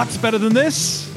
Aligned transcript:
What's 0.00 0.16
better 0.16 0.38
than 0.38 0.54
this? 0.54 1.14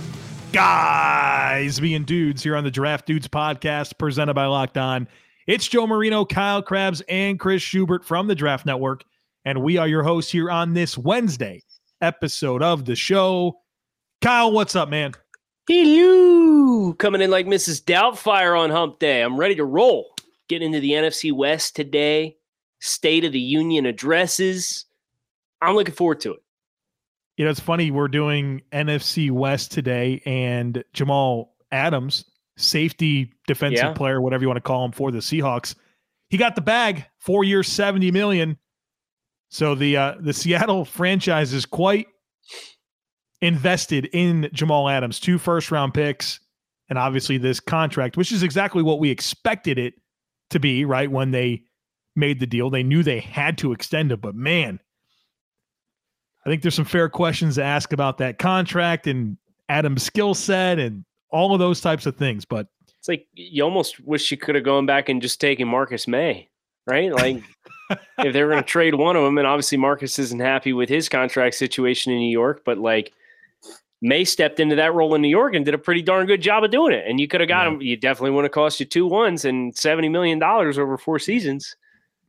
Guys 0.52 1.80
being 1.80 2.04
dudes 2.04 2.44
here 2.44 2.57
on 2.57 2.66
the 2.66 2.70
Draft 2.70 3.06
Dudes 3.06 3.30
podcast 3.30 3.98
presented 3.98 4.34
by 4.34 4.46
Locked 4.46 4.78
On. 4.78 5.07
It's 5.48 5.66
Joe 5.66 5.88
Marino, 5.88 6.25
Kyle 6.25 6.62
Crabbs, 6.62 7.02
and 7.07 7.39
Chris 7.39 7.61
Schubert 7.61 8.04
from 8.04 8.28
the 8.28 8.36
Draft 8.36 8.66
Network. 8.66 9.06
And 9.46 9.64
we 9.64 9.78
are 9.78 9.88
your 9.88 10.04
hosts 10.04 10.34
here 10.34 10.52
on 10.52 10.74
this 10.74 10.98
Wednesday 10.98 11.64
episode 12.02 12.61
of 12.61 12.84
the 12.84 12.93
show. 12.93 13.61
Kyle, 14.21 14.52
what's 14.52 14.75
up, 14.75 14.89
man? 14.89 15.14
Hello. 15.65 16.92
Coming 16.92 17.21
in 17.21 17.32
like 17.32 17.46
Mrs. 17.46 17.82
Doubtfire 17.82 18.60
on 18.60 18.70
hump 18.70 19.00
day. 19.00 19.21
I'm 19.21 19.38
ready 19.38 19.56
to 19.56 19.64
roll. 19.64 20.14
Getting 20.50 20.74
into 20.74 20.82
the 20.82 20.92
NFC 20.92 21.32
West 21.32 21.78
today. 21.78 22.36
State 22.82 23.24
of 23.24 23.32
the 23.32 23.39
Union 23.39 23.86
addresses. 23.86 24.88
I'm 25.61 25.75
looking 25.75 25.96
forward 25.96 26.20
to 26.20 26.34
it. 26.34 26.43
You 27.37 27.46
know, 27.46 27.51
it's 27.51 27.60
funny. 27.60 27.89
We're 27.92 28.07
doing 28.07 28.61
NFC 28.71 29.32
West 29.32 29.71
today, 29.71 30.21
and 30.25 30.83
Jamal 30.93 31.55
Adams, 31.71 32.25
safety 32.58 33.33
defensive 33.47 33.83
Yeah. 33.83 33.94
player, 33.94 34.22
whatever 34.22 34.44
you 34.44 34.47
want 34.47 34.58
to 34.58 34.61
call 34.61 34.86
him 34.86 34.91
for 34.91 35.11
the 35.11 35.17
Seahawks, 35.19 35.75
he 36.30 36.38
got 36.38 36.55
the 36.55 36.61
bag, 36.61 37.05
four 37.19 37.44
years, 37.44 37.67
seventy 37.67 38.11
million. 38.11 38.58
So 39.50 39.73
the 39.75 39.97
uh, 39.97 40.16
the 40.19 40.33
Seattle 40.33 40.86
franchise 41.00 41.53
is 41.53 41.66
quite 41.66 42.08
invested 43.41 44.05
in 44.13 44.50
Jamal 44.53 44.89
Adams, 44.89 45.19
two 45.19 45.38
first 45.38 45.72
round 45.72 45.94
picks, 45.94 46.39
and 46.89 46.97
obviously 46.99 47.38
this 47.38 47.59
contract, 47.59 48.17
which 48.17 48.31
is 48.31 48.43
exactly 48.43 48.83
what 48.83 48.99
we 48.99 49.09
expected 49.09 49.77
it 49.77 49.95
to 50.52 50.59
be. 50.59 50.86
Right 50.86 51.09
when 51.11 51.31
they 51.31 51.63
made 52.15 52.39
the 52.39 52.47
deal, 52.47 52.69
they 52.69 52.83
knew 52.83 53.02
they 53.03 53.19
had 53.19 53.58
to 53.59 53.71
extend 53.73 54.11
it, 54.11 54.21
but 54.21 54.36
man. 54.36 54.80
I 56.45 56.49
think 56.49 56.61
there's 56.61 56.75
some 56.75 56.86
fair 56.86 57.09
questions 57.09 57.55
to 57.55 57.63
ask 57.63 57.94
about 57.94 58.17
that 58.19 58.38
contract 58.38 59.08
and 59.08 59.38
Adam's 59.69 60.03
skill 60.03 60.33
set 60.33 60.77
and 60.80 61.05
all 61.30 61.53
of 61.53 61.59
those 61.59 61.80
types 61.81 62.05
of 62.05 62.16
things. 62.17 62.44
But 62.45 62.67
It's 62.99 63.08
like 63.08 63.27
you 63.33 63.63
almost 63.63 63.99
wish 64.02 64.30
you 64.30 64.38
could 64.38 64.55
have 64.55 64.64
gone 64.66 64.86
back 64.86 65.09
and 65.09 65.21
just 65.21 65.39
taken 65.39 65.67
Marcus 65.67 66.08
Maye, 66.08 66.49
right? 66.86 67.11
Like 67.14 67.41
if 68.19 68.33
they 68.33 68.44
were 68.44 68.49
going 68.52 68.64
to 68.64 68.67
trade 68.67 68.95
one 68.95 69.16
of 69.16 69.23
them, 69.23 69.38
and 69.38 69.47
obviously 69.47 69.77
Marcus 69.77 70.19
isn't 70.19 70.39
happy 70.41 70.73
with 70.73 70.89
his 70.89 71.08
contract 71.09 71.55
situation 71.55 72.11
in 72.11 72.19
New 72.19 72.31
York, 72.31 72.64
but 72.66 72.77
like 72.77 73.14
Maye 74.02 74.25
stepped 74.25 74.59
into 74.59 74.75
that 74.75 74.94
role 74.94 75.16
in 75.16 75.21
New 75.21 75.30
York 75.30 75.53
and 75.55 75.64
did 75.64 75.73
a 75.73 75.77
pretty 75.77 76.02
darn 76.02 76.27
good 76.27 76.41
job 76.41 76.64
of 76.66 76.71
doing 76.71 76.94
it. 76.94 77.05
And 77.08 77.21
you 77.21 77.27
could 77.30 77.39
have 77.39 77.47
got 77.47 77.64
Yeah. 77.67 77.73
him. 77.75 77.81
You 77.81 77.95
definitely 77.95 78.31
would 78.31 78.44
have 78.44 78.52
cost 78.52 78.80
you 78.81 78.86
two 78.86 79.08
ones 79.08 79.45
and 79.45 79.73
seventy 79.77 80.09
million 80.09 80.39
dollars 80.39 80.77
over 80.77 80.97
four 80.97 81.19
seasons. 81.19 81.75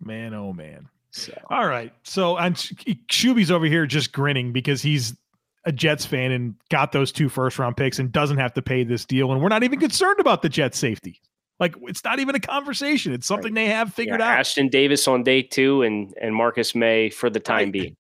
man, 0.01 0.35
oh 0.35 0.53
man. 0.53 0.89
So 1.17 1.33
All 1.49 1.69
right. 1.69 1.93
So 2.03 2.37
and 2.39 2.57
Shuby's 2.57 3.51
over 3.53 3.67
here 3.67 3.87
just 3.87 4.13
grinning 4.13 4.53
because 4.53 4.83
he's 4.83 5.17
a 5.65 5.71
Jets 5.71 6.05
fan 6.05 6.33
and 6.33 6.57
got 6.71 6.91
those 6.91 7.13
two 7.13 7.29
first 7.29 7.57
round 7.59 7.77
picks 7.77 8.01
and 8.01 8.11
doesn't 8.11 8.39
have 8.39 8.53
to 8.55 8.63
pay 8.63 8.83
this 8.83 9.05
deal. 9.05 9.31
And 9.31 9.41
we're 9.41 9.49
not 9.49 9.63
even 9.63 9.79
concerned 9.79 10.19
about 10.19 10.43
the 10.43 10.49
Jets 10.49 10.77
safety. 10.77 11.21
Like 11.61 11.77
it's 11.83 12.03
not 12.03 12.19
even 12.19 12.35
a 12.35 12.41
conversation. 12.41 13.13
It's 13.13 13.29
something 13.29 13.55
they 13.55 13.67
have 13.67 13.95
figured 13.95 14.19
yeah, 14.19 14.33
out. 14.33 14.41
Ashtyn 14.41 14.69
Davis 14.71 15.07
on 15.07 15.23
day 15.23 15.41
two 15.41 15.83
and 15.83 16.13
and 16.21 16.35
Marcus 16.35 16.75
Maye 16.75 17.11
for 17.11 17.31
the 17.31 17.39
time 17.39 17.59
Right. 17.67 17.73
being. 17.73 17.97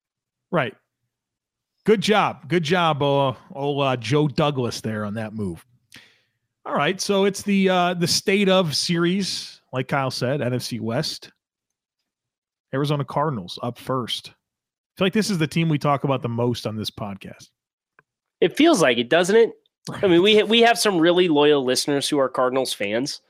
Right. 0.51 0.75
Good 1.85 2.01
job. 2.01 2.49
Good 2.49 2.65
job, 2.65 3.01
uh, 3.01 3.35
old 3.53 3.83
uh, 3.83 3.97
Joe 3.97 4.27
Douglas 4.27 4.81
there 4.81 5.05
on 5.05 5.15
that 5.15 5.35
move. 5.35 5.65
All 6.67 6.75
right. 6.75 7.01
So 7.01 7.27
it's 7.27 7.43
the 7.43 7.69
uh, 7.69 7.95
the 7.95 8.09
state 8.09 8.49
of 8.49 8.75
series, 8.75 9.61
like 9.73 9.87
Kyle 9.87 10.11
said, 10.11 10.41
NFC 10.41 10.81
West. 10.81 11.31
Arizona 12.75 13.05
Cardinals 13.05 13.59
up 13.63 13.79
first. 13.79 14.29
I 14.29 14.99
feel 14.99 15.07
like 15.07 15.13
this 15.13 15.31
is 15.31 15.39
the 15.39 15.47
team 15.47 15.69
we 15.69 15.79
talk 15.79 16.05
about 16.05 16.23
the 16.23 16.29
most 16.29 16.67
on 16.67 16.77
this 16.77 16.91
podcast. 16.91 17.49
It 18.41 18.57
feels 18.57 18.83
like 18.83 18.99
it, 18.99 19.09
doesn't 19.09 19.37
it? 19.37 19.53
I 20.03 20.07
mean, 20.07 20.23
we 20.23 20.39
ha- 20.39 20.47
we 20.47 20.61
have 20.63 20.79
some 20.79 20.99
really 20.99 21.29
loyal 21.29 21.65
listeners 21.65 22.09
who 22.09 22.19
are 22.19 22.29
Cardinals 22.29 22.73
fans. 22.73 23.21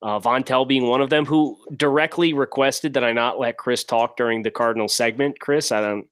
Uh, 0.00 0.18
Von 0.18 0.44
Tell 0.44 0.64
being 0.64 0.86
one 0.86 1.00
of 1.00 1.10
them, 1.10 1.26
who 1.26 1.58
directly 1.76 2.32
requested 2.32 2.94
that 2.94 3.04
I 3.04 3.12
not 3.12 3.40
let 3.40 3.58
Chris 3.58 3.84
talk 3.84 4.16
during 4.16 4.42
the 4.42 4.50
Cardinals 4.50 4.94
segment. 4.94 5.40
Chris, 5.40 5.72
I 5.72 5.80
don't 5.80 6.06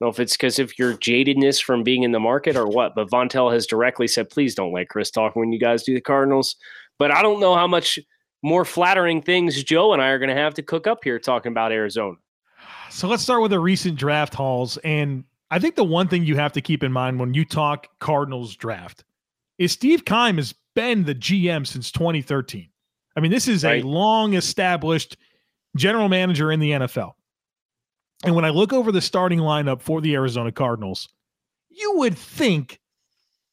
know 0.00 0.08
if 0.08 0.20
it's 0.20 0.34
because 0.34 0.58
of 0.58 0.78
your 0.78 0.94
jadedness 0.94 1.62
from 1.62 1.82
being 1.82 2.02
in 2.02 2.12
the 2.12 2.20
market 2.20 2.54
or 2.54 2.66
what, 2.66 2.94
but 2.94 3.08
Von 3.08 3.30
Tell 3.30 3.50
has 3.50 3.66
directly 3.66 4.08
said, 4.08 4.28
please 4.28 4.54
don't 4.54 4.72
let 4.72 4.90
Chris 4.90 5.10
talk 5.10 5.36
when 5.36 5.52
you 5.52 5.58
guys 5.58 5.84
do 5.84 5.94
the 5.94 6.00
Cardinals. 6.02 6.56
But 6.98 7.10
I 7.10 7.22
don't 7.22 7.40
know 7.40 7.54
how 7.54 7.66
much 7.66 7.98
more 8.44 8.64
flattering 8.66 9.22
things 9.22 9.64
Joe 9.64 9.94
and 9.94 10.02
I 10.02 10.08
are 10.08 10.18
going 10.18 10.28
to 10.28 10.40
have 10.40 10.52
to 10.54 10.62
cook 10.62 10.86
up 10.86 11.02
here 11.02 11.18
talking 11.18 11.50
about 11.50 11.72
Arizona. 11.72 12.16
So 12.90 13.08
let's 13.08 13.22
start 13.22 13.40
with 13.40 13.50
the 13.50 13.58
recent 13.58 13.98
draft 13.98 14.34
hauls. 14.34 14.76
And 14.84 15.24
I 15.50 15.58
think 15.58 15.76
the 15.76 15.84
one 15.84 16.08
thing 16.08 16.24
you 16.24 16.36
have 16.36 16.52
to 16.52 16.60
keep 16.60 16.84
in 16.84 16.92
mind 16.92 17.18
when 17.18 17.32
you 17.32 17.46
talk 17.46 17.88
Cardinals 18.00 18.54
draft 18.54 19.02
is 19.58 19.72
Steve 19.72 20.04
Keim 20.04 20.36
has 20.36 20.54
been 20.74 21.04
the 21.04 21.14
GM 21.14 21.66
since 21.66 21.90
2013. 21.90 22.68
I 23.16 23.20
mean, 23.20 23.30
this 23.30 23.48
is 23.48 23.64
Right. 23.64 23.82
a 23.82 23.86
long 23.86 24.34
established 24.34 25.16
general 25.74 26.10
manager 26.10 26.52
in 26.52 26.60
the 26.60 26.72
NFL. 26.72 27.14
And 28.24 28.34
when 28.34 28.44
I 28.44 28.50
look 28.50 28.74
over 28.74 28.92
the 28.92 29.00
starting 29.00 29.38
lineup 29.38 29.80
for 29.80 30.02
the 30.02 30.14
Arizona 30.14 30.52
Cardinals, 30.52 31.08
you 31.70 31.96
would 31.96 32.16
think 32.16 32.78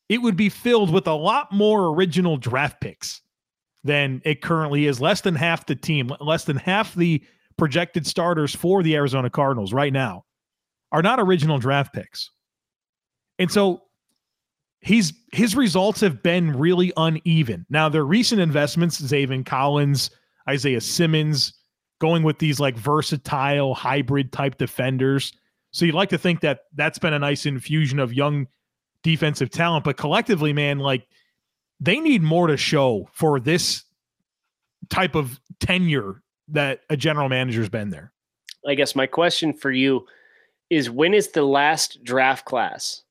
it 0.09 0.18
would 0.22 0.35
be 0.35 0.50
filled 0.50 0.91
with 0.91 1.07
a 1.07 1.13
lot 1.13 1.51
more 1.53 1.88
original 1.96 2.35
draft 2.35 2.81
picks 2.81 3.22
than 3.84 4.22
it 4.25 4.42
currently 4.42 4.86
is. 4.86 5.02
Less 5.02 5.22
than 5.22 5.36
half 5.36 5.66
the 5.66 5.75
team, 5.75 6.12
less 6.19 6.46
than 6.46 6.58
half 6.58 6.94
the 6.96 7.24
projected 7.58 8.08
starters 8.08 8.56
for 8.56 8.84
the 8.84 8.96
Arizona 8.96 9.30
Cardinals 9.30 9.74
right 9.74 9.94
now 9.94 10.25
are 10.92 11.02
not 11.02 11.19
original 11.19 11.59
draft 11.59 11.94
picks. 11.94 12.30
And 13.40 13.52
so 13.52 13.84
he's 14.81 15.14
his 15.31 15.56
results 15.56 16.02
have 16.02 16.22
been 16.22 16.58
really 16.58 16.92
uneven. 16.97 17.66
Now, 17.69 17.90
their 17.90 18.06
recent 18.06 18.42
investments, 18.42 19.00
Zaven 19.02 19.46
Collins, 19.46 20.12
Isaiah 20.50 20.81
Simmons, 20.81 21.53
going 22.00 22.24
with 22.24 22.40
these 22.40 22.59
like 22.59 22.75
versatile 22.75 23.74
hybrid 23.74 24.31
type 24.34 24.58
defenders. 24.58 25.34
So 25.72 25.86
you'd 25.86 25.96
like 25.96 26.09
to 26.09 26.18
think 26.18 26.42
that 26.42 26.62
that's 26.75 27.00
been 27.00 27.13
a 27.13 27.19
nice 27.19 27.46
infusion 27.46 28.00
of 28.00 28.13
young 28.13 28.48
defensive 29.03 29.50
talent, 29.50 29.86
but 29.86 29.98
collectively, 29.98 30.52
man, 30.52 30.80
like 30.80 31.08
they 31.81 32.00
need 32.00 32.22
more 32.22 32.47
to 32.47 32.56
show 32.56 33.09
for 33.12 33.40
this 33.40 33.84
type 34.90 35.16
of 35.16 35.40
tenure 35.59 36.22
that 36.50 36.81
a 36.90 36.96
general 36.96 37.28
manager's 37.28 37.69
been 37.69 37.90
there. 37.90 38.14
I 38.68 38.75
guess 38.75 38.96
my 38.96 39.08
question 39.08 39.53
for 39.53 39.72
you 39.72 40.06
is 40.69 40.90
when 40.90 41.14
is 41.14 41.30
the 41.30 41.44
last 41.44 42.03
draft 42.03 42.46
class 42.46 43.02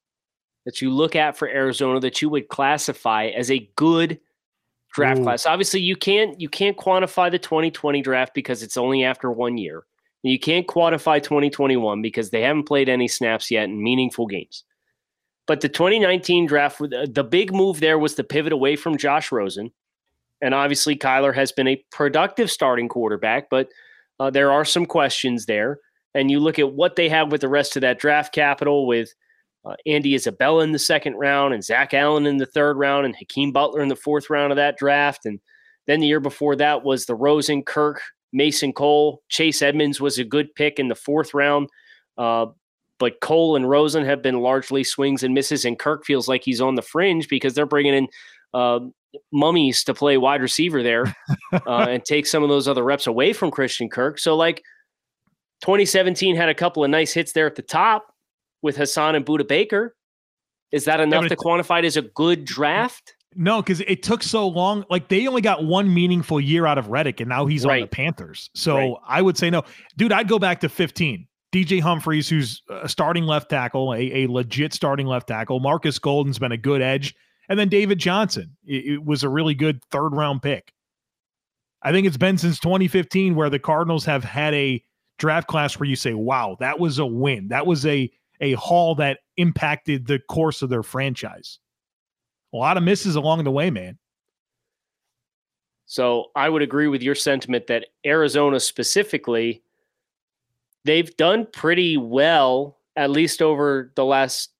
that 0.64 0.80
you 0.80 0.90
look 0.90 1.16
at 1.16 1.36
for 1.36 1.48
Arizona 1.48 1.98
that 2.00 2.22
you 2.22 2.28
would 2.28 2.48
classify 2.48 3.26
as 3.26 3.50
a 3.50 3.68
good 3.74 4.20
draft 4.94 5.20
Ooh. 5.20 5.24
class? 5.24 5.46
Obviously, 5.46 5.80
you 5.80 5.96
can't 5.96 6.40
you 6.40 6.48
can't 6.48 6.76
quantify 6.76 7.30
the 7.30 7.38
2020 7.38 8.00
draft 8.02 8.34
because 8.34 8.62
it's 8.62 8.76
only 8.76 9.02
after 9.02 9.32
one 9.32 9.58
year. 9.58 9.84
And 10.22 10.30
you 10.30 10.38
can't 10.38 10.66
quantify 10.66 11.20
2021 11.20 12.02
because 12.02 12.30
they 12.30 12.42
haven't 12.42 12.64
played 12.64 12.88
any 12.88 13.08
snaps 13.08 13.50
yet 13.50 13.64
in 13.64 13.82
meaningful 13.82 14.26
games. 14.26 14.64
But 15.50 15.62
the 15.62 15.68
2019 15.68 16.46
draft, 16.46 16.80
uh, 16.80 17.06
the 17.10 17.24
big 17.24 17.52
move 17.52 17.80
there 17.80 17.98
was 17.98 18.14
to 18.14 18.22
pivot 18.22 18.52
away 18.52 18.76
from 18.76 18.96
Josh 18.96 19.32
Rosen. 19.32 19.72
And 20.40 20.54
obviously, 20.54 20.94
Kyler 20.94 21.34
has 21.34 21.50
been 21.50 21.66
a 21.66 21.84
productive 21.90 22.52
starting 22.52 22.88
quarterback, 22.88 23.50
but 23.50 23.68
uh, 24.20 24.30
there 24.30 24.52
are 24.52 24.64
some 24.64 24.86
questions 24.86 25.46
there. 25.46 25.80
And 26.14 26.30
you 26.30 26.38
look 26.38 26.60
at 26.60 26.74
what 26.74 26.94
they 26.94 27.08
have 27.08 27.32
with 27.32 27.40
the 27.40 27.48
rest 27.48 27.74
of 27.74 27.80
that 27.80 27.98
draft 27.98 28.32
capital 28.32 28.86
with 28.86 29.12
uh, 29.64 29.74
Andy 29.86 30.14
Isabella 30.14 30.62
in 30.62 30.70
the 30.70 30.78
second 30.78 31.16
round 31.16 31.52
and 31.52 31.64
Zach 31.64 31.94
Allen 31.94 32.26
in 32.26 32.36
the 32.36 32.46
third 32.46 32.76
round 32.76 33.04
and 33.04 33.16
Hakeem 33.16 33.50
Butler 33.50 33.82
in 33.82 33.88
the 33.88 33.96
fourth 33.96 34.30
round 34.30 34.52
of 34.52 34.56
that 34.56 34.78
draft. 34.78 35.26
And 35.26 35.40
then 35.88 35.98
the 35.98 36.06
year 36.06 36.20
before 36.20 36.54
that 36.54 36.84
was 36.84 37.06
the 37.06 37.16
Rosen, 37.16 37.64
Kirk, 37.64 38.00
Mason 38.32 38.72
Cole. 38.72 39.20
Chase 39.28 39.62
Edmonds 39.62 40.00
was 40.00 40.16
a 40.16 40.22
good 40.22 40.54
pick 40.54 40.78
in 40.78 40.86
the 40.86 40.94
fourth 40.94 41.34
round. 41.34 41.68
Uh, 42.16 42.46
but 43.00 43.18
Cole 43.20 43.56
and 43.56 43.68
Rosen 43.68 44.04
have 44.04 44.22
been 44.22 44.40
largely 44.40 44.84
swings 44.84 45.24
and 45.24 45.34
misses. 45.34 45.64
And 45.64 45.76
Kirk 45.76 46.04
feels 46.04 46.28
like 46.28 46.44
he's 46.44 46.60
on 46.60 46.76
the 46.76 46.82
fringe 46.82 47.28
because 47.28 47.54
they're 47.54 47.66
bringing 47.66 47.94
in 47.94 48.08
uh, 48.54 48.80
mummies 49.32 49.82
to 49.84 49.94
play 49.94 50.18
wide 50.18 50.42
receiver 50.42 50.82
there 50.82 51.16
uh, 51.52 51.86
and 51.88 52.04
take 52.04 52.26
some 52.26 52.44
of 52.44 52.50
those 52.50 52.68
other 52.68 52.84
reps 52.84 53.08
away 53.08 53.32
from 53.32 53.50
Christian 53.50 53.88
Kirk. 53.88 54.18
So, 54.18 54.36
like 54.36 54.62
2017 55.62 56.36
had 56.36 56.50
a 56.50 56.54
couple 56.54 56.84
of 56.84 56.90
nice 56.90 57.12
hits 57.12 57.32
there 57.32 57.46
at 57.46 57.56
the 57.56 57.62
top 57.62 58.14
with 58.62 58.76
Haason 58.76 59.16
and 59.16 59.24
Budda 59.24 59.48
Baker. 59.48 59.96
Is 60.70 60.84
that 60.84 61.00
enough 61.00 61.24
but 61.24 61.28
to 61.30 61.36
quantify 61.36 61.80
it 61.80 61.86
as 61.86 61.96
a 61.96 62.02
good 62.02 62.44
draft? 62.44 63.14
No, 63.34 63.62
because 63.62 63.80
it 63.80 64.02
took 64.02 64.22
so 64.22 64.46
long. 64.46 64.84
Like 64.90 65.08
they 65.08 65.26
only 65.26 65.40
got 65.40 65.64
one 65.64 65.92
meaningful 65.92 66.40
year 66.40 66.66
out 66.66 66.78
of 66.78 66.88
Reddick, 66.88 67.20
and 67.20 67.28
now 67.28 67.46
he's 67.46 67.64
on 67.64 67.80
the 67.80 67.86
Panthers. 67.86 68.50
So 68.54 68.76
Right. 68.76 68.94
I 69.06 69.22
would 69.22 69.38
say 69.38 69.50
no, 69.50 69.62
dude. 69.96 70.12
I'd 70.12 70.28
go 70.28 70.38
back 70.38 70.60
to 70.60 70.68
15. 70.68 71.26
DJ 71.52 71.80
Humphries, 71.80 72.28
who's 72.28 72.62
a 72.68 72.88
starting 72.88 73.24
left 73.24 73.50
tackle, 73.50 73.92
a, 73.92 74.24
a 74.24 74.28
legit 74.28 74.72
starting 74.72 75.06
left 75.06 75.26
tackle. 75.28 75.60
Marcus 75.60 75.98
Golden's 75.98 76.38
been 76.38 76.52
a 76.52 76.56
good 76.56 76.80
edge, 76.80 77.14
and 77.48 77.58
then 77.58 77.68
David 77.68 77.98
Johnson. 77.98 78.56
It, 78.64 78.94
it 78.94 79.04
was 79.04 79.22
a 79.22 79.28
really 79.28 79.54
good 79.54 79.84
third 79.90 80.10
round 80.10 80.42
pick. 80.42 80.72
I 81.82 81.92
think 81.92 82.06
it's 82.06 82.16
been 82.16 82.38
since 82.38 82.60
2015 82.60 83.34
where 83.34 83.50
the 83.50 83.58
Cardinals 83.58 84.04
have 84.04 84.22
had 84.22 84.54
a 84.54 84.82
draft 85.18 85.48
class 85.48 85.78
where 85.78 85.88
you 85.88 85.96
say, 85.96 86.14
"Wow, 86.14 86.56
that 86.60 86.78
was 86.78 86.98
a 86.98 87.06
win. 87.06 87.48
That 87.48 87.66
was 87.66 87.84
a 87.86 88.10
a 88.40 88.52
haul 88.54 88.94
that 88.96 89.18
impacted 89.36 90.06
the 90.06 90.18
course 90.18 90.62
of 90.62 90.70
their 90.70 90.82
franchise. 90.82 91.58
A 92.52 92.56
lot 92.56 92.76
of 92.76 92.82
misses 92.82 93.16
along 93.16 93.44
the 93.44 93.50
way, 93.50 93.70
man. 93.70 93.98
So 95.86 96.26
I 96.36 96.48
would 96.48 96.62
agree 96.62 96.88
with 96.88 97.02
your 97.02 97.14
sentiment 97.14 97.66
that 97.66 97.86
Arizona 98.06 98.60
specifically, 98.60 99.62
they've 100.84 101.14
done 101.16 101.46
pretty 101.52 101.96
well, 101.96 102.78
at 102.96 103.10
least 103.10 103.42
over 103.42 103.92
the 103.94 104.04
last 104.04 104.50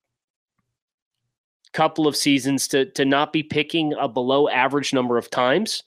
couple 1.73 2.07
of 2.07 2.17
seasons, 2.17 2.69
to 2.69 2.87
to 2.87 3.05
not 3.05 3.33
be 3.33 3.43
picking 3.43 3.95
a 3.95 4.09
below 4.09 4.49
average 4.49 4.93
number 4.93 5.19
of 5.19 5.31
times. 5.31 5.83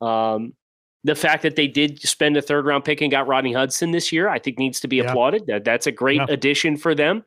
Um, 0.00 0.54
the 1.02 1.14
fact 1.14 1.42
that 1.42 1.56
they 1.56 1.66
did 1.66 2.00
spend 2.00 2.36
a 2.36 2.42
third 2.42 2.66
round 2.66 2.84
pick 2.84 3.00
and 3.00 3.10
got 3.10 3.26
Rodney 3.26 3.52
Hudson 3.52 3.90
this 3.90 4.12
year, 4.12 4.28
I 4.28 4.38
think 4.38 4.58
needs 4.58 4.80
to 4.80 4.88
be 4.88 4.96
yeah. 4.96 5.04
applauded. 5.04 5.46
That 5.46 5.64
that's 5.64 5.86
a 5.86 5.92
great 5.92 6.16
yeah. 6.18 6.26
addition 6.28 6.76
for 6.76 6.94
them, 6.94 7.24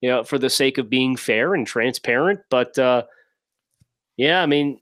you 0.00 0.08
know, 0.08 0.24
for 0.24 0.38
the 0.38 0.50
sake 0.50 0.78
of 0.78 0.90
being 0.90 1.16
fair 1.16 1.54
and 1.54 1.66
transparent. 1.66 2.40
But 2.50 2.76
uh, 2.78 3.04
yeah, 4.16 4.42
I 4.42 4.46
mean, 4.46 4.80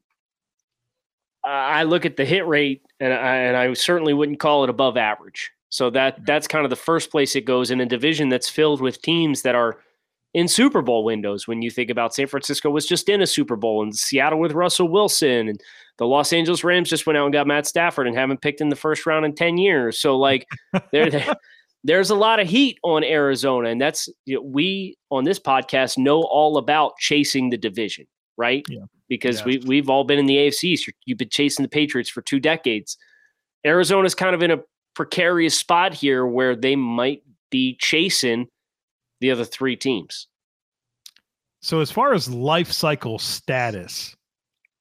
I 1.44 1.82
look 1.82 2.06
at 2.06 2.16
the 2.16 2.24
hit 2.24 2.46
rate, 2.46 2.82
and 3.00 3.12
I, 3.12 3.36
and 3.36 3.56
I 3.56 3.72
certainly 3.74 4.14
wouldn't 4.14 4.40
call 4.40 4.64
it 4.64 4.70
above 4.70 4.96
average. 4.96 5.50
So 5.72 5.88
that 5.88 6.26
that's 6.26 6.46
kind 6.46 6.66
of 6.66 6.70
the 6.70 6.76
first 6.76 7.10
place 7.10 7.34
it 7.34 7.46
goes 7.46 7.70
in 7.70 7.80
a 7.80 7.86
division 7.86 8.28
that's 8.28 8.48
filled 8.48 8.82
with 8.82 9.00
teams 9.00 9.40
that 9.40 9.54
are 9.54 9.78
in 10.34 10.46
Super 10.46 10.82
Bowl 10.82 11.02
windows. 11.02 11.48
When 11.48 11.62
you 11.62 11.70
think 11.70 11.88
about 11.88 12.14
San 12.14 12.26
Francisco 12.26 12.68
was 12.68 12.86
just 12.86 13.08
in 13.08 13.22
a 13.22 13.26
Super 13.26 13.56
Bowl, 13.56 13.82
and 13.82 13.96
Seattle 13.96 14.38
with 14.38 14.52
Russell 14.52 14.88
Wilson, 14.88 15.48
and 15.48 15.60
the 15.96 16.06
Los 16.06 16.30
Angeles 16.34 16.62
Rams 16.62 16.90
just 16.90 17.06
went 17.06 17.16
out 17.16 17.24
and 17.24 17.32
got 17.32 17.46
Matt 17.46 17.66
Stafford 17.66 18.06
and 18.06 18.14
haven't 18.14 18.42
picked 18.42 18.60
in 18.60 18.68
the 18.68 18.76
first 18.76 19.06
round 19.06 19.24
in 19.24 19.34
10 19.34 19.56
years. 19.56 19.98
So, 19.98 20.18
like, 20.18 20.46
there, 20.92 21.08
there's 21.84 22.10
a 22.10 22.14
lot 22.14 22.38
of 22.38 22.46
heat 22.46 22.78
on 22.82 23.02
Arizona. 23.02 23.70
And 23.70 23.80
that's, 23.80 24.10
you 24.26 24.34
know, 24.34 24.42
we 24.42 24.98
on 25.10 25.24
this 25.24 25.38
podcast 25.38 25.96
know 25.96 26.20
all 26.20 26.58
about 26.58 26.98
chasing 26.98 27.48
the 27.48 27.56
division, 27.56 28.06
right? 28.36 28.62
Yeah. 28.68 28.84
Because 29.08 29.40
yeah. 29.40 29.46
we, 29.46 29.58
we've 29.66 29.88
all 29.88 30.04
been 30.04 30.18
in 30.18 30.26
the 30.26 30.36
AFC. 30.36 30.78
So 30.78 30.92
you've 31.06 31.18
been 31.18 31.30
chasing 31.30 31.62
the 31.62 31.70
Patriots 31.70 32.10
for 32.10 32.20
two 32.20 32.40
decades. 32.40 32.98
Arizona's 33.64 34.14
kind 34.14 34.34
of 34.34 34.42
in 34.42 34.50
a 34.50 34.58
precarious 34.94 35.58
spot 35.58 35.94
here 35.94 36.26
where 36.26 36.54
they 36.54 36.76
might 36.76 37.22
be 37.50 37.76
chasing 37.80 38.48
the 39.20 39.30
other 39.30 39.44
three 39.44 39.76
teams. 39.76 40.26
So, 41.60 41.80
as 41.80 41.90
far 41.90 42.12
as 42.12 42.28
life 42.28 42.72
cycle 42.72 43.18
status, 43.18 44.16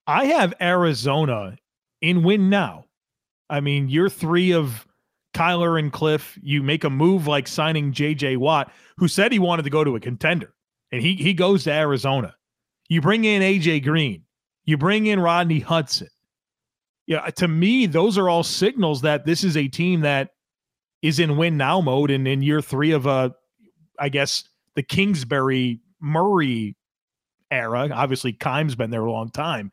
I 0.08 0.26
have 0.26 0.54
Arizona 0.60 1.58
in 2.02 2.24
win 2.24 2.50
now. 2.50 2.86
I 3.50 3.60
mean, 3.60 3.90
you're 3.90 4.10
three 4.10 4.52
of 4.52 4.88
Kyler 5.34 5.80
and 5.80 5.94
Cliff, 5.94 6.38
you 6.42 6.64
make 6.64 6.84
a 6.84 6.90
move 6.90 7.28
like 7.28 7.48
signing 7.48 7.94
JJ 7.94 8.38
Watt, 8.38 8.72
who 8.98 9.08
said 9.08 9.32
he 9.32 9.40
wanted 9.40 9.64
to 9.64 9.70
go 9.70 9.84
to 9.84 9.96
a 9.96 10.00
contender, 10.00 10.54
and 10.92 11.02
he 11.02 11.16
he 11.16 11.34
goes 11.34 11.64
to 11.66 11.72
Arizona. 11.72 12.36
You 12.90 13.02
bring 13.02 13.24
in 13.26 13.42
AJ 13.42 13.84
Green, 13.84 14.24
you 14.66 14.78
bring 14.78 15.06
in 15.06 15.20
Rodney 15.20 15.60
Hudson. 15.60 16.10
Yeah, 17.08 17.22
to 17.30 17.48
me, 17.48 17.88
those 17.88 18.18
are 18.18 18.30
all 18.30 18.44
signals 18.44 19.02
that 19.02 19.26
this 19.26 19.44
is 19.44 19.58
a 19.58 19.68
team 19.68 20.02
that 20.02 20.32
is 21.02 21.20
in 21.20 21.36
win 21.36 21.58
now 21.58 21.82
mode 21.82 22.12
and 22.12 22.28
in 22.28 22.42
year 22.42 22.62
three 22.62 22.92
of 22.92 23.06
a, 23.06 23.34
I 24.00 24.10
guess, 24.10 24.44
the 24.76 24.84
Kingsbury 24.84 25.82
Murray 26.00 26.76
era. 27.50 27.90
Obviously, 27.92 28.34
Keim's 28.34 28.76
been 28.76 28.92
there 28.92 29.06
a 29.06 29.12
long 29.12 29.30
time 29.30 29.72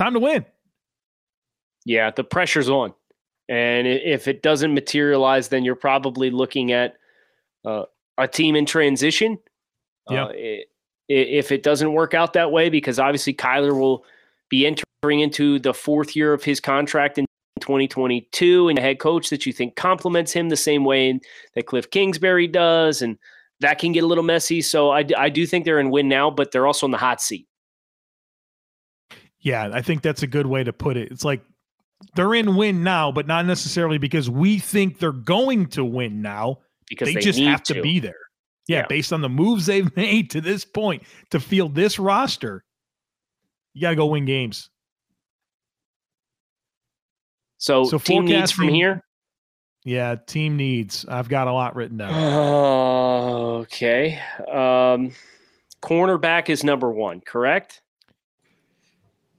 time 0.00 0.14
to 0.14 0.20
win. 0.20 0.44
Yeah, 1.84 2.10
the 2.10 2.24
pressure's 2.24 2.68
on. 2.68 2.94
And 3.48 3.86
if 3.86 4.28
it 4.28 4.42
doesn't 4.42 4.72
materialize, 4.72 5.48
then 5.48 5.64
you're 5.64 5.74
probably 5.74 6.30
looking 6.30 6.72
at 6.72 6.96
uh, 7.64 7.84
a 8.16 8.28
team 8.28 8.56
in 8.56 8.64
transition. 8.64 9.38
Yeah. 10.08 10.24
Uh, 10.24 10.32
if 11.08 11.50
it 11.50 11.64
doesn't 11.64 11.92
work 11.92 12.14
out 12.14 12.32
that 12.34 12.52
way, 12.52 12.68
because 12.68 13.00
obviously 13.00 13.34
Kyler 13.34 13.78
will 13.78 14.04
be 14.48 14.66
entering 14.66 14.84
into 15.08 15.58
the 15.58 15.72
fourth 15.72 16.14
year 16.14 16.34
of 16.34 16.44
his 16.44 16.60
contract 16.60 17.16
in 17.16 17.24
2022, 17.60 18.68
and 18.68 18.78
a 18.78 18.82
head 18.82 18.98
coach 18.98 19.30
that 19.30 19.46
you 19.46 19.52
think 19.52 19.74
complements 19.74 20.30
him 20.32 20.50
the 20.50 20.56
same 20.56 20.84
way 20.84 21.18
that 21.54 21.66
Cliff 21.66 21.90
Kingsbury 21.90 22.46
does, 22.46 23.00
and 23.00 23.16
that 23.60 23.78
can 23.78 23.92
get 23.92 24.04
a 24.04 24.06
little 24.06 24.24
messy. 24.24 24.60
So 24.60 24.90
I, 24.90 25.06
I 25.16 25.30
do 25.30 25.46
think 25.46 25.64
they're 25.64 25.80
in 25.80 25.90
win 25.90 26.08
now, 26.08 26.30
but 26.30 26.52
they're 26.52 26.66
also 26.66 26.86
in 26.86 26.92
the 26.92 26.98
hot 26.98 27.22
seat. 27.22 27.46
Yeah, 29.40 29.70
I 29.72 29.80
think 29.80 30.02
that's 30.02 30.22
a 30.22 30.26
good 30.26 30.46
way 30.46 30.64
to 30.64 30.72
put 30.72 30.98
it. 30.98 31.10
It's 31.10 31.24
like 31.24 31.42
they're 32.14 32.34
in 32.34 32.56
win 32.56 32.82
now, 32.82 33.10
but 33.10 33.26
not 33.26 33.46
necessarily 33.46 33.96
because 33.96 34.28
we 34.28 34.58
think 34.58 34.98
they're 34.98 35.12
going 35.12 35.66
to 35.68 35.84
win 35.84 36.20
now. 36.20 36.58
Because 36.90 37.08
they, 37.08 37.14
they 37.14 37.20
just 37.20 37.38
have 37.38 37.62
to. 37.64 37.74
to. 37.74 37.82
be 37.82 38.00
there. 38.00 38.14
Yeah, 38.68 38.80
yeah, 38.80 38.86
based 38.86 39.14
on 39.14 39.22
the 39.22 39.30
moves 39.30 39.64
they've 39.64 39.94
made 39.96 40.28
to 40.30 40.42
this 40.42 40.66
point 40.66 41.04
to 41.30 41.40
field 41.40 41.74
this 41.74 41.98
roster, 41.98 42.64
you 43.72 43.80
got 43.80 43.90
to 43.90 43.96
go 43.96 44.06
win 44.06 44.26
games. 44.26 44.68
So, 47.60 47.84
so 47.84 47.98
team 47.98 48.24
needs 48.24 48.50
from 48.50 48.68
here. 48.68 49.04
Yeah, 49.84 50.16
team 50.26 50.56
needs. 50.56 51.04
I've 51.06 51.28
got 51.28 51.46
a 51.46 51.52
lot 51.52 51.76
written 51.76 51.98
down. 51.98 52.14
okay. 53.60 54.18
Um, 54.50 55.12
cornerback 55.82 56.48
is 56.48 56.64
number 56.64 56.90
one, 56.90 57.20
correct? 57.20 57.82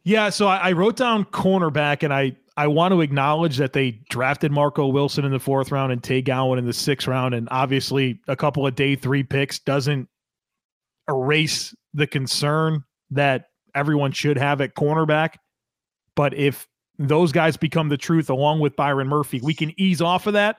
Yeah, 0.03 0.29
so 0.29 0.47
I, 0.47 0.69
I, 0.69 0.71
wrote 0.71 0.97
down 0.97 1.25
cornerback, 1.25 2.03
and 2.03 2.13
I 2.13 2.35
I 2.57 2.68
want 2.68 2.91
to 2.91 3.01
acknowledge 3.01 3.57
that 3.57 3.73
they 3.73 4.01
drafted 4.09 4.51
Marco 4.51 4.88
Wilson 4.88 5.25
in 5.25 5.31
the 5.31 5.39
fourth 5.39 5.71
round 5.71 5.91
and 5.91 6.03
Tay 6.03 6.21
Gowan 6.21 6.59
in 6.59 6.65
the 6.65 6.73
sixth 6.73 7.07
round, 7.07 7.33
and 7.33 7.47
obviously 7.51 8.19
a 8.27 8.35
couple 8.35 8.65
of 8.68 8.75
day 8.75 8.95
three 8.95 9.23
picks 9.23 9.57
doesn't 9.59 10.07
erase 11.07 11.73
the 11.94 12.07
concern 12.07 12.83
that 13.12 13.50
everyone 13.73 14.12
should 14.12 14.38
have 14.38 14.62
at 14.62 14.75
cornerback. 14.75 15.35
But 16.15 16.33
if 16.33 16.68
those 17.07 17.31
guys 17.31 17.57
become 17.57 17.89
the 17.89 17.98
truth 17.98 18.30
along 18.30 18.59
with 18.59 18.75
Byron 18.75 19.07
Murphy, 19.07 19.39
we 19.42 19.53
can 19.53 19.74
ease 19.80 20.01
off 20.01 20.27
of 20.27 20.33
that. 20.33 20.57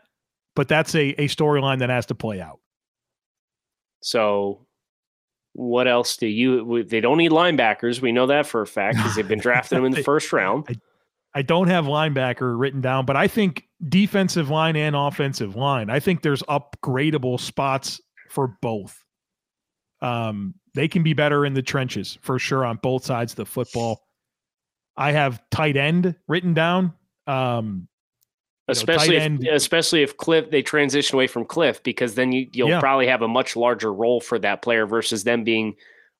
But 0.54 0.68
that's 0.68 0.94
a, 0.94 1.10
a 1.20 1.28
storyline 1.28 1.78
that 1.78 1.88
has 1.88 2.06
to 2.06 2.14
play 2.14 2.40
out. 2.40 2.60
So 4.02 4.66
what 5.54 5.86
else 5.86 6.16
do 6.16 6.26
you? 6.26 6.84
They 6.84 7.00
don't 7.00 7.18
need 7.18 7.30
linebackers. 7.30 8.00
We 8.00 8.12
know 8.12 8.26
that 8.26 8.46
for 8.46 8.62
a 8.62 8.66
fact 8.66 8.96
because 8.96 9.14
they've 9.14 9.28
been 9.28 9.38
drafting 9.40 9.78
them 9.78 9.86
in 9.86 9.92
the 9.92 10.02
first 10.02 10.32
round. 10.32 10.66
I, 10.68 10.74
I 11.34 11.42
don't 11.42 11.68
have 11.68 11.86
linebacker 11.86 12.58
written 12.58 12.80
down, 12.80 13.06
but 13.06 13.16
I 13.16 13.28
think 13.28 13.64
defensive 13.88 14.50
line 14.50 14.76
and 14.76 14.94
offensive 14.94 15.56
line. 15.56 15.90
I 15.90 16.00
think 16.00 16.22
there's 16.22 16.42
upgradable 16.44 17.40
spots 17.40 18.00
for 18.28 18.56
both. 18.60 19.02
Um, 20.00 20.54
they 20.74 20.88
can 20.88 21.02
be 21.02 21.12
better 21.12 21.46
in 21.46 21.54
the 21.54 21.62
trenches 21.62 22.18
for 22.22 22.38
sure 22.38 22.64
on 22.64 22.78
both 22.82 23.04
sides 23.04 23.32
of 23.32 23.36
the 23.36 23.46
football. 23.46 24.02
I 24.96 25.12
have 25.12 25.42
tight 25.50 25.76
end 25.76 26.14
written 26.28 26.54
down. 26.54 26.94
Um, 27.26 27.88
especially 28.68 29.18
know, 29.18 29.38
if, 29.40 29.54
especially 29.54 30.02
if 30.02 30.16
Cliff 30.16 30.50
they 30.50 30.62
transition 30.62 31.16
away 31.16 31.26
from 31.26 31.44
Cliff 31.44 31.82
because 31.82 32.14
then 32.14 32.32
you 32.32 32.48
you'll 32.52 32.68
yeah. 32.68 32.80
probably 32.80 33.06
have 33.06 33.22
a 33.22 33.28
much 33.28 33.56
larger 33.56 33.92
role 33.92 34.20
for 34.20 34.38
that 34.38 34.62
player 34.62 34.86
versus 34.86 35.24
them 35.24 35.44
being 35.44 35.74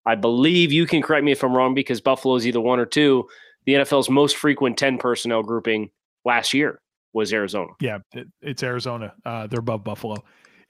I 0.05 0.17
believe 0.17 0.73
you 0.73 0.87
can 0.87 1.03
correct 1.03 1.25
me 1.25 1.33
if 1.33 1.45
I'm 1.45 1.55
wrong 1.55 1.75
because 1.75 2.01
Buffalo 2.01 2.35
is 2.35 2.47
either 2.47 2.61
one 2.61 2.81
or 2.81 2.87
two 2.87 3.29
the 3.65 3.75
NFL's 3.75 4.11
most 4.11 4.37
frequent 4.37 4.77
10 4.77 4.99
personnel 4.99 5.43
grouping 5.43 5.91
last 6.25 6.53
year 6.53 6.81
was 7.13 7.33
Arizona. 7.33 7.73
Yeah, 7.81 7.99
it, 8.13 8.27
it's 8.41 8.63
Arizona. 8.63 9.15
Uh, 9.25 9.47
they're 9.47 9.61
above 9.61 9.85
Buffalo. 9.85 10.17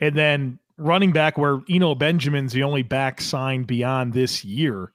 And 0.01 0.15
then 0.15 0.59
running 0.77 1.13
back 1.13 1.39
where 1.39 1.61
Eno 1.71 1.95
Benjamin's 1.95 2.53
the 2.53 2.65
only 2.65 2.83
back 2.83 3.21
signed 3.21 3.67
beyond 3.67 4.13
this 4.13 4.45
year. 4.45 4.93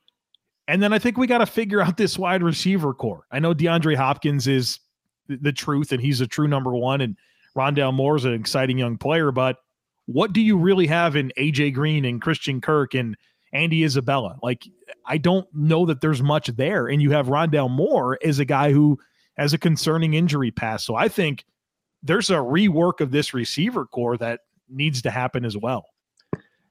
And 0.67 0.83
then 0.83 0.91
I 0.91 0.99
think 0.99 1.17
we 1.17 1.27
got 1.27 1.37
to 1.37 1.45
figure 1.45 1.81
out 1.81 1.97
this 1.97 2.17
wide 2.17 2.43
receiver 2.43 2.93
core. 2.93 3.25
I 3.31 3.39
know 3.39 3.53
DeAndre 3.53 3.95
Hopkins 3.95 4.47
is 4.47 4.79
the 5.27 5.51
truth 5.51 5.91
and 5.91 6.01
he's 6.01 6.21
a 6.21 6.27
true 6.27 6.47
number 6.47 6.75
one 6.75 7.01
and 7.01 7.15
Rondale 7.55 7.93
Moore 7.93 8.17
is 8.17 8.25
an 8.25 8.33
exciting 8.33 8.77
young 8.77 8.97
player, 8.97 9.31
but 9.31 9.57
what 10.05 10.31
do 10.31 10.41
you 10.41 10.57
really 10.57 10.87
have 10.87 11.15
in 11.15 11.31
AJ 11.37 11.73
Green 11.73 12.05
and 12.05 12.21
Christian 12.21 12.61
Kirk 12.61 12.93
and 12.93 13.17
Andy 13.51 13.83
Isabella? 13.83 14.37
Like, 14.41 14.67
I 15.05 15.17
don't 15.17 15.47
know 15.53 15.85
that 15.85 16.01
there's 16.01 16.21
much 16.21 16.47
there. 16.47 16.87
And 16.87 17.01
you 17.01 17.11
have 17.11 17.27
Rondale 17.27 17.69
Moore 17.69 18.17
as 18.23 18.39
a 18.39 18.45
guy 18.45 18.71
who 18.71 18.99
has 19.37 19.53
a 19.53 19.57
concerning 19.57 20.13
injury 20.13 20.51
past. 20.51 20.85
So 20.85 20.95
I 20.95 21.07
think 21.07 21.45
there's 22.03 22.29
a 22.29 22.35
rework 22.35 23.01
of 23.01 23.11
this 23.11 23.33
receiver 23.33 23.85
core 23.85 24.17
that 24.17 24.41
needs 24.69 25.01
to 25.01 25.11
happen 25.11 25.43
as 25.43 25.57
well. 25.57 25.85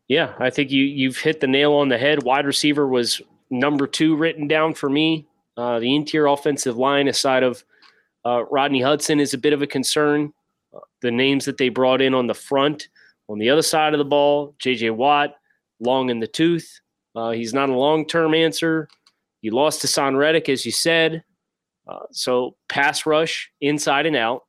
Yeah, 0.09 0.35
I 0.39 0.51
think 0.51 0.71
you 0.71 0.85
you've 0.85 1.19
hit 1.19 1.41
the 1.41 1.49
nail 1.49 1.73
on 1.75 1.89
the 1.89 1.99
head. 1.99 2.23
Wide 2.23 2.47
receiver 2.47 2.87
was 2.87 3.21
number 3.51 3.87
two 3.87 4.17
written 4.17 4.49
down 4.49 4.75
for 4.75 4.89
me. 4.89 5.27
Uh, 5.57 5.79
the 5.79 5.95
interior 5.95 6.27
offensive 6.27 6.77
line, 6.77 7.09
aside 7.09 7.43
of 7.43 7.65
uh, 8.25 8.45
Rodney 8.47 8.83
Hudson 8.83 9.21
is 9.21 9.35
a 9.35 9.39
bit 9.39 9.53
of 9.53 9.63
a 9.63 9.67
concern. 9.67 10.33
Uh, 10.75 10.81
the 11.01 11.11
names 11.11 11.45
that 11.45 11.57
they 11.57 11.69
brought 11.69 12.03
in 12.03 12.13
on 12.15 12.27
the 12.27 12.35
front, 12.35 12.89
on 13.29 13.39
the 13.39 13.49
other 13.51 13.63
side 13.63 13.95
of 13.95 13.99
the 13.99 14.05
ball, 14.05 14.55
J.J. 14.59 14.91
Watt, 14.91 15.35
long 15.81 16.11
in 16.11 16.21
the 16.21 16.27
tooth. 16.27 16.81
Uh, 17.15 17.31
he's 17.31 17.55
not 17.55 17.71
a 17.71 17.75
long 17.75 18.07
term 18.07 18.35
answer. 18.35 18.89
You 19.41 19.53
lost 19.53 19.81
to 19.83 19.87
Son 19.87 20.17
Reddick, 20.17 20.49
as 20.49 20.67
you 20.67 20.73
said. 20.73 21.23
Uh, 21.87 22.01
so 22.11 22.57
pass 22.69 23.07
rush 23.07 23.51
inside 23.61 24.07
and 24.07 24.17
out. 24.17 24.43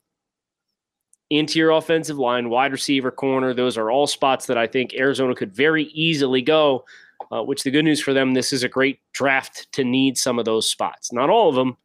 interior 1.30 1.72
offensive 1.72 2.18
line, 2.18 2.50
wide 2.50 2.72
receiver, 2.72 3.12
corner. 3.12 3.54
Those 3.54 3.78
are 3.78 3.92
all 3.92 4.08
spots 4.08 4.46
that 4.48 4.58
I 4.58 4.68
think 4.68 4.94
Arizona 4.94 5.36
could 5.36 5.54
very 5.54 5.86
easily 5.86 6.42
go. 6.42 6.86
Uh, 7.32 7.44
which 7.44 7.64
the 7.64 7.72
good 7.72 7.84
news 7.84 8.02
for 8.02 8.14
them, 8.14 8.34
this 8.34 8.54
is 8.54 8.64
a 8.64 8.70
great 8.70 9.00
draft 9.14 9.70
to 9.74 9.84
need 9.84 10.18
some 10.18 10.40
of 10.40 10.46
those 10.46 10.70
spots. 10.70 11.12
Not 11.12 11.30
all 11.30 11.50
of 11.50 11.56
them, 11.56 11.76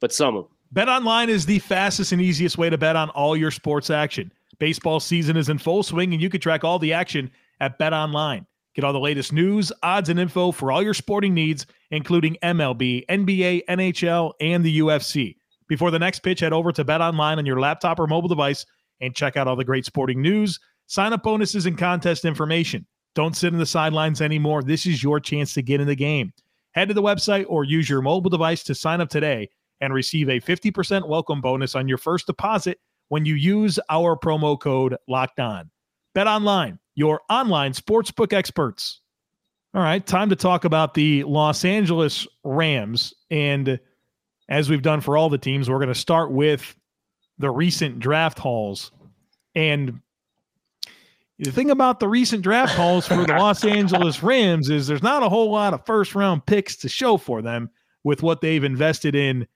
but 0.00 0.12
some 0.12 0.36
of 0.36 0.44
them. 0.44 0.52
Bet 0.70 0.88
online 0.88 1.28
is 1.28 1.44
the 1.44 1.58
fastest 1.58 2.12
and 2.12 2.22
easiest 2.22 2.56
way 2.56 2.70
to 2.70 2.78
bet 2.78 2.96
on 2.96 3.10
all 3.10 3.36
your 3.36 3.50
sports 3.50 3.90
action. 3.90 4.32
Baseball 4.58 5.00
season 5.00 5.36
is 5.36 5.48
in 5.48 5.58
full 5.58 5.82
swing, 5.82 6.12
and 6.12 6.22
you 6.22 6.30
can 6.30 6.40
track 6.40 6.64
all 6.64 6.78
the 6.78 6.92
action 6.92 7.30
at 7.60 7.78
Bet 7.78 7.92
Online. 7.92 8.46
Get 8.74 8.84
all 8.84 8.92
the 8.92 9.00
latest 9.00 9.32
news, 9.32 9.70
odds, 9.82 10.08
and 10.08 10.18
info 10.18 10.50
for 10.50 10.72
all 10.72 10.82
your 10.82 10.94
sporting 10.94 11.34
needs, 11.34 11.66
including 11.90 12.38
MLB, 12.42 13.04
NBA, 13.06 13.64
NHL, 13.68 14.32
and 14.40 14.64
the 14.64 14.78
UFC. 14.78 15.36
Before 15.68 15.90
the 15.90 15.98
next 15.98 16.20
pitch, 16.20 16.40
head 16.40 16.52
over 16.54 16.72
to 16.72 16.84
Bet 16.84 17.02
Online 17.02 17.38
on 17.38 17.44
your 17.44 17.60
laptop 17.60 18.00
or 18.00 18.06
mobile 18.06 18.28
device 18.28 18.64
and 19.00 19.14
check 19.14 19.36
out 19.36 19.46
all 19.46 19.56
the 19.56 19.64
great 19.64 19.84
sporting 19.84 20.22
news, 20.22 20.58
sign 20.86 21.12
up 21.12 21.22
bonuses, 21.22 21.66
and 21.66 21.76
contest 21.76 22.24
information. 22.24 22.86
Don't 23.14 23.36
sit 23.36 23.52
in 23.52 23.58
the 23.58 23.66
sidelines 23.66 24.20
anymore. 24.22 24.62
This 24.62 24.86
is 24.86 25.02
your 25.02 25.20
chance 25.20 25.54
to 25.54 25.62
get 25.62 25.80
in 25.80 25.86
the 25.86 25.94
game. 25.94 26.32
Head 26.72 26.88
to 26.88 26.94
the 26.94 27.02
website 27.02 27.44
or 27.48 27.64
use 27.64 27.88
your 27.88 28.00
mobile 28.00 28.30
device 28.30 28.62
to 28.64 28.74
sign 28.74 29.00
up 29.00 29.10
today 29.10 29.48
and 29.80 29.92
receive 29.92 30.28
a 30.28 30.40
50% 30.40 31.06
welcome 31.06 31.40
bonus 31.40 31.74
on 31.74 31.88
your 31.88 31.98
first 31.98 32.26
deposit 32.26 32.78
when 33.08 33.26
you 33.26 33.34
use 33.34 33.78
our 33.90 34.16
promo 34.16 34.58
code 34.58 34.96
locked 35.08 35.38
on. 35.38 35.70
Bet 36.14 36.26
online, 36.26 36.78
your 36.94 37.20
online 37.28 37.72
sportsbook 37.72 38.32
experts. 38.32 39.00
All 39.74 39.82
right, 39.82 40.06
time 40.06 40.28
to 40.30 40.36
talk 40.36 40.64
about 40.64 40.94
the 40.94 41.24
Los 41.24 41.64
Angeles 41.64 42.26
Rams. 42.44 43.12
And 43.30 43.78
as 44.48 44.70
we've 44.70 44.82
done 44.82 45.00
for 45.00 45.16
all 45.16 45.28
the 45.28 45.38
teams, 45.38 45.68
we're 45.68 45.78
going 45.78 45.88
to 45.88 45.94
start 45.94 46.30
with 46.30 46.74
the 47.38 47.50
recent 47.50 47.98
draft 47.98 48.38
hauls. 48.38 48.92
And 49.54 50.00
the 51.38 51.50
thing 51.50 51.70
about 51.70 51.98
the 52.00 52.08
recent 52.08 52.42
draft 52.42 52.74
calls 52.76 53.06
for 53.06 53.16
the 53.16 53.26
Los 53.26 53.64
Angeles 53.64 54.22
Rams 54.22 54.70
is 54.70 54.86
there's 54.86 55.02
not 55.02 55.22
a 55.22 55.28
whole 55.28 55.50
lot 55.50 55.74
of 55.74 55.84
first 55.86 56.14
round 56.14 56.46
picks 56.46 56.76
to 56.76 56.88
show 56.88 57.16
for 57.16 57.42
them 57.42 57.70
with 58.04 58.22
what 58.22 58.40
they've 58.40 58.64
invested 58.64 59.14
in 59.14 59.46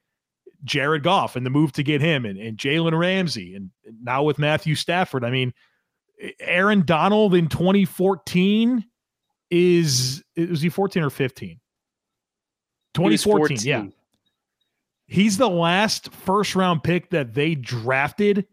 Jared 0.65 1.03
Goff 1.03 1.37
and 1.37 1.45
the 1.45 1.51
move 1.51 1.73
to 1.73 1.83
get 1.83 2.01
him 2.01 2.25
and, 2.25 2.39
and 2.39 2.57
Jalen 2.57 2.99
Ramsey 2.99 3.55
and 3.55 3.71
now 4.03 4.23
with 4.23 4.39
Matthew 4.39 4.75
Stafford. 4.75 5.25
I 5.25 5.31
mean, 5.31 5.53
Aaron 6.41 6.85
Donald 6.85 7.35
in 7.35 7.49
2014 7.49 8.85
is 9.51 10.25
was 10.37 10.61
he 10.61 10.69
14 10.69 11.03
or 11.03 11.11
15? 11.11 11.61
2014, 12.95 13.59
yeah. 13.63 13.85
He's 15.07 15.39
the 15.39 15.49
last 15.49 16.13
first 16.13 16.57
round 16.57 16.83
pick 16.83 17.11
that 17.11 17.35
they 17.35 17.55
drafted 17.55 18.47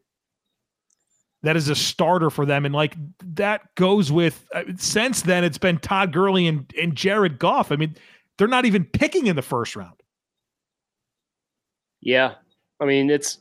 that 1.43 1.55
is 1.55 1.69
a 1.69 1.75
starter 1.75 2.29
for 2.29 2.45
them. 2.45 2.65
And 2.65 2.73
like 2.73 2.95
that 3.35 3.73
goes 3.75 4.11
with 4.11 4.45
uh, 4.53 4.63
since 4.77 5.21
then, 5.21 5.43
it's 5.43 5.57
been 5.57 5.77
Todd 5.77 6.11
Gurley 6.11 6.47
and, 6.47 6.71
and 6.81 6.95
Jared 6.95 7.37
Goff. 7.37 7.71
I 7.71 7.75
mean, 7.75 7.95
they're 8.37 8.47
not 8.47 8.65
even 8.65 8.85
picking 8.85 9.27
in 9.27 9.35
the 9.35 9.41
first 9.41 9.75
round. 9.75 9.95
Yeah. 12.01 12.35
I 12.79 12.85
mean, 12.85 13.09
it's 13.09 13.39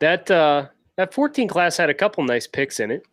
that 0.00 0.30
uh 0.30 0.66
that 0.96 1.14
14 1.14 1.48
class 1.48 1.76
had 1.76 1.90
a 1.90 1.94
couple 1.94 2.24
nice 2.24 2.46
picks 2.46 2.80
in 2.80 2.90
it. 2.90 3.06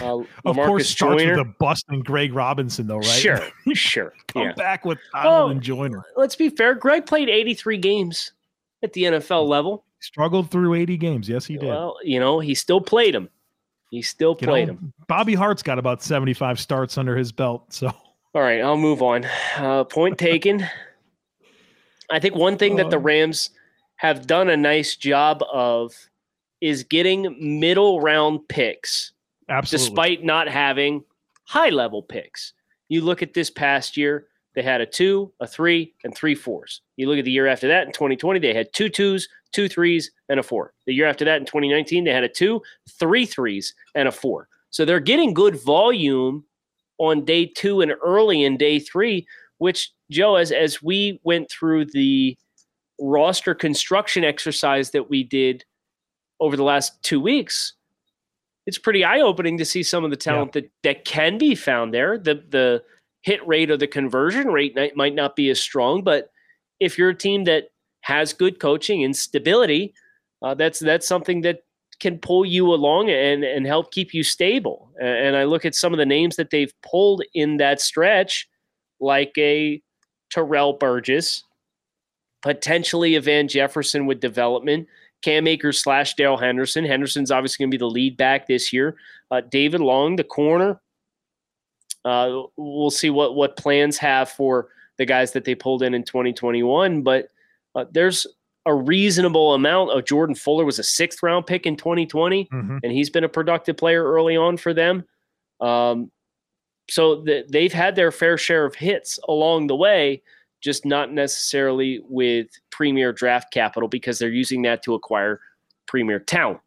Uh, 0.00 0.18
of 0.44 0.56
course, 0.56 0.88
starts 0.88 1.22
Joyner. 1.22 1.36
with 1.36 1.46
the 1.46 1.54
bust 1.58 1.84
and 1.88 2.04
Greg 2.04 2.32
Robinson, 2.32 2.86
though, 2.86 2.98
right? 2.98 3.04
Sure, 3.04 3.40
sure. 3.74 4.12
Come 4.28 4.42
yeah. 4.42 4.52
back 4.54 4.84
with 4.84 4.98
Donald 5.12 5.52
and 5.52 5.62
Joyner. 5.62 6.04
Let's 6.16 6.36
be 6.36 6.48
fair. 6.48 6.74
Greg 6.74 7.06
played 7.06 7.28
83 7.28 7.78
games 7.78 8.32
at 8.82 8.92
the 8.92 9.04
NFL 9.04 9.46
level. 9.48 9.84
Struggled 10.00 10.50
through 10.50 10.74
80 10.74 10.96
games. 10.96 11.28
Yes, 11.28 11.46
he 11.46 11.56
did. 11.56 11.68
Well, 11.68 11.96
you 12.02 12.20
know, 12.20 12.38
he 12.38 12.54
still 12.54 12.80
played 12.80 13.14
them. 13.14 13.28
He 13.90 14.02
still 14.02 14.34
played 14.34 14.68
them. 14.68 14.92
Bobby 15.06 15.34
Hart's 15.34 15.62
got 15.62 15.78
about 15.78 16.02
75 16.02 16.58
starts 16.58 16.98
under 16.98 17.16
his 17.16 17.32
belt. 17.32 17.72
So, 17.72 17.88
all 18.34 18.42
right, 18.42 18.60
I'll 18.60 18.76
move 18.76 19.02
on. 19.02 19.26
Uh, 19.56 19.84
point 19.84 20.18
taken. 20.18 20.66
I 22.10 22.18
think 22.20 22.34
one 22.34 22.56
thing 22.56 22.76
that 22.76 22.90
the 22.90 22.98
uh. 22.98 23.00
Rams 23.00 23.50
have 23.96 24.26
done 24.26 24.50
a 24.50 24.56
nice 24.56 24.96
job 24.96 25.42
of 25.52 25.94
is 26.60 26.84
getting 26.84 27.60
middle 27.60 28.00
round 28.00 28.46
picks 28.48 29.12
Absolutely. 29.48 29.88
despite 29.88 30.24
not 30.24 30.48
having 30.48 31.04
high 31.44 31.70
level 31.70 32.02
picks. 32.02 32.52
You 32.88 33.02
look 33.02 33.22
at 33.22 33.34
this 33.34 33.50
past 33.50 33.96
year, 33.96 34.26
they 34.56 34.62
had 34.62 34.80
a 34.80 34.86
two, 34.86 35.30
a 35.38 35.46
three, 35.46 35.94
and 36.02 36.16
three 36.16 36.34
fours. 36.34 36.80
You 36.96 37.08
look 37.08 37.18
at 37.18 37.26
the 37.26 37.30
year 37.30 37.46
after 37.46 37.68
that 37.68 37.86
in 37.86 37.92
2020, 37.92 38.40
they 38.40 38.54
had 38.54 38.72
two 38.72 38.88
twos, 38.88 39.28
two 39.52 39.68
threes, 39.68 40.10
and 40.30 40.40
a 40.40 40.42
four. 40.42 40.72
The 40.86 40.94
year 40.94 41.06
after 41.06 41.26
that 41.26 41.36
in 41.36 41.44
2019, 41.46 42.04
they 42.04 42.12
had 42.12 42.24
a 42.24 42.28
two, 42.28 42.62
three 42.98 43.26
threes, 43.26 43.74
and 43.94 44.08
a 44.08 44.12
four. 44.12 44.48
So 44.70 44.84
they're 44.84 44.98
getting 44.98 45.34
good 45.34 45.62
volume 45.62 46.44
on 46.98 47.26
day 47.26 47.46
two 47.46 47.82
and 47.82 47.92
early 48.02 48.44
in 48.44 48.56
day 48.56 48.78
three, 48.78 49.26
which, 49.58 49.92
Joe, 50.10 50.36
as, 50.36 50.50
as 50.50 50.82
we 50.82 51.20
went 51.22 51.50
through 51.50 51.84
the 51.92 52.36
roster 52.98 53.54
construction 53.54 54.24
exercise 54.24 54.90
that 54.92 55.10
we 55.10 55.22
did 55.22 55.64
over 56.40 56.56
the 56.56 56.64
last 56.64 57.02
two 57.02 57.20
weeks, 57.20 57.74
it's 58.64 58.78
pretty 58.78 59.04
eye 59.04 59.20
opening 59.20 59.58
to 59.58 59.66
see 59.66 59.82
some 59.82 60.02
of 60.02 60.10
the 60.10 60.16
talent 60.16 60.52
yeah. 60.54 60.62
that 60.62 60.70
that 60.82 61.04
can 61.04 61.36
be 61.36 61.54
found 61.54 61.92
there. 61.92 62.18
The 62.18 62.42
the 62.48 62.82
hit 63.26 63.46
rate 63.46 63.72
or 63.72 63.76
the 63.76 63.88
conversion 63.88 64.46
rate 64.46 64.78
might 64.94 65.14
not 65.14 65.34
be 65.34 65.50
as 65.50 65.60
strong, 65.60 66.02
but 66.02 66.30
if 66.78 66.96
you're 66.96 67.10
a 67.10 67.14
team 67.14 67.42
that 67.44 67.64
has 68.02 68.32
good 68.32 68.60
coaching 68.60 69.02
and 69.02 69.14
stability, 69.16 69.92
uh, 70.42 70.54
that's 70.54 70.78
that's 70.78 71.08
something 71.08 71.40
that 71.40 71.64
can 71.98 72.18
pull 72.18 72.46
you 72.46 72.72
along 72.72 73.10
and 73.10 73.42
and 73.42 73.66
help 73.66 73.90
keep 73.90 74.14
you 74.14 74.22
stable. 74.22 74.92
And 75.00 75.34
I 75.36 75.42
look 75.42 75.64
at 75.64 75.74
some 75.74 75.92
of 75.92 75.98
the 75.98 76.06
names 76.06 76.36
that 76.36 76.50
they've 76.50 76.72
pulled 76.82 77.22
in 77.34 77.56
that 77.56 77.80
stretch, 77.80 78.48
like 79.00 79.32
a 79.36 79.82
Terrell 80.30 80.74
Burgess, 80.74 81.42
potentially 82.42 83.16
a 83.16 83.20
Van 83.20 83.48
Jefferson 83.48 84.06
with 84.06 84.20
development. 84.20 84.86
Cam 85.22 85.48
Akers 85.48 85.82
slash 85.82 86.14
Darrell 86.14 86.36
Henderson. 86.36 86.84
Henderson's 86.84 87.32
obviously 87.32 87.64
going 87.64 87.72
to 87.72 87.74
be 87.74 87.80
the 87.80 87.90
lead 87.90 88.16
back 88.16 88.46
this 88.46 88.72
year. 88.72 88.96
Uh, 89.32 89.40
David 89.40 89.80
Long, 89.80 90.14
the 90.14 90.22
corner. 90.22 90.80
Uh, 92.06 92.44
we'll 92.56 92.90
see 92.90 93.10
what 93.10 93.34
what 93.34 93.56
plans 93.56 93.98
have 93.98 94.30
for 94.30 94.68
the 94.96 95.04
guys 95.04 95.32
that 95.32 95.44
they 95.44 95.54
pulled 95.54 95.82
in 95.82 95.92
in 95.92 96.04
2021. 96.04 97.02
But 97.02 97.28
uh, 97.74 97.84
there's 97.90 98.26
a 98.64 98.74
reasonable 98.74 99.54
amount 99.54 99.90
of 99.90 100.04
Jordan 100.04 100.34
Fuller 100.34 100.64
was 100.64 100.78
a 100.78 100.84
sixth 100.84 101.22
round 101.22 101.46
pick 101.46 101.66
in 101.66 101.76
2020, 101.76 102.46
mm-hmm. 102.46 102.78
and 102.82 102.92
he's 102.92 103.10
been 103.10 103.24
a 103.24 103.28
productive 103.28 103.76
player 103.76 104.04
early 104.04 104.36
on 104.36 104.56
for 104.56 104.72
them. 104.72 105.04
Um, 105.60 106.10
so 106.88 107.22
the, 107.22 107.44
they've 107.50 107.72
had 107.72 107.96
their 107.96 108.12
fair 108.12 108.38
share 108.38 108.64
of 108.64 108.76
hits 108.76 109.18
along 109.28 109.66
the 109.66 109.76
way 109.76 110.22
just 110.62 110.86
not 110.86 111.12
necessarily 111.12 112.00
with 112.08 112.48
premier 112.70 113.12
draft 113.12 113.52
capital 113.52 113.88
because 113.88 114.18
they're 114.18 114.28
using 114.28 114.62
that 114.62 114.82
to 114.84 114.94
acquire 114.94 115.40
premier 115.86 116.18
talent. 116.18 116.60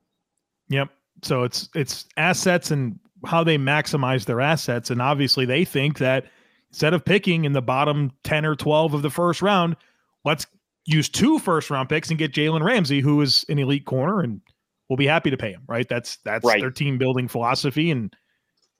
Yep. 0.69 0.89
So 1.22 1.43
it's 1.43 1.69
it's 1.75 2.05
assets 2.17 2.72
and 2.72 2.98
how 3.25 3.43
they 3.43 3.57
maximize 3.57 4.25
their 4.25 4.41
assets 4.41 4.89
and 4.89 5.01
obviously 5.01 5.45
they 5.45 5.65
think 5.65 5.97
that 5.97 6.25
instead 6.71 6.93
of 6.93 7.03
picking 7.03 7.45
in 7.45 7.53
the 7.53 7.61
bottom 7.61 8.11
10 8.23 8.45
or 8.45 8.55
12 8.55 8.93
of 8.93 9.01
the 9.01 9.09
first 9.09 9.41
round, 9.41 9.75
let's 10.23 10.45
use 10.85 11.09
two 11.09 11.39
first 11.39 11.69
round 11.69 11.89
picks 11.89 12.09
and 12.09 12.17
get 12.17 12.33
Jalen 12.33 12.63
Ramsey 12.63 13.01
who 13.01 13.21
is 13.21 13.45
an 13.49 13.59
elite 13.59 13.85
corner 13.85 14.21
and 14.21 14.41
we'll 14.88 14.97
be 14.97 15.07
happy 15.07 15.29
to 15.29 15.38
pay 15.38 15.51
him, 15.51 15.63
right? 15.67 15.88
That's 15.88 16.17
that's 16.23 16.45
right. 16.45 16.61
their 16.61 16.71
team 16.71 16.97
building 16.97 17.27
philosophy 17.27 17.91
and 17.91 18.13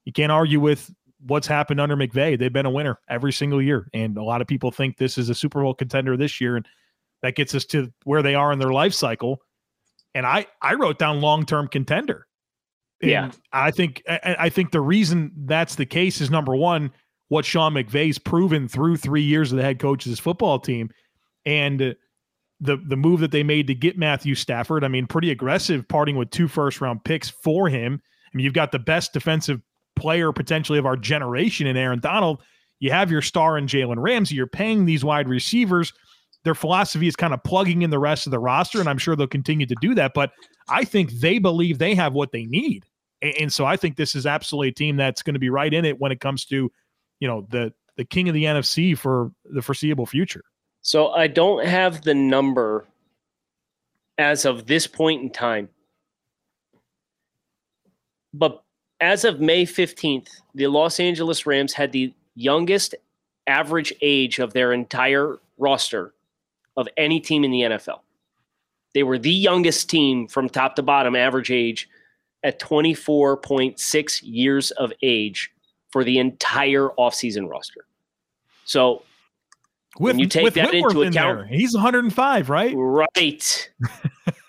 you 0.06 0.14
can't 0.14 0.32
argue 0.32 0.60
with 0.60 0.92
what's 1.26 1.48
happened 1.48 1.80
under 1.80 1.96
McVay. 1.96 2.38
They've 2.38 2.52
been 2.52 2.66
a 2.66 2.72
winner 2.72 3.00
every 3.10 3.34
single 3.34 3.62
year. 3.62 3.90
And 3.94 4.18
a 4.18 4.24
lot 4.24 4.42
of 4.42 4.48
people 4.48 4.72
think 4.72 4.98
this 4.98 5.18
is 5.18 5.30
a 5.30 5.36
Super 5.36 5.62
Bowl 5.62 5.74
contender 5.74 6.18
this 6.18 6.40
year. 6.40 6.56
And 6.56 6.66
that 7.22 7.36
gets 7.36 7.54
us 7.54 7.66
to 7.66 7.92
where 8.06 8.22
they 8.22 8.36
are 8.36 8.52
in 8.52 8.60
their 8.60 8.72
life 8.72 8.94
cycle. 8.94 9.40
And 10.16 10.26
I, 10.26 10.48
I 10.62 10.76
wrote 10.76 10.98
down 10.98 11.22
long 11.22 11.46
term 11.46 11.68
contender. 11.68 12.26
And 13.02 13.12
yeah. 13.12 13.32
I 13.54 13.72
think 13.72 14.04
I, 14.08 14.50
think 14.50 14.72
the 14.72 14.82
reason 14.82 15.32
that's 15.46 15.76
the 15.76 15.86
case 15.86 16.20
is 16.20 16.30
number 16.30 16.56
one, 16.56 16.92
what 17.30 17.46
Sean 17.46 17.74
McVay's 17.74 18.18
proven 18.18 18.68
through 18.68 18.98
three 18.98 19.22
years 19.22 19.52
of 19.52 19.58
the 19.58 19.64
head 19.64 19.80
coach 19.80 20.06
of 20.06 20.10
his 20.10 20.20
football 20.20 20.60
team. 20.60 20.90
And 21.46 21.96
the 22.60 22.78
the 22.78 22.98
move 22.98 23.22
that 23.22 23.32
they 23.32 23.44
made 23.44 23.68
to 23.68 23.76
get 23.76 23.98
Matthew 23.98 24.36
Stafford, 24.36 24.84
I 24.84 24.90
mean, 24.90 25.08
pretty 25.08 25.32
aggressive, 25.32 25.88
parting 25.88 26.18
with 26.18 26.30
two 26.30 26.48
first 26.48 26.82
round 26.82 27.04
picks 27.06 27.30
for 27.30 27.70
him. 27.70 28.02
I 28.04 28.38
mean, 28.38 28.44
you've 28.44 28.54
got 28.54 28.72
the 28.72 28.80
best 28.80 29.14
defensive 29.14 29.62
player 29.96 30.32
potentially 30.32 30.80
of 30.80 30.86
our 30.86 30.98
generation 30.98 31.68
in 31.68 31.78
Aaron 31.78 32.00
Donald. 32.00 32.42
You 32.80 32.92
have 32.92 33.12
your 33.12 33.22
star 33.22 33.58
in 33.58 33.68
Jalen 33.68 33.98
Ramsey. 33.98 34.36
You're 34.36 34.48
paying 34.48 34.86
these 34.86 35.04
wide 35.04 35.28
receivers. 35.28 35.94
Their 36.44 36.56
philosophy 36.56 37.08
is 37.08 37.16
kind 37.16 37.34
of 37.34 37.44
plugging 37.44 37.82
in 37.82 37.90
the 37.90 38.00
rest 38.00 38.26
of 38.26 38.32
the 38.32 38.40
roster, 38.40 38.80
and 38.80 38.88
I'm 38.88 38.98
sure 38.98 39.16
they'll 39.16 39.28
continue 39.28 39.66
to 39.66 39.76
do 39.82 39.94
that. 39.96 40.14
But 40.14 40.32
I 40.70 40.86
think 40.86 41.12
they 41.12 41.40
believe 41.40 41.78
they 41.78 41.96
have 41.96 42.14
what 42.14 42.32
they 42.32 42.46
need. 42.46 42.86
And 43.22 43.52
so 43.52 43.66
I 43.66 43.76
think 43.76 43.98
this 43.98 44.16
is 44.16 44.26
absolutely 44.26 44.70
a 44.70 44.74
team 44.74 44.96
that's 44.96 45.22
going 45.22 45.34
to 45.34 45.40
be 45.40 45.50
right 45.50 45.74
in 45.74 45.84
it 45.84 46.00
when 46.00 46.12
it 46.12 46.22
comes 46.22 46.46
to, 46.46 46.72
you 47.20 47.28
know, 47.28 47.46
the 47.50 47.74
the 47.98 48.06
king 48.06 48.30
of 48.30 48.34
the 48.34 48.46
NFC 48.46 48.98
for 48.98 49.32
the 49.44 49.62
foreseeable 49.62 50.06
future. 50.06 50.44
So 50.82 51.10
I 51.10 51.28
don't 51.28 51.66
have 51.66 52.04
the 52.04 52.14
number 52.14 52.86
as 54.18 54.46
of 54.46 54.68
this 54.68 54.88
point 54.88 55.22
in 55.22 55.30
time 55.30 55.68
but 58.34 58.64
as 59.02 59.24
of 59.24 59.40
May 59.40 59.66
15th, 59.66 60.30
the 60.54 60.68
Los 60.68 61.00
Angeles 61.00 61.46
Rams 61.46 61.74
had 61.74 61.92
the 61.92 62.14
youngest 62.36 62.96
average 63.48 63.94
age 64.02 64.40
of 64.40 64.54
their 64.54 64.72
entire 64.74 65.40
roster 65.58 66.14
of 66.78 66.88
any 66.98 67.20
team 67.20 67.44
in 67.44 67.52
the 67.52 67.62
NFL. 67.62 68.02
They 68.94 69.04
were 69.04 69.18
the 69.18 69.32
youngest 69.32 69.90
team 69.90 70.28
from 70.28 70.50
top 70.50 70.76
to 70.76 70.84
bottom 70.84 71.16
average 71.16 71.52
age 71.52 71.90
at 72.44 72.60
24.6 72.60 74.20
years 74.24 74.72
of 74.72 74.94
age 75.02 75.52
for 75.90 76.04
the 76.04 76.20
entire 76.20 76.90
offseason 76.98 77.50
roster. 77.50 77.86
So 78.66 79.04
with, 79.98 80.16
when 80.16 80.20
you 80.20 80.28
take 80.28 80.54
that 80.54 80.72
Whitworth 80.72 80.92
into 80.92 81.02
in 81.02 81.08
account, 81.10 81.40
there, 81.40 81.48
he's 81.48 81.74
105, 81.74 82.50
right? 82.50 82.74
Right. 82.76 83.70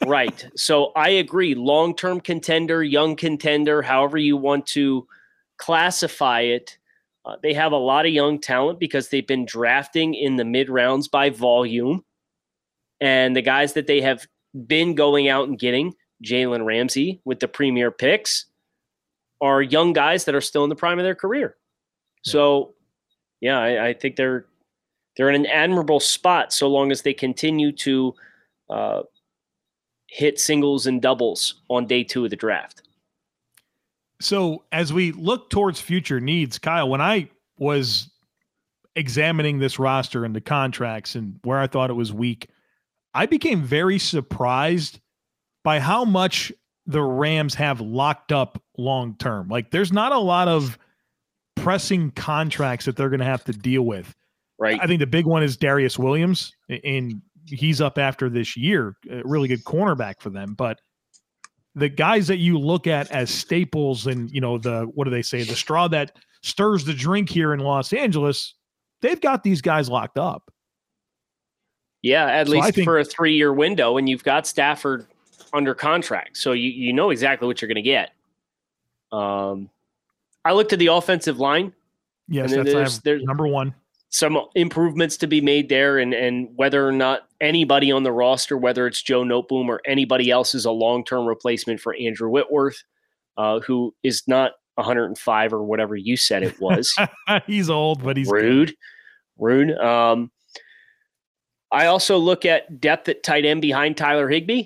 right. 0.06 0.46
So 0.54 0.92
I 0.94 1.08
agree. 1.10 1.54
Long 1.54 1.96
term 1.96 2.20
contender, 2.20 2.84
young 2.84 3.16
contender, 3.16 3.82
however 3.82 4.18
you 4.18 4.36
want 4.36 4.66
to 4.68 5.06
classify 5.56 6.40
it. 6.40 6.76
Uh, 7.24 7.36
they 7.42 7.52
have 7.52 7.72
a 7.72 7.76
lot 7.76 8.06
of 8.06 8.12
young 8.12 8.40
talent 8.40 8.80
because 8.80 9.08
they've 9.08 9.26
been 9.26 9.44
drafting 9.44 10.14
in 10.14 10.36
the 10.36 10.44
mid 10.44 10.68
rounds 10.70 11.06
by 11.06 11.30
volume. 11.30 12.04
And 13.00 13.34
the 13.34 13.42
guys 13.42 13.74
that 13.74 13.86
they 13.86 14.00
have 14.00 14.26
been 14.66 14.94
going 14.94 15.28
out 15.28 15.48
and 15.48 15.58
getting, 15.58 15.94
Jalen 16.24 16.64
Ramsey 16.64 17.20
with 17.24 17.40
the 17.40 17.48
premier 17.48 17.90
picks, 17.90 18.46
are 19.40 19.62
young 19.62 19.92
guys 19.92 20.24
that 20.24 20.34
are 20.34 20.40
still 20.40 20.64
in 20.64 20.70
the 20.70 20.76
prime 20.76 20.98
of 20.98 21.04
their 21.04 21.14
career. 21.14 21.56
So, 22.22 22.74
yeah, 23.40 23.58
I, 23.58 23.88
I 23.88 23.92
think 23.94 24.16
they're 24.16 24.44
they're 25.16 25.30
in 25.30 25.34
an 25.34 25.46
admirable 25.46 26.00
spot 26.00 26.52
so 26.52 26.68
long 26.68 26.92
as 26.92 27.02
they 27.02 27.14
continue 27.14 27.72
to 27.72 28.14
uh, 28.68 29.02
hit 30.08 30.38
singles 30.38 30.86
and 30.86 31.02
doubles 31.02 31.62
on 31.68 31.86
day 31.86 32.04
two 32.04 32.24
of 32.24 32.30
the 32.30 32.36
draft. 32.36 32.82
So 34.20 34.64
as 34.70 34.92
we 34.92 35.12
look 35.12 35.50
towards 35.50 35.80
future 35.80 36.20
needs, 36.20 36.58
Kyle, 36.58 36.88
when 36.88 37.00
I 37.00 37.30
was 37.58 38.10
examining 38.94 39.58
this 39.58 39.78
roster 39.78 40.24
and 40.24 40.34
the 40.34 40.40
contracts 40.40 41.14
and 41.14 41.40
where 41.42 41.58
I 41.58 41.66
thought 41.66 41.90
it 41.90 41.94
was 41.94 42.12
weak, 42.12 42.48
I 43.14 43.26
became 43.26 43.62
very 43.62 43.98
surprised 43.98 45.00
by 45.64 45.80
how 45.80 46.04
much 46.04 46.52
the 46.86 47.02
Rams 47.02 47.54
have 47.54 47.80
locked 47.80 48.32
up 48.32 48.62
long 48.78 49.16
term. 49.18 49.48
Like 49.48 49.70
there's 49.70 49.92
not 49.92 50.12
a 50.12 50.18
lot 50.18 50.48
of 50.48 50.78
pressing 51.56 52.10
contracts 52.12 52.86
that 52.86 52.96
they're 52.96 53.10
going 53.10 53.20
to 53.20 53.26
have 53.26 53.44
to 53.44 53.52
deal 53.52 53.82
with. 53.82 54.14
Right. 54.58 54.78
I 54.82 54.86
think 54.86 55.00
the 55.00 55.06
big 55.06 55.26
one 55.26 55.42
is 55.42 55.56
Darious 55.56 55.98
Williams, 55.98 56.52
and 56.68 57.22
he's 57.46 57.80
up 57.80 57.98
after 57.98 58.28
this 58.28 58.56
year. 58.56 58.94
A 59.10 59.22
really 59.24 59.48
good 59.48 59.64
cornerback 59.64 60.20
for 60.20 60.30
them, 60.30 60.54
but 60.54 60.80
the 61.74 61.88
guys 61.88 62.26
that 62.26 62.38
you 62.38 62.58
look 62.58 62.86
at 62.86 63.10
as 63.10 63.30
staples 63.30 64.06
and 64.06 64.30
you 64.30 64.40
know 64.40 64.58
the 64.58 64.82
what 64.94 65.04
do 65.04 65.10
they 65.10 65.22
say 65.22 65.42
the 65.44 65.54
straw 65.54 65.86
that 65.88 66.16
stirs 66.42 66.84
the 66.84 66.92
drink 66.92 67.28
here 67.30 67.54
in 67.54 67.60
Los 67.60 67.92
Angeles, 67.92 68.54
they've 69.02 69.20
got 69.20 69.42
these 69.44 69.62
guys 69.62 69.88
locked 69.88 70.18
up. 70.18 70.50
Yeah, 72.02 72.26
at 72.26 72.46
So 72.46 72.54
least 72.54 72.74
think- 72.74 72.84
for 72.86 72.98
a 72.98 73.04
three 73.04 73.34
year 73.36 73.52
window, 73.52 73.96
and 73.98 74.08
you've 74.08 74.24
got 74.24 74.46
Stafford 74.46 75.06
under 75.52 75.74
contract, 75.74 76.36
so 76.36 76.52
you 76.52 76.70
you 76.70 76.92
know 76.92 77.10
exactly 77.10 77.46
what 77.46 77.60
you're 77.60 77.68
going 77.68 77.76
to 77.76 77.82
get. 77.82 78.10
Um, 79.12 79.70
I 80.44 80.52
looked 80.52 80.72
at 80.72 80.78
the 80.78 80.86
offensive 80.88 81.38
line. 81.38 81.72
Yes, 82.28 82.52
And 82.52 82.60
that's 82.66 82.72
there's- 82.74 82.98
there's- 82.98 83.22
number 83.24 83.46
one. 83.48 83.74
some 84.12 84.38
improvements 84.54 85.16
to 85.18 85.26
be 85.28 85.40
made 85.40 85.68
there 85.68 85.98
and 85.98 86.12
and 86.14 86.48
whether 86.56 86.86
or 86.86 86.90
not 86.92 87.28
anybody 87.40 87.92
on 87.92 88.02
the 88.02 88.10
roster 88.10 88.56
whether 88.56 88.88
it's 88.88 89.00
joe 89.00 89.22
noteboom 89.22 89.68
or 89.68 89.80
anybody 89.86 90.32
else 90.32 90.52
is 90.52 90.64
a 90.64 90.70
long-term 90.70 91.24
replacement 91.26 91.78
for 91.80 91.94
andrew 91.94 92.28
whitworth 92.28 92.82
uh, 93.36 93.60
who 93.60 93.94
is 94.02 94.24
not 94.26 94.54
105 94.74 95.52
or 95.52 95.62
whatever 95.62 95.94
you 95.94 96.16
said 96.16 96.42
it 96.42 96.60
was 96.60 96.92
he's 97.46 97.70
old, 97.70 98.02
but 98.02 98.16
he's 98.16 98.28
good. 98.28 98.42
rude 98.42 98.74
rude 99.38 99.70
um, 99.78 100.28
i 101.70 101.86
also 101.86 102.18
look 102.18 102.44
at 102.44 102.80
depth 102.80 103.08
at 103.08 103.22
tight 103.22 103.44
end 103.44 103.62
behind 103.62 103.96
tyler 103.96 104.28
higbee 104.28 104.64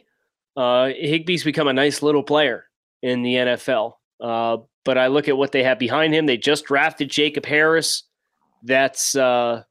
uh, 0.56 0.86
higbee's 0.86 1.44
become 1.44 1.68
a 1.68 1.72
nice 1.72 2.02
little 2.02 2.22
player 2.22 2.66
in 3.02 3.22
the 3.22 3.34
nfl 3.34 3.94
uh, 4.20 4.56
but 4.84 4.98
i 4.98 5.06
look 5.06 5.28
at 5.28 5.36
what 5.36 5.52
they 5.52 5.62
have 5.62 5.78
behind 5.78 6.14
him 6.14 6.26
they 6.26 6.36
just 6.36 6.64
drafted 6.64 7.10
jacob 7.10 7.44
harris 7.44 8.04
that's 8.64 9.14
uh, 9.14 9.62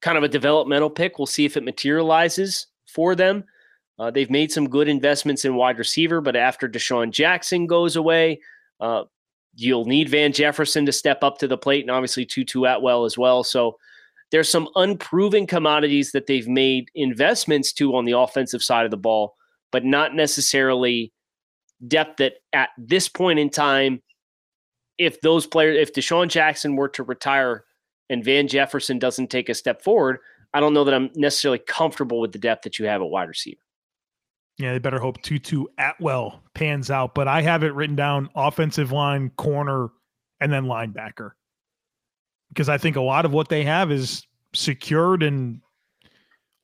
kind 0.00 0.16
of 0.16 0.24
a 0.24 0.28
developmental 0.28 0.90
pick. 0.90 1.18
We'll 1.18 1.26
see 1.26 1.44
if 1.44 1.56
it 1.56 1.64
materializes 1.64 2.68
for 2.86 3.14
them. 3.14 3.44
Uh, 3.98 4.10
they've 4.10 4.30
made 4.30 4.52
some 4.52 4.68
good 4.68 4.88
investments 4.88 5.44
in 5.44 5.56
wide 5.56 5.78
receiver, 5.78 6.20
but 6.20 6.36
after 6.36 6.68
DeSean 6.68 7.10
Jackson 7.10 7.66
goes 7.66 7.96
away, 7.96 8.40
uh, 8.80 9.04
you'll 9.56 9.86
need 9.86 10.08
Van 10.08 10.32
Jefferson 10.32 10.86
to 10.86 10.92
step 10.92 11.24
up 11.24 11.38
to 11.38 11.48
the 11.48 11.58
plate, 11.58 11.82
and 11.82 11.90
obviously 11.90 12.24
Tutu 12.24 12.62
Atwell 12.62 13.04
as 13.04 13.18
well. 13.18 13.42
So 13.42 13.76
there's 14.30 14.48
some 14.48 14.68
unproven 14.76 15.48
commodities 15.48 16.12
that 16.12 16.26
they've 16.26 16.46
made 16.46 16.90
investments 16.94 17.72
to 17.72 17.96
on 17.96 18.04
the 18.04 18.16
offensive 18.16 18.62
side 18.62 18.84
of 18.84 18.92
the 18.92 18.96
ball, 18.96 19.34
but 19.70 19.84
not 19.84 20.14
necessarily 20.14 21.12
depth 21.86 22.18
that 22.18 22.34
at 22.52 22.70
this 22.78 23.08
point 23.08 23.38
in 23.38 23.50
time, 23.50 24.02
if 24.98 25.20
those 25.20 25.46
players, 25.46 25.78
if 25.80 25.92
DeSean 25.94 26.28
Jackson 26.28 26.76
were 26.76 26.88
to 26.88 27.02
retire 27.02 27.64
and 28.10 28.24
Van 28.24 28.48
Jefferson 28.48 28.98
doesn't 28.98 29.28
take 29.28 29.48
a 29.48 29.54
step 29.54 29.82
forward, 29.82 30.18
I 30.52 30.60
don't 30.60 30.74
know 30.74 30.84
that 30.84 30.94
I'm 30.94 31.10
necessarily 31.14 31.60
comfortable 31.60 32.20
with 32.20 32.32
the 32.32 32.38
depth 32.38 32.62
that 32.62 32.78
you 32.78 32.86
have 32.86 33.00
at 33.00 33.08
wide 33.08 33.28
receiver. 33.28 33.60
Yeah, 34.58 34.72
they 34.72 34.78
better 34.78 34.98
hope 34.98 35.22
Tutu 35.22 35.66
Atwell 35.78 36.42
pans 36.54 36.90
out. 36.90 37.14
But 37.14 37.28
I 37.28 37.42
have 37.42 37.62
it 37.62 37.74
written 37.74 37.94
down 37.94 38.28
offensive 38.34 38.90
line, 38.90 39.30
corner, 39.36 39.90
and 40.40 40.52
then 40.52 40.64
linebacker. 40.64 41.32
Because 42.48 42.68
I 42.68 42.78
think 42.78 42.96
a 42.96 43.00
lot 43.00 43.24
of 43.24 43.32
what 43.32 43.50
they 43.50 43.62
have 43.62 43.92
is 43.92 44.26
secured 44.54 45.22
and 45.22 45.60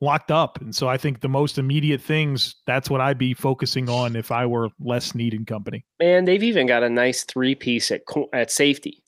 locked 0.01 0.29
up. 0.31 0.59
And 0.61 0.75
so 0.75 0.87
I 0.87 0.97
think 0.97 1.21
the 1.21 1.29
most 1.29 1.57
immediate 1.57 2.01
things, 2.01 2.55
that's 2.67 2.89
what 2.89 3.01
I'd 3.01 3.17
be 3.17 3.33
focusing 3.33 3.89
on 3.89 4.15
if 4.15 4.31
I 4.31 4.45
were 4.45 4.69
Les 4.79 5.05
Snead 5.05 5.33
and 5.33 5.47
company. 5.47 5.85
Man, 5.99 6.25
they've 6.25 6.43
even 6.43 6.67
got 6.67 6.83
a 6.83 6.89
nice 6.89 7.23
three 7.23 7.55
piece 7.55 7.91
at 7.91 8.01
at 8.33 8.51
safety 8.51 9.03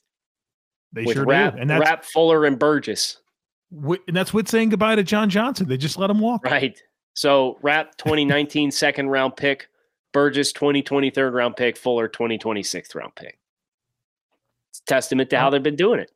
They 0.93 1.03
with 1.03 1.15
sure 1.17 1.25
do. 1.25 1.31
And 1.31 1.69
that's 1.69 1.81
Rapp 1.81 2.05
Fuller 2.05 2.45
and 2.45 2.57
Burgess. 2.57 3.17
wi- 3.71 3.99
and 4.07 4.15
that's 4.15 4.33
with 4.33 4.47
saying 4.47 4.69
goodbye 4.69 4.95
to 4.95 5.03
John 5.03 5.29
Johnson. 5.29 5.67
They 5.67 5.77
just 5.77 5.97
let 5.97 6.09
him 6.09 6.19
walk. 6.19 6.45
Right. 6.45 6.81
So 7.13 7.57
Rapp 7.61 7.97
2019 7.97 8.71
second 8.71 9.09
round 9.09 9.35
pick, 9.35 9.67
Burgess 10.13 10.53
2020 10.53 11.09
third 11.09 11.33
round 11.33 11.55
pick, 11.57 11.75
Fuller 11.77 12.07
2020 12.07 12.63
sixth 12.63 12.95
round 12.95 13.13
pick. 13.15 13.37
It's 14.69 14.79
a 14.79 14.85
testament 14.85 15.29
to 15.31 15.37
how 15.39 15.49
they've 15.49 15.61
been 15.61 15.75
doing 15.75 15.99
it. 15.99 16.11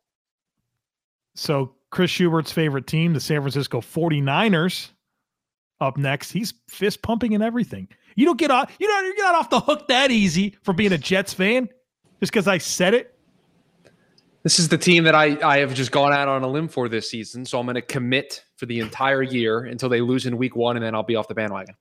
So 1.35 1.75
Chris 1.91 2.09
Schubert's 2.09 2.51
favorite 2.51 2.87
team, 2.87 3.13
the 3.13 3.19
San 3.19 3.41
Francisco 3.41 3.81
49ers, 3.81 4.89
up 5.79 5.97
next. 5.97 6.31
He's 6.31 6.53
fist 6.69 7.01
pumping 7.01 7.33
and 7.35 7.43
everything. 7.43 7.87
You 8.15 8.25
don't 8.25 8.37
get 8.39 8.51
off 8.51 8.71
you 8.79 8.87
don't 8.87 9.05
you 9.05 9.15
get 9.15 9.35
off 9.35 9.49
the 9.49 9.59
hook 9.59 9.87
that 9.87 10.11
easy 10.11 10.55
for 10.63 10.73
being 10.73 10.91
a 10.93 10.97
Jets 10.97 11.33
fan 11.33 11.67
just 12.19 12.31
because 12.31 12.47
I 12.47 12.57
said 12.59 12.93
it. 12.93 13.17
This 14.43 14.57
is 14.57 14.69
the 14.69 14.77
team 14.77 15.03
that 15.03 15.13
I, 15.13 15.37
I 15.47 15.59
have 15.59 15.73
just 15.75 15.91
gone 15.91 16.11
out 16.13 16.27
on 16.27 16.41
a 16.43 16.47
limb 16.47 16.67
for 16.67 16.89
this 16.89 17.09
season. 17.09 17.45
So 17.45 17.59
I'm 17.59 17.65
going 17.67 17.75
to 17.75 17.81
commit 17.81 18.43
for 18.57 18.65
the 18.65 18.79
entire 18.79 19.21
year 19.21 19.59
until 19.65 19.87
they 19.87 20.01
lose 20.01 20.25
in 20.25 20.35
week 20.35 20.55
one, 20.55 20.75
and 20.77 20.83
then 20.83 20.95
I'll 20.95 21.03
be 21.03 21.15
off 21.15 21.27
the 21.27 21.35
bandwagon. 21.35 21.75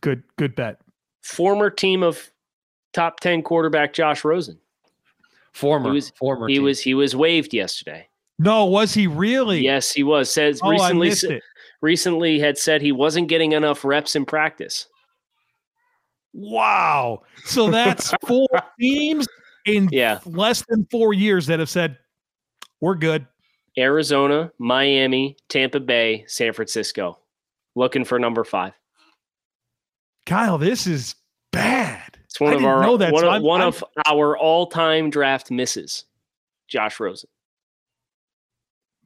Good, 0.00 0.24
good 0.36 0.56
bet. 0.56 0.80
Former 1.22 1.70
team 1.70 2.02
of 2.02 2.28
top 2.92 3.20
10 3.20 3.42
quarterback 3.42 3.92
Josh 3.92 4.24
Rosen. 4.24 4.58
Former, 5.52 5.90
He 5.90 5.94
was- 5.94 6.10
former. 6.10 6.48
He 6.48 6.54
team. 6.54 6.64
was 6.64 6.80
he 6.80 6.94
was 6.94 7.14
waived 7.14 7.54
yesterday. 7.54 8.08
No, 8.38 8.66
was 8.66 8.92
he 8.94 9.06
really? 9.06 9.60
Yes, 9.62 9.92
he 9.92 10.02
was. 10.02 10.32
Says 10.32 10.60
Oh, 10.62 10.70
recently 10.70 11.40
recently 11.80 12.38
had 12.38 12.56
said 12.58 12.80
he 12.82 12.92
wasn't 12.92 13.28
getting 13.28 13.52
enough 13.52 13.84
reps 13.84 14.16
in 14.16 14.24
practice. 14.24 14.86
Wow. 16.32 17.22
So 17.44 17.70
that's 17.70 18.12
four 18.26 18.48
teams 18.80 19.26
in 19.66 19.88
Yeah. 19.92 20.18
less 20.26 20.64
than 20.68 20.86
four 20.90 21.12
years 21.14 21.46
that 21.46 21.58
have 21.60 21.68
said, 21.70 21.98
we're 22.80 22.96
good. 22.96 23.26
Arizona, 23.78 24.50
Miami, 24.58 25.36
Tampa 25.48 25.80
Bay, 25.80 26.24
San 26.26 26.52
Francisco. 26.52 27.18
Looking 27.76 28.04
for 28.04 28.18
number 28.18 28.44
5. 28.44 28.72
Kyle, 30.26 30.58
this 30.58 30.86
is 30.86 31.16
bad. 31.52 32.18
It's 32.24 32.40
one 32.40 32.52
I 32.54 32.56
of 32.56 32.64
our 32.64 32.98
that, 32.98 33.12
one, 33.12 33.22
so 33.22 33.30
of, 33.32 33.42
one 33.42 33.60
of 33.60 33.84
our 34.06 34.36
all-time 34.38 35.10
draft 35.10 35.50
misses. 35.50 36.04
Josh 36.68 36.98
Rosen. 36.98 37.28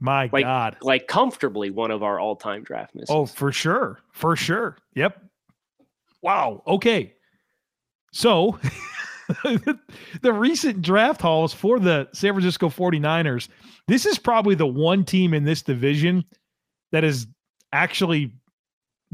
My 0.01 0.29
Like- 0.33 0.45
God. 0.45 0.77
Like 0.83 1.07
comfortably 1.09 1.71
one 1.71 1.91
of 1.91 2.03
our 2.03 2.21
all-time 2.21 2.63
draft 2.63 2.95
misses. 2.95 3.11
Oh, 3.11 3.27
for 3.27 3.53
sure. 3.53 4.01
For 4.13 4.37
sure. 4.37 4.77
Yep. 4.95 5.23
Wow. 6.23 6.63
Okay. 6.67 7.15
So 8.13 8.59
the 10.23 10.33
recent 10.33 10.83
draft 10.83 11.21
hauls 11.21 11.53
for 11.53 11.79
the 11.79 12.09
San 12.13 12.33
Francisco 12.33 12.69
49ers, 12.69 13.49
this 13.87 14.07
is 14.07 14.19
probably 14.19 14.55
the 14.55 14.67
one 14.67 15.05
team 15.05 15.35
in 15.35 15.45
this 15.45 15.63
division 15.63 16.25
that 16.93 17.05
has 17.05 17.27
actually 17.73 18.33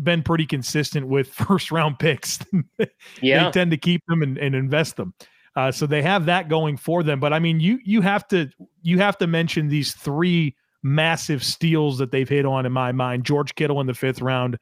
been 0.02 0.22
pretty 0.22 0.46
consistent 0.46 1.06
with 1.08 1.28
first 1.32 1.70
round 1.70 1.98
picks. 1.98 2.38
yeah. 3.20 3.44
They 3.44 3.50
tend 3.50 3.70
to 3.70 3.76
keep 3.76 4.02
them 4.06 4.22
and, 4.22 4.38
and 4.38 4.54
invest 4.54 4.96
them. 4.96 5.14
Uh, 5.56 5.70
so 5.70 5.86
they 5.86 6.02
have 6.02 6.26
that 6.26 6.48
going 6.48 6.76
for 6.76 7.02
them. 7.04 7.20
But 7.20 7.32
I 7.32 7.38
mean, 7.38 7.60
you 7.60 7.78
you 7.84 8.00
have 8.00 8.26
to 8.28 8.48
you 8.82 8.98
have 8.98 9.16
to 9.18 9.28
mention 9.28 9.68
these 9.68 9.92
three 9.94 10.56
massive 10.84 11.42
steals 11.42 11.98
that 11.98 12.12
they've 12.12 12.28
hit 12.28 12.46
on 12.46 12.66
in 12.66 12.72
my 12.72 12.92
mind. 12.92 13.24
George 13.24 13.54
Kittle 13.56 13.80
in 13.80 13.86
the 13.88 13.94
fifth 13.94 14.20
round, 14.20 14.58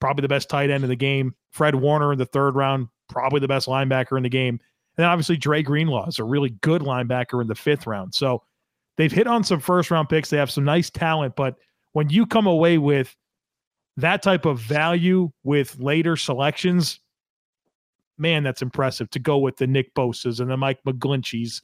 probably 0.00 0.22
the 0.22 0.28
best 0.28 0.48
tight 0.48 0.70
end 0.70 0.82
in 0.82 0.90
the 0.90 0.96
game. 0.96 1.34
Fred 1.50 1.76
Warner 1.76 2.12
in 2.12 2.18
the 2.18 2.26
third 2.26 2.56
round, 2.56 2.88
probably 3.08 3.38
the 3.38 3.46
best 3.46 3.68
linebacker 3.68 4.16
in 4.16 4.22
the 4.22 4.28
game. 4.28 4.54
And 4.54 5.04
then 5.04 5.06
obviously 5.06 5.36
Dre 5.36 5.62
Greenlaw 5.62 6.08
is 6.08 6.18
a 6.18 6.24
really 6.24 6.50
good 6.62 6.82
linebacker 6.82 7.40
in 7.40 7.46
the 7.46 7.54
fifth 7.54 7.86
round. 7.86 8.14
So 8.14 8.42
they've 8.96 9.12
hit 9.12 9.26
on 9.26 9.44
some 9.44 9.60
first 9.60 9.90
round 9.90 10.08
picks. 10.08 10.30
They 10.30 10.38
have 10.38 10.50
some 10.50 10.64
nice 10.64 10.90
talent, 10.90 11.36
but 11.36 11.54
when 11.92 12.08
you 12.08 12.26
come 12.26 12.46
away 12.46 12.78
with 12.78 13.14
that 13.98 14.22
type 14.22 14.46
of 14.46 14.58
value 14.58 15.30
with 15.44 15.78
later 15.78 16.16
selections, 16.16 17.00
man, 18.16 18.42
that's 18.42 18.62
impressive 18.62 19.10
to 19.10 19.18
go 19.18 19.38
with 19.38 19.58
the 19.58 19.66
Nick 19.66 19.94
Bosas 19.94 20.40
and 20.40 20.50
the 20.50 20.56
Mike 20.56 20.80
McGlincheys 20.86 21.60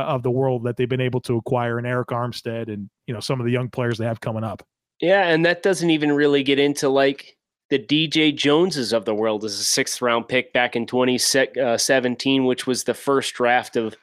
of 0.00 0.22
the 0.22 0.30
world 0.30 0.64
that 0.64 0.76
they've 0.76 0.88
been 0.88 1.00
able 1.00 1.20
to 1.22 1.36
acquire 1.36 1.78
and 1.78 1.86
Arik 1.86 2.06
Armstead 2.06 2.72
and 2.72 2.88
you 3.06 3.14
know 3.14 3.20
some 3.20 3.40
of 3.40 3.46
the 3.46 3.52
young 3.52 3.68
players 3.68 3.98
they 3.98 4.04
have 4.04 4.20
coming 4.20 4.44
up. 4.44 4.62
Yeah, 5.00 5.28
and 5.28 5.44
that 5.44 5.62
doesn't 5.62 5.90
even 5.90 6.12
really 6.12 6.42
get 6.42 6.58
into 6.58 6.88
like 6.88 7.36
the 7.68 7.78
DJ 7.78 8.34
Joneses 8.34 8.92
of 8.92 9.04
the 9.04 9.14
world 9.14 9.44
as 9.44 9.58
a 9.58 9.64
sixth 9.64 10.00
round 10.00 10.28
pick 10.28 10.52
back 10.52 10.76
in 10.76 10.86
2017, 10.86 12.40
uh, 12.40 12.44
which 12.44 12.66
was 12.66 12.84
the 12.84 12.94
first 12.94 13.34
draft 13.34 13.76
of 13.76 13.96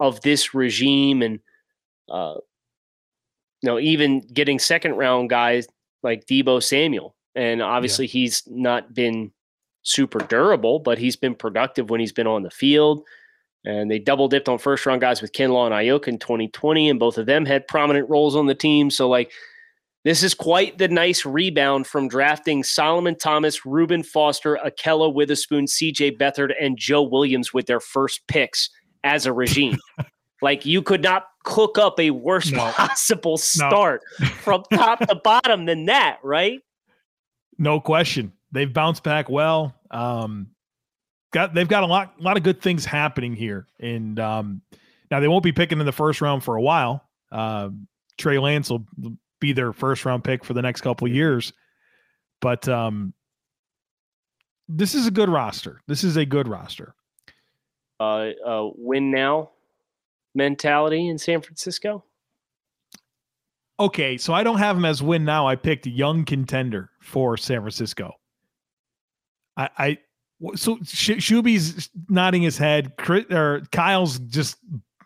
of 0.00 0.20
this 0.22 0.54
regime, 0.54 1.22
and 1.22 1.40
uh, 2.10 2.34
you 3.62 3.68
know 3.68 3.78
even 3.78 4.20
getting 4.20 4.58
second 4.58 4.94
round 4.94 5.30
guys 5.30 5.66
like 6.02 6.26
Deebo 6.26 6.62
Samuel, 6.62 7.14
and 7.34 7.62
obviously 7.62 8.06
yeah. 8.06 8.12
he's 8.12 8.42
not 8.46 8.94
been 8.94 9.30
super 9.82 10.18
durable, 10.18 10.78
but 10.78 10.98
he's 10.98 11.16
been 11.16 11.34
productive 11.34 11.90
when 11.90 12.00
he's 12.00 12.12
been 12.12 12.26
on 12.26 12.42
the 12.42 12.50
field. 12.50 13.04
And 13.64 13.90
they 13.90 13.98
double 13.98 14.28
dipped 14.28 14.48
on 14.48 14.58
first 14.58 14.84
round 14.84 15.00
guys 15.00 15.22
with 15.22 15.32
Kinlaw 15.32 15.66
and 15.66 15.74
Aiyuk 15.74 16.06
in 16.06 16.18
2020, 16.18 16.90
and 16.90 16.98
both 16.98 17.16
of 17.16 17.26
them 17.26 17.46
had 17.46 17.66
prominent 17.66 18.08
roles 18.10 18.36
on 18.36 18.46
the 18.46 18.54
team. 18.54 18.90
So, 18.90 19.08
like, 19.08 19.32
this 20.04 20.22
is 20.22 20.34
quite 20.34 20.76
the 20.76 20.88
nice 20.88 21.24
rebound 21.24 21.86
from 21.86 22.08
drafting 22.08 22.62
Solomon 22.62 23.16
Thomas, 23.16 23.64
Reuben 23.64 24.02
Foster, 24.02 24.58
Ahkello 24.64 25.12
Witherspoon, 25.12 25.64
CJ 25.64 26.18
Beathard, 26.18 26.52
and 26.60 26.76
Joe 26.76 27.02
Williams 27.02 27.54
with 27.54 27.64
their 27.66 27.80
first 27.80 28.20
picks 28.28 28.68
as 29.02 29.24
a 29.24 29.32
regime. 29.32 29.78
like, 30.42 30.66
you 30.66 30.82
could 30.82 31.02
not 31.02 31.24
cook 31.44 31.78
up 31.78 31.98
a 31.98 32.10
worse 32.10 32.50
no. 32.50 32.70
possible 32.72 33.38
start 33.38 34.02
no. 34.20 34.26
from 34.26 34.62
top 34.74 34.98
to 35.00 35.14
bottom 35.14 35.64
than 35.64 35.86
that, 35.86 36.18
right? 36.22 36.60
No 37.58 37.80
question. 37.80 38.32
They've 38.52 38.72
bounced 38.72 39.02
back 39.04 39.30
well. 39.30 39.74
Um, 39.90 40.48
got 41.34 41.52
they've 41.52 41.68
got 41.68 41.82
a 41.82 41.86
lot 41.86 42.14
a 42.18 42.22
lot 42.22 42.36
of 42.36 42.44
good 42.44 42.62
things 42.62 42.84
happening 42.84 43.34
here, 43.34 43.66
and 43.80 44.18
um, 44.20 44.62
now 45.10 45.20
they 45.20 45.28
won't 45.28 45.42
be 45.42 45.52
picking 45.52 45.80
in 45.80 45.84
the 45.84 45.92
first 45.92 46.20
round 46.20 46.44
for 46.44 46.54
a 46.54 46.62
while. 46.62 47.04
Uh, 47.30 47.70
Trey 48.16 48.38
Lance 48.38 48.70
will 48.70 48.86
be 49.40 49.52
their 49.52 49.72
first 49.72 50.04
round 50.04 50.22
pick 50.22 50.44
for 50.44 50.54
the 50.54 50.62
next 50.62 50.80
couple 50.80 51.08
years, 51.08 51.52
but 52.40 52.66
um, 52.68 53.12
this 54.68 54.94
is 54.94 55.08
a 55.08 55.10
good 55.10 55.28
roster. 55.28 55.82
This 55.88 56.04
is 56.04 56.16
a 56.16 56.24
good 56.24 56.46
roster. 56.46 56.94
Uh, 57.98 58.30
uh, 58.46 58.70
win 58.76 59.10
now 59.10 59.50
mentality 60.36 61.08
in 61.08 61.18
San 61.18 61.42
Francisco. 61.42 62.04
Okay, 63.80 64.16
so 64.16 64.32
I 64.32 64.44
don't 64.44 64.58
have 64.58 64.76
them 64.76 64.84
as 64.84 65.02
win 65.02 65.24
now. 65.24 65.48
I 65.48 65.56
picked 65.56 65.86
young 65.86 66.24
contender 66.24 66.90
for 67.00 67.36
San 67.36 67.60
Francisco. 67.60 68.12
I, 69.56 69.68
I 69.76 69.98
so 70.54 70.76
Shuby's 70.76 71.90
nodding 72.08 72.42
his 72.42 72.58
head. 72.58 72.96
Chris, 72.96 73.24
Or 73.30 73.62
Kyle's 73.72 74.18
just 74.18 74.56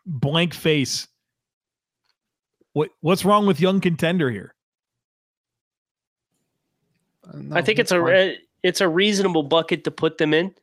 blank 0.07 0.55
face. 0.55 1.07
What 2.73 2.91
what's 3.01 3.25
wrong 3.25 3.47
with 3.47 3.61
young 3.61 3.81
contender 3.81 4.31
here? 4.31 4.55
Uh, 7.25 7.39
no, 7.39 7.57
I 7.57 7.63
think 7.63 7.79
it's 7.79 7.93
a 7.93 8.37
it's 8.63 8.81
a 8.81 8.89
reasonable 8.89 9.43
bucket 9.43 9.85
to 9.85 9.91
put 9.91 10.19
them 10.19 10.35
in, 10.35 10.55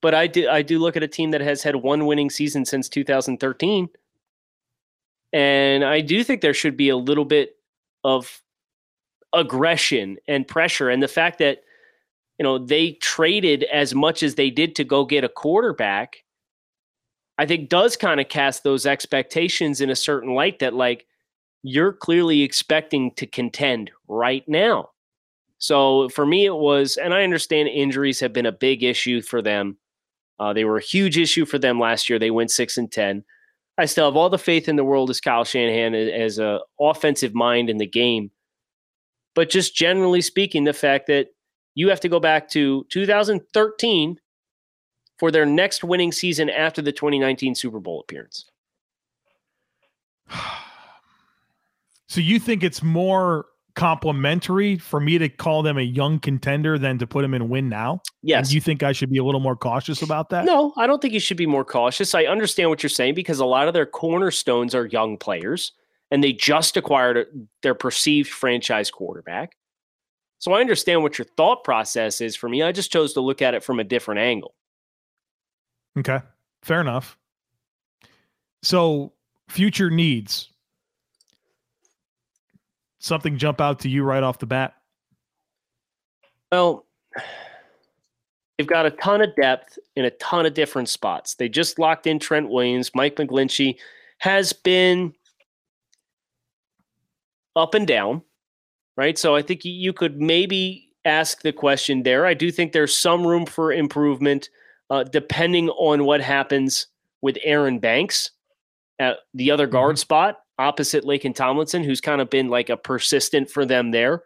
but 0.00 0.14
I 0.14 0.26
do 0.26 0.48
I 0.48 0.62
do 0.62 0.78
look 0.78 0.96
at 0.96 1.02
a 1.02 1.08
team 1.08 1.30
that 1.30 1.40
has 1.40 1.62
had 1.62 1.76
one 1.76 2.06
winning 2.06 2.30
season 2.30 2.64
since 2.64 2.88
2013, 2.88 3.88
and 5.32 5.84
I 5.84 6.00
do 6.00 6.24
think 6.24 6.40
there 6.40 6.54
should 6.54 6.76
be 6.76 6.88
a 6.88 6.96
little 6.96 7.24
bit 7.24 7.56
of 8.04 8.42
aggression 9.32 10.18
and 10.26 10.46
pressure, 10.46 10.88
and 10.88 11.02
the 11.02 11.08
fact 11.08 11.38
that 11.38 11.62
you 12.38 12.44
know, 12.44 12.58
they 12.58 12.92
traded 12.92 13.64
as 13.64 13.94
much 13.94 14.22
as 14.22 14.36
they 14.36 14.50
did 14.50 14.76
to 14.76 14.84
go 14.84 15.04
get 15.04 15.24
a 15.24 15.28
quarterback, 15.28 16.24
I 17.36 17.46
think 17.46 17.68
does 17.68 17.96
kind 17.96 18.20
of 18.20 18.28
cast 18.28 18.62
those 18.62 18.86
expectations 18.86 19.80
in 19.80 19.90
a 19.90 19.96
certain 19.96 20.34
light 20.34 20.60
that 20.60 20.74
like 20.74 21.06
you're 21.62 21.92
clearly 21.92 22.42
expecting 22.42 23.12
to 23.16 23.26
contend 23.26 23.90
right 24.06 24.48
now. 24.48 24.90
So 25.58 26.08
for 26.10 26.24
me, 26.24 26.46
it 26.46 26.54
was, 26.54 26.96
and 26.96 27.12
I 27.12 27.24
understand 27.24 27.68
injuries 27.68 28.20
have 28.20 28.32
been 28.32 28.46
a 28.46 28.52
big 28.52 28.84
issue 28.84 29.20
for 29.20 29.42
them. 29.42 29.76
Uh, 30.38 30.52
they 30.52 30.64
were 30.64 30.76
a 30.76 30.82
huge 30.82 31.18
issue 31.18 31.44
for 31.44 31.58
them 31.58 31.80
last 31.80 32.08
year. 32.08 32.18
They 32.18 32.30
went 32.30 32.52
six 32.52 32.76
and 32.76 32.90
ten. 32.90 33.24
I 33.76 33.86
still 33.86 34.04
have 34.04 34.16
all 34.16 34.30
the 34.30 34.38
faith 34.38 34.68
in 34.68 34.76
the 34.76 34.84
world 34.84 35.10
as 35.10 35.20
Kyle 35.20 35.44
Shanahan 35.44 35.94
as 35.94 36.38
a 36.38 36.60
offensive 36.80 37.34
mind 37.34 37.70
in 37.70 37.78
the 37.78 37.86
game. 37.86 38.30
But 39.34 39.50
just 39.50 39.74
generally 39.74 40.20
speaking, 40.20 40.64
the 40.64 40.72
fact 40.72 41.08
that 41.08 41.28
you 41.78 41.88
have 41.88 42.00
to 42.00 42.08
go 42.08 42.18
back 42.18 42.48
to 42.48 42.84
2013 42.88 44.18
for 45.16 45.30
their 45.30 45.46
next 45.46 45.84
winning 45.84 46.10
season 46.10 46.50
after 46.50 46.82
the 46.82 46.90
2019 46.90 47.54
Super 47.54 47.78
Bowl 47.78 48.00
appearance. 48.00 48.44
So 52.10 52.22
you 52.22 52.38
think 52.38 52.64
it's 52.64 52.82
more 52.82 53.44
complimentary 53.74 54.78
for 54.78 54.98
me 54.98 55.18
to 55.18 55.28
call 55.28 55.62
them 55.62 55.76
a 55.76 55.82
young 55.82 56.18
contender 56.20 56.78
than 56.78 56.96
to 57.00 57.06
put 57.06 57.20
them 57.20 57.34
in 57.34 57.50
win 57.50 57.68
now? 57.68 58.00
Yes. 58.22 58.46
And 58.46 58.54
you 58.54 58.62
think 58.62 58.82
I 58.82 58.92
should 58.92 59.10
be 59.10 59.18
a 59.18 59.24
little 59.24 59.42
more 59.42 59.54
cautious 59.54 60.00
about 60.00 60.30
that? 60.30 60.46
No, 60.46 60.72
I 60.78 60.86
don't 60.86 61.02
think 61.02 61.12
you 61.12 61.20
should 61.20 61.36
be 61.36 61.44
more 61.44 61.66
cautious. 61.66 62.14
I 62.14 62.24
understand 62.24 62.70
what 62.70 62.82
you're 62.82 62.88
saying 62.88 63.14
because 63.14 63.40
a 63.40 63.44
lot 63.44 63.68
of 63.68 63.74
their 63.74 63.84
cornerstones 63.84 64.74
are 64.74 64.86
young 64.86 65.18
players 65.18 65.72
and 66.10 66.24
they 66.24 66.32
just 66.32 66.78
acquired 66.78 67.26
their 67.62 67.74
perceived 67.74 68.30
franchise 68.30 68.90
quarterback. 68.90 69.57
So 70.38 70.52
I 70.52 70.60
understand 70.60 71.02
what 71.02 71.18
your 71.18 71.26
thought 71.36 71.64
process 71.64 72.20
is 72.20 72.36
for 72.36 72.48
me. 72.48 72.62
I 72.62 72.72
just 72.72 72.92
chose 72.92 73.12
to 73.14 73.20
look 73.20 73.42
at 73.42 73.54
it 73.54 73.64
from 73.64 73.80
a 73.80 73.84
different 73.84 74.20
angle. 74.20 74.54
Okay. 75.98 76.20
Fair 76.62 76.80
enough. 76.80 77.18
So, 78.62 79.12
future 79.48 79.90
needs. 79.90 80.50
Something 82.98 83.38
jump 83.38 83.60
out 83.60 83.80
to 83.80 83.88
you 83.88 84.02
right 84.02 84.22
off 84.22 84.38
the 84.38 84.46
bat? 84.46 84.74
Well, 86.50 86.86
they've 88.56 88.66
got 88.66 88.86
a 88.86 88.90
ton 88.90 89.22
of 89.22 89.34
depth 89.36 89.78
in 89.96 90.04
a 90.04 90.10
ton 90.12 90.46
of 90.46 90.54
different 90.54 90.88
spots. 90.88 91.34
They 91.34 91.48
just 91.48 91.78
locked 91.78 92.06
in 92.06 92.18
Trent 92.18 92.48
Williams. 92.48 92.90
Mike 92.94 93.16
McGlinchey 93.16 93.76
has 94.18 94.52
been 94.52 95.14
up 97.54 97.74
and 97.74 97.86
down 97.86 98.22
right? 98.98 99.16
So 99.16 99.36
I 99.36 99.42
think 99.42 99.64
you 99.64 99.92
could 99.94 100.20
maybe 100.20 100.90
ask 101.04 101.40
the 101.40 101.52
question 101.52 102.02
there. 102.02 102.26
I 102.26 102.34
do 102.34 102.50
think 102.50 102.72
there's 102.72 102.94
some 102.94 103.24
room 103.24 103.46
for 103.46 103.72
improvement 103.72 104.50
uh, 104.90 105.04
depending 105.04 105.70
on 105.70 106.04
what 106.04 106.20
happens 106.20 106.88
with 107.22 107.38
Aaron 107.44 107.78
Banks 107.78 108.32
at 108.98 109.18
the 109.32 109.50
other 109.50 109.68
guard 109.68 109.94
mm-hmm. 109.94 110.00
spot 110.00 110.38
opposite 110.58 111.04
Laken 111.04 111.34
Tomlinson, 111.34 111.84
who's 111.84 112.00
kind 112.00 112.20
of 112.20 112.28
been 112.30 112.48
like 112.48 112.68
a 112.68 112.76
persistent 112.76 113.48
for 113.48 113.64
them 113.64 113.92
there. 113.92 114.24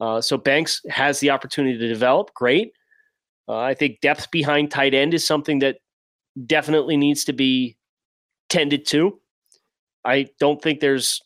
Uh, 0.00 0.20
so 0.20 0.36
Banks 0.36 0.80
has 0.88 1.18
the 1.18 1.30
opportunity 1.30 1.76
to 1.76 1.88
develop. 1.88 2.32
Great. 2.34 2.72
Uh, 3.48 3.58
I 3.58 3.74
think 3.74 4.00
depth 4.00 4.30
behind 4.30 4.70
tight 4.70 4.94
end 4.94 5.12
is 5.12 5.26
something 5.26 5.58
that 5.58 5.78
definitely 6.46 6.96
needs 6.96 7.24
to 7.24 7.32
be 7.32 7.76
tended 8.48 8.86
to. 8.86 9.18
I 10.04 10.28
don't 10.38 10.62
think 10.62 10.78
there's 10.78 11.20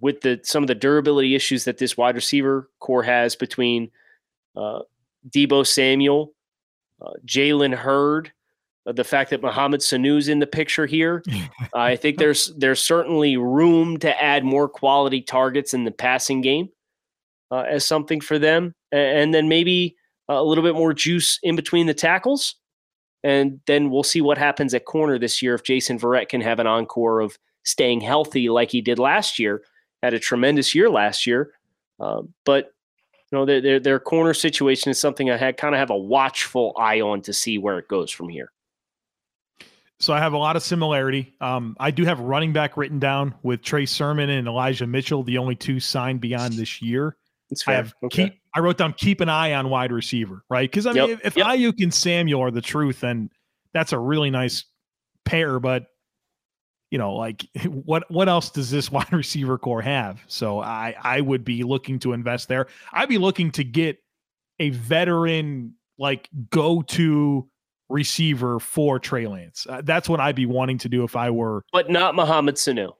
with 0.00 0.22
the 0.22 0.40
some 0.42 0.62
of 0.62 0.66
the 0.66 0.74
durability 0.74 1.34
issues 1.34 1.64
that 1.64 1.78
this 1.78 1.96
wide 1.96 2.14
receiver 2.14 2.68
core 2.80 3.02
has 3.02 3.36
between 3.36 3.90
uh, 4.56 4.80
Deebo 5.28 5.66
Samuel, 5.66 6.32
uh, 7.00 7.10
Jalen 7.26 7.74
Hurd, 7.74 8.32
uh, 8.86 8.92
the 8.92 9.04
fact 9.04 9.30
that 9.30 9.42
Mohamed 9.42 9.82
Sanu's 9.82 10.28
in 10.28 10.38
the 10.38 10.46
picture 10.46 10.86
here, 10.86 11.22
I 11.74 11.96
think 11.96 12.18
there's 12.18 12.52
there's 12.56 12.82
certainly 12.82 13.36
room 13.36 13.98
to 13.98 14.22
add 14.22 14.44
more 14.44 14.68
quality 14.68 15.20
targets 15.20 15.74
in 15.74 15.84
the 15.84 15.90
passing 15.90 16.40
game 16.40 16.70
uh, 17.50 17.64
as 17.68 17.86
something 17.86 18.20
for 18.20 18.38
them, 18.38 18.74
and, 18.90 19.18
and 19.18 19.34
then 19.34 19.48
maybe 19.48 19.96
a 20.28 20.42
little 20.42 20.64
bit 20.64 20.74
more 20.74 20.94
juice 20.94 21.38
in 21.42 21.54
between 21.54 21.86
the 21.86 21.94
tackles, 21.94 22.54
and 23.22 23.60
then 23.66 23.90
we'll 23.90 24.02
see 24.02 24.22
what 24.22 24.38
happens 24.38 24.72
at 24.72 24.86
corner 24.86 25.18
this 25.18 25.42
year 25.42 25.54
if 25.54 25.62
Jason 25.62 25.98
Verrett 25.98 26.30
can 26.30 26.40
have 26.40 26.58
an 26.58 26.66
encore 26.66 27.20
of 27.20 27.38
staying 27.64 28.00
healthy 28.00 28.48
like 28.48 28.70
he 28.70 28.80
did 28.80 28.98
last 28.98 29.38
year 29.38 29.62
had 30.02 30.14
a 30.14 30.18
tremendous 30.18 30.74
year 30.74 30.90
last 30.90 31.26
year. 31.26 31.52
Uh, 32.00 32.22
but 32.44 32.72
you 33.30 33.38
know, 33.38 33.46
their, 33.46 33.60
their, 33.60 33.80
their 33.80 33.98
corner 34.00 34.34
situation 34.34 34.90
is 34.90 34.98
something 34.98 35.30
I 35.30 35.36
had 35.36 35.56
kind 35.56 35.74
of 35.74 35.78
have 35.78 35.90
a 35.90 35.96
watchful 35.96 36.74
eye 36.78 37.00
on 37.00 37.22
to 37.22 37.32
see 37.32 37.58
where 37.58 37.78
it 37.78 37.88
goes 37.88 38.10
from 38.10 38.28
here. 38.28 38.52
So 40.00 40.12
I 40.12 40.18
have 40.18 40.32
a 40.32 40.38
lot 40.38 40.56
of 40.56 40.62
similarity. 40.64 41.32
Um, 41.40 41.76
I 41.78 41.92
do 41.92 42.04
have 42.04 42.18
running 42.18 42.52
back 42.52 42.76
written 42.76 42.98
down 42.98 43.34
with 43.44 43.62
Trey 43.62 43.86
Sermon 43.86 44.30
and 44.30 44.48
Elijah 44.48 44.86
Mitchell, 44.86 45.22
the 45.22 45.38
only 45.38 45.54
two 45.54 45.78
signed 45.78 46.20
beyond 46.20 46.54
this 46.54 46.82
year. 46.82 47.16
It's 47.50 47.66
I 47.68 47.74
have 47.74 47.94
Okay. 48.02 48.24
keep. 48.24 48.40
I 48.54 48.60
wrote 48.60 48.76
down 48.78 48.92
keep 48.94 49.20
an 49.20 49.28
eye 49.28 49.54
on 49.54 49.70
wide 49.70 49.92
receiver, 49.92 50.44
right? 50.50 50.68
Because 50.68 50.86
I 50.86 50.92
mean, 50.92 51.08
Yep, 51.08 51.20
if, 51.20 51.26
if 51.26 51.36
yep. 51.36 51.46
Aiyuk 51.46 51.82
and 51.82 51.94
Samuel 51.94 52.42
are 52.42 52.50
the 52.50 52.60
truth, 52.60 53.00
then 53.00 53.30
that's 53.72 53.92
a 53.92 53.98
really 53.98 54.30
nice 54.30 54.64
pair. 55.24 55.60
But 55.60 55.86
you 56.92 56.98
know, 56.98 57.14
like 57.14 57.44
what 57.64 58.08
what 58.10 58.28
else 58.28 58.50
does 58.50 58.70
this 58.70 58.92
wide 58.92 59.12
receiver 59.12 59.58
core 59.58 59.82
have? 59.82 60.22
So 60.28 60.60
I 60.60 60.94
I 61.02 61.20
would 61.20 61.42
be 61.44 61.64
looking 61.64 61.98
to 62.00 62.12
invest 62.12 62.46
there. 62.48 62.68
I'd 62.92 63.08
be 63.08 63.18
looking 63.18 63.50
to 63.52 63.64
get 63.64 63.98
a 64.60 64.70
veteran 64.70 65.74
like 65.98 66.28
go 66.50 66.82
to 66.82 67.48
receiver 67.88 68.60
for 68.60 68.98
Trey 68.98 69.26
Lance. 69.26 69.66
Uh, 69.68 69.80
that's 69.84 70.08
what 70.08 70.20
I'd 70.20 70.36
be 70.36 70.46
wanting 70.46 70.78
to 70.78 70.88
do 70.88 71.02
if 71.02 71.16
I 71.16 71.30
were 71.30 71.64
but 71.72 71.90
not 71.90 72.14
Mohamed 72.14 72.54
Sanu. 72.56 72.92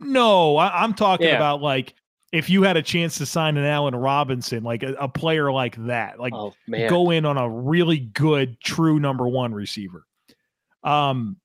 no, 0.00 0.56
I, 0.56 0.82
I'm 0.82 0.92
talking 0.94 1.28
Yeah. 1.28 1.36
about 1.36 1.62
like 1.62 1.94
if 2.32 2.50
you 2.50 2.64
had 2.64 2.76
a 2.76 2.82
chance 2.82 3.18
to 3.18 3.26
sign 3.26 3.56
an 3.56 3.64
Allen 3.64 3.94
Robinson, 3.94 4.64
like 4.64 4.82
a, 4.82 4.94
a 4.94 5.08
player 5.08 5.52
like 5.52 5.76
that, 5.86 6.18
like 6.18 6.32
Oh 6.34 6.52
go 6.88 7.10
in 7.10 7.24
on 7.24 7.36
a 7.38 7.48
really 7.48 7.98
good, 8.00 8.60
true 8.60 8.98
number 8.98 9.28
one 9.28 9.54
receiver. 9.54 10.04
Um, 10.82 11.36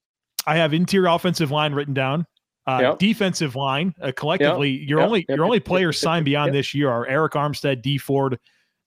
I 0.50 0.56
have 0.58 0.74
interior 0.74 1.08
offensive 1.10 1.52
line 1.52 1.74
written 1.74 1.94
down. 1.94 2.26
Uh, 2.68 2.80
Yep. 2.82 3.00
Defensive 3.00 3.56
line, 3.56 3.94
uh, 4.02 4.12
collectively, 4.16 4.70
your 4.70 5.00
Yep. 5.00 5.08
only 5.08 5.26
Yep. 5.30 5.36
your 5.38 5.46
only 5.46 5.60
players 5.60 5.96
Yep. 5.98 6.02
signed 6.02 6.26
beyond 6.26 6.48
Yep. 6.48 6.54
this 6.54 6.74
year 6.76 6.90
are 6.90 7.08
Arik 7.08 7.32
Armstead, 7.32 7.82
Dee 7.82 7.98
Ford, 7.98 8.38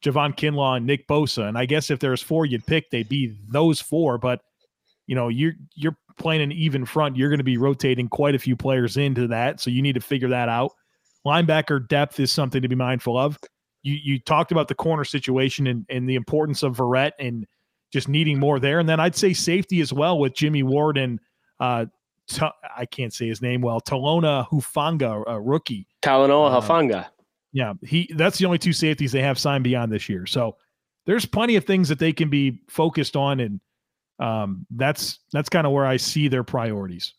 Javon 0.05 0.37
Kinlaw, 0.37 0.77
and 0.77 0.87
Nick 0.87 1.07
Bosa. 1.09 1.48
And 1.48 1.57
I 1.59 1.66
guess 1.66 1.90
if 1.90 1.98
there's 1.98 2.22
four 2.22 2.46
you'd 2.46 2.66
pick, 2.66 2.90
they'd 2.90 3.09
be 3.09 3.33
those 3.48 3.81
four. 3.81 4.18
But 4.18 4.40
you 5.07 5.14
know, 5.16 5.29
you're 5.29 5.55
you're 5.75 5.96
playing 6.18 6.42
an 6.42 6.53
even 6.53 6.85
front. 6.85 7.16
You're 7.16 7.29
going 7.29 7.38
to 7.38 7.44
be 7.44 7.57
rotating 7.57 8.09
quite 8.09 8.35
a 8.35 8.38
few 8.38 8.57
players 8.57 8.96
into 8.96 9.27
that, 9.29 9.61
so 9.61 9.70
you 9.70 9.83
need 9.83 9.94
to 9.94 10.01
figure 10.01 10.29
that 10.29 10.48
out. 10.48 10.72
Linebacker 11.27 11.87
depth 11.88 12.18
is 12.20 12.31
something 12.33 12.62
to 12.62 12.68
be 12.68 12.75
mindful 12.77 13.16
of. 13.16 13.38
You 13.83 13.94
you 14.03 14.18
talked 14.20 14.53
about 14.53 14.68
the 14.68 14.75
corner 14.75 15.05
situation 15.05 15.66
and, 15.66 15.85
and 15.88 16.09
the 16.09 16.14
importance 16.14 16.62
of 16.62 16.77
Verrett 16.77 17.12
and 17.18 17.46
just 17.92 18.09
needing 18.09 18.38
more 18.38 18.59
there. 18.61 18.79
And 18.79 18.88
then 18.88 19.01
I'd 19.01 19.16
say 19.16 19.33
safety 19.33 19.81
as 19.81 19.92
well 19.92 20.18
with 20.18 20.35
Jimmy 20.35 20.62
Ward 20.62 20.96
and 20.96 21.18
uh 21.62 21.87
I 22.77 22.87
can't 22.87 23.12
say 23.12 23.27
his 23.29 23.42
name 23.42 23.61
well. 23.61 23.81
Talona 23.81 24.48
Hufanga, 24.48 25.22
a 25.27 25.40
rookie. 25.40 25.87
Talanoa 26.03 26.51
Uh, 26.51 26.61
Hafanga. 26.61 27.07
Yeah, 27.53 27.75
he 27.83 28.11
that's 28.16 28.38
the 28.38 28.46
only 28.46 28.59
two 28.59 28.72
safeties 28.72 29.12
they 29.12 29.22
have 29.22 29.38
signed 29.38 29.64
beyond 29.64 29.92
this 29.92 30.09
year. 30.09 30.25
So 30.27 30.57
there's 31.05 31.27
plenty 31.27 31.57
of 31.57 31.64
things 31.64 31.88
that 31.88 31.98
they 31.98 32.12
can 32.12 32.31
be 32.31 32.61
focused 32.68 33.16
on, 33.16 33.40
and 33.40 33.61
um, 34.18 34.66
that's 34.70 35.18
that's 35.33 35.48
kind 35.48 35.66
of 35.66 35.72
where 35.72 35.85
I 35.85 35.98
see 35.98 36.29
their 36.29 36.44
priorities. 36.44 37.12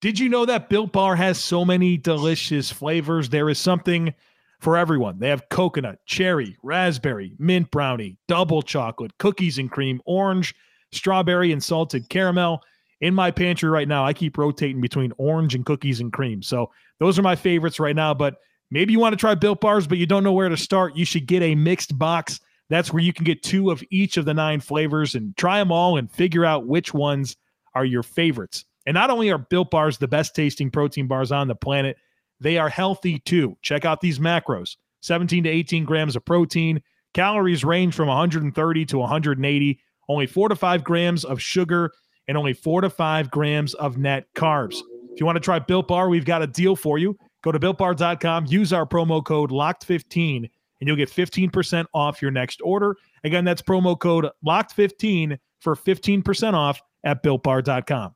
Did 0.00 0.18
you 0.18 0.28
know 0.28 0.44
that 0.44 0.68
Built 0.68 0.92
Bar 0.92 1.16
has 1.16 1.42
so 1.42 1.64
many 1.64 1.96
delicious 1.96 2.70
flavors? 2.70 3.30
There 3.30 3.48
is 3.48 3.58
something 3.58 4.14
for 4.60 4.76
everyone. 4.76 5.18
They 5.18 5.30
have 5.30 5.48
coconut, 5.48 5.98
cherry, 6.06 6.56
raspberry, 6.62 7.34
mint 7.38 7.70
brownie, 7.70 8.18
double 8.28 8.62
chocolate, 8.62 9.16
cookies 9.18 9.58
and 9.58 9.70
cream, 9.70 10.00
orange, 10.04 10.54
strawberry, 10.92 11.50
and 11.50 11.64
salted 11.64 12.08
caramel. 12.10 12.60
In 13.04 13.14
my 13.14 13.30
pantry 13.30 13.68
right 13.68 13.86
now, 13.86 14.02
I 14.02 14.14
keep 14.14 14.38
rotating 14.38 14.80
between 14.80 15.12
orange 15.18 15.54
and 15.54 15.66
cookies 15.66 16.00
and 16.00 16.10
cream. 16.10 16.40
So 16.40 16.70
those 17.00 17.18
are 17.18 17.22
my 17.22 17.36
favorites 17.36 17.78
right 17.78 17.94
now. 17.94 18.14
But 18.14 18.36
maybe 18.70 18.94
you 18.94 18.98
want 18.98 19.12
to 19.12 19.18
try 19.18 19.34
Built 19.34 19.60
Bars, 19.60 19.86
but 19.86 19.98
you 19.98 20.06
don't 20.06 20.24
know 20.24 20.32
where 20.32 20.48
to 20.48 20.56
start. 20.56 20.96
You 20.96 21.04
should 21.04 21.26
get 21.26 21.42
a 21.42 21.54
mixed 21.54 21.98
box. 21.98 22.40
That's 22.70 22.94
where 22.94 23.02
you 23.02 23.12
can 23.12 23.26
get 23.26 23.42
two 23.42 23.70
of 23.70 23.84
each 23.90 24.16
of 24.16 24.24
the 24.24 24.32
nine 24.32 24.60
flavors 24.60 25.14
and 25.14 25.36
try 25.36 25.58
them 25.58 25.70
all 25.70 25.98
and 25.98 26.10
figure 26.10 26.46
out 26.46 26.66
which 26.66 26.94
ones 26.94 27.36
are 27.74 27.84
your 27.84 28.02
favorites. 28.02 28.64
And 28.86 28.94
not 28.94 29.10
only 29.10 29.30
are 29.30 29.36
Built 29.36 29.70
Bars 29.70 29.98
the 29.98 30.08
best 30.08 30.34
tasting 30.34 30.70
protein 30.70 31.06
bars 31.06 31.30
on 31.30 31.46
the 31.46 31.54
planet, 31.54 31.98
they 32.40 32.56
are 32.56 32.70
healthy 32.70 33.18
too. 33.18 33.58
Check 33.60 33.84
out 33.84 34.00
these 34.00 34.18
macros 34.18 34.76
17 35.02 35.44
to 35.44 35.50
18 35.50 35.84
grams 35.84 36.16
of 36.16 36.24
protein. 36.24 36.82
Calories 37.12 37.66
range 37.66 37.94
from 37.94 38.08
130 38.08 38.86
to 38.86 38.96
180, 38.96 39.80
only 40.08 40.26
four 40.26 40.48
to 40.48 40.56
five 40.56 40.82
grams 40.82 41.26
of 41.26 41.38
sugar, 41.42 41.92
and 42.28 42.36
only 42.36 42.52
four 42.52 42.80
to 42.80 42.90
five 42.90 43.30
grams 43.30 43.74
of 43.74 43.98
net 43.98 44.26
carbs. 44.34 44.76
If 45.12 45.20
you 45.20 45.26
want 45.26 45.36
to 45.36 45.40
try 45.40 45.58
Built 45.58 45.88
Bar, 45.88 46.08
we've 46.08 46.24
got 46.24 46.42
a 46.42 46.46
deal 46.46 46.74
for 46.76 46.98
you. 46.98 47.16
Go 47.42 47.52
to 47.52 47.58
builtbar.com, 47.58 48.46
use 48.46 48.72
our 48.72 48.86
promo 48.86 49.24
code 49.24 49.50
LOCKED15, 49.50 50.36
and 50.38 50.88
you'll 50.88 50.96
get 50.96 51.10
15% 51.10 51.84
off 51.92 52.22
your 52.22 52.30
next 52.30 52.60
order. 52.62 52.96
Again, 53.22 53.44
that's 53.44 53.62
promo 53.62 53.98
code 53.98 54.28
LOCKED15 54.46 55.38
for 55.60 55.76
15% 55.76 56.54
off 56.54 56.80
at 57.04 57.22
builtbar.com. 57.22 58.14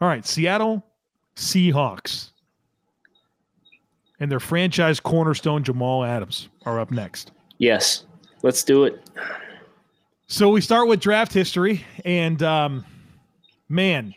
All 0.00 0.08
right, 0.08 0.24
Seattle 0.24 0.84
Seahawks 1.36 2.30
and 4.20 4.30
their 4.30 4.40
franchise 4.40 5.00
cornerstone 5.00 5.62
Jamal 5.62 6.04
Adams 6.04 6.48
are 6.66 6.80
up 6.80 6.90
next. 6.90 7.32
Yes. 7.58 8.04
Let's 8.42 8.62
do 8.62 8.84
it. 8.84 9.08
So 10.30 10.50
we 10.50 10.60
start 10.60 10.88
with 10.88 11.00
draft 11.00 11.32
history, 11.32 11.84
and 12.04 12.42
um, 12.42 12.84
man, 13.70 14.14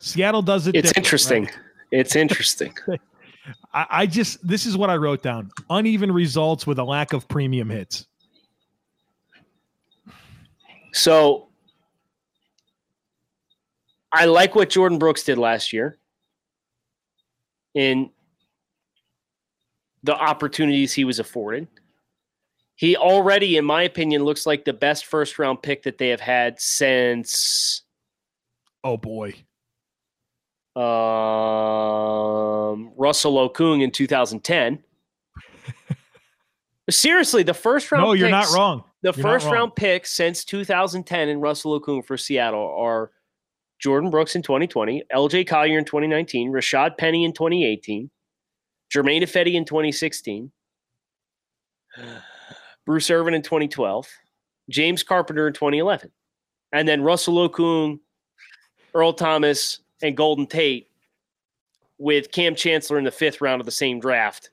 Seattle 0.00 0.42
does 0.42 0.66
it. 0.66 0.74
It's 0.74 0.92
interesting. 0.96 1.44
right? 1.44 1.58
It's 1.92 2.16
interesting. 2.16 2.74
I, 3.72 3.86
I 3.90 4.06
just 4.06 4.44
this 4.46 4.66
is 4.66 4.76
what 4.76 4.90
I 4.90 4.96
wrote 4.96 5.22
down: 5.22 5.52
uneven 5.70 6.10
results 6.10 6.66
with 6.66 6.80
a 6.80 6.84
lack 6.84 7.12
of 7.12 7.28
premium 7.28 7.70
hits. 7.70 8.06
So 10.92 11.46
I 14.12 14.24
like 14.24 14.56
what 14.56 14.70
Jordyn 14.70 14.98
Brooks 14.98 15.22
did 15.22 15.38
last 15.38 15.72
year 15.72 15.98
in 17.74 18.10
the 20.02 20.16
opportunities 20.16 20.92
he 20.92 21.04
was 21.04 21.20
afforded. 21.20 21.68
He 22.76 22.96
already, 22.96 23.56
in 23.56 23.64
my 23.64 23.82
opinion, 23.82 24.24
looks 24.24 24.46
like 24.46 24.64
the 24.64 24.72
best 24.72 25.06
first 25.06 25.38
round 25.38 25.62
pick 25.62 25.84
that 25.84 25.98
they 25.98 26.08
have 26.08 26.20
had 26.20 26.60
since 26.60 27.82
Oh 28.82 28.96
boy, 28.98 29.32
um, 30.76 30.84
Russell 32.96 33.48
Okung 33.48 33.82
in 33.82 33.90
2010. 33.90 34.82
Seriously, 36.90 37.42
the 37.42 37.54
first 37.54 37.90
round 37.90 38.04
no, 38.04 38.12
you're 38.12 38.28
not 38.28 38.52
wrong. 38.52 38.84
The 39.00 39.12
You're 39.16 39.22
first 39.22 39.46
wrong. 39.46 39.54
round 39.54 39.76
picks 39.76 40.12
since 40.12 40.44
2010 40.44 41.28
in 41.30 41.40
Russell 41.40 41.80
Okung 41.80 42.04
for 42.04 42.18
Seattle 42.18 42.74
are 42.78 43.10
Jordyn 43.82 44.10
Brooks 44.10 44.36
in 44.36 44.42
2020, 44.42 45.02
LJ 45.14 45.46
Collier 45.46 45.78
in 45.78 45.84
2019, 45.84 46.52
Rashaad 46.52 46.98
Penny 46.98 47.24
in 47.24 47.32
2018, 47.32 48.10
Germain 48.90 49.22
Ifedi 49.22 49.54
in 49.54 49.64
2016, 49.64 50.50
Bruce 52.86 53.10
Irvin 53.10 53.34
in 53.34 53.42
2012, 53.42 54.08
James 54.70 55.02
Carpenter 55.02 55.46
in 55.46 55.52
2011, 55.54 56.10
and 56.72 56.86
then 56.88 57.02
Russell 57.02 57.48
Okung, 57.48 57.98
Earl 58.94 59.12
Thomas, 59.12 59.80
and 60.02 60.16
Golden 60.16 60.46
Tate 60.46 60.88
with 61.98 62.30
Kam 62.32 62.54
Chancellor 62.54 62.98
in 62.98 63.04
the 63.04 63.10
fifth 63.10 63.40
round 63.40 63.60
of 63.60 63.66
the 63.66 63.72
same 63.72 64.00
draft 64.00 64.50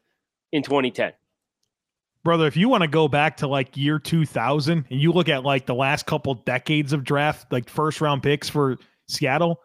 in 0.51 0.63
2010. 0.63 1.11
brother. 2.23 2.45
If 2.47 2.55
you 2.55 2.69
want 2.69 2.83
to 2.83 2.87
go 2.87 3.07
back 3.07 3.37
to 3.37 3.47
like 3.47 3.75
year 3.75 3.99
2000 3.99 4.85
and 4.89 5.01
you 5.01 5.11
look 5.11 5.27
at 5.29 5.43
like 5.43 5.65
the 5.65 5.73
last 5.75 6.05
couple 6.05 6.35
decades 6.35 6.93
of 6.93 7.03
draft, 7.03 7.51
like 7.51 7.69
first 7.69 7.99
round 7.99 8.21
picks 8.23 8.47
for 8.47 8.77
Seattle, 9.07 9.59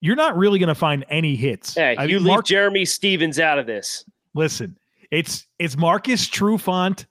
you're 0.00 0.16
not 0.16 0.36
really 0.36 0.58
going 0.60 0.68
to 0.68 0.74
find 0.76 1.04
any 1.10 1.34
hits. 1.34 1.74
Hey, 1.74 1.96
I 1.96 2.04
you 2.04 2.16
mean, 2.16 2.24
leave 2.24 2.32
Mark- 2.34 2.46
Jerramy 2.46 2.86
Stevens 2.86 3.38
out 3.40 3.58
of 3.58 3.66
this. 3.66 4.04
listen, 4.34 4.78
it's 5.10 5.46
it's 5.58 5.76
Marcus 5.76 6.28
Trufant. 6.28 7.06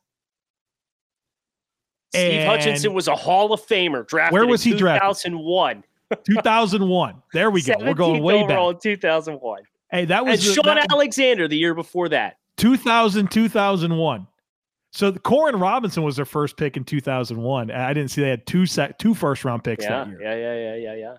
Steve 2.10 2.40
And- 2.42 2.50
Hutchinson 2.50 2.94
was 2.94 3.08
a 3.08 3.16
Hall 3.16 3.54
of 3.54 3.62
Famer 3.66 4.08
drafted 4.08 4.34
Where 4.34 4.48
was 4.48 4.66
in 4.66 4.74
he 4.74 4.78
drafted? 4.78 5.32
2001. 5.32 5.84
2001. 6.26 7.22
There 7.34 7.52
we 7.52 7.62
go. 7.62 7.74
We're 7.80 7.94
going 7.94 8.24
way 8.24 8.46
back. 8.48 8.58
in 8.60 8.80
2001. 8.82 9.62
Hey, 9.92 10.06
that 10.06 10.20
And 10.22 10.30
was 10.30 10.46
the- 10.46 10.54
Sean 10.54 10.66
that- 10.76 10.88
Alexander 10.92 11.48
the 11.48 11.58
year 11.58 11.74
before 11.74 12.10
that. 12.10 12.38
2000, 12.58 13.30
2001. 13.30 14.26
So 14.92 15.12
Koren 15.12 15.60
Robinson 15.60 16.02
was 16.04 16.16
their 16.16 16.26
first 16.26 16.58
pick 16.58 16.76
in 16.78 16.84
2001. 16.84 17.70
I 17.72 17.94
didn't 17.94 18.10
see 18.10 18.22
they 18.22 18.30
had 18.30 18.48
two 18.48 18.66
sec, 18.66 18.98
two 18.98 19.14
first 19.14 19.44
round 19.46 19.64
picks 19.64 19.84
Yeah, 19.84 20.06
that 20.06 20.08
year. 20.08 20.22
yeah, 20.22 20.36
yeah, 20.36 20.56
yeah, 20.56 20.76
yeah, 20.76 20.96
yeah. 20.96 21.18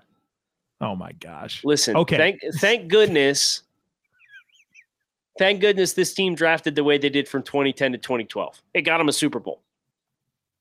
Oh 0.81 0.97
my 0.97 1.13
gosh. 1.13 1.63
Listen, 1.65 1.97
Okay. 1.97 2.17
thank 2.17 2.41
thank 2.61 2.89
goodness. 2.89 3.63
Thank 5.39 5.61
goodness 5.61 5.93
this 5.93 6.15
team 6.15 6.35
drafted 6.35 6.75
the 6.75 6.83
way 6.83 6.99
they 6.99 7.09
did 7.11 7.29
from 7.29 7.43
2010 7.43 7.93
to 7.93 7.99
2012. 7.99 8.61
It 8.75 8.83
got 8.83 8.99
them 8.99 9.09
a 9.09 9.13
Super 9.13 9.39
Bowl. 9.39 9.61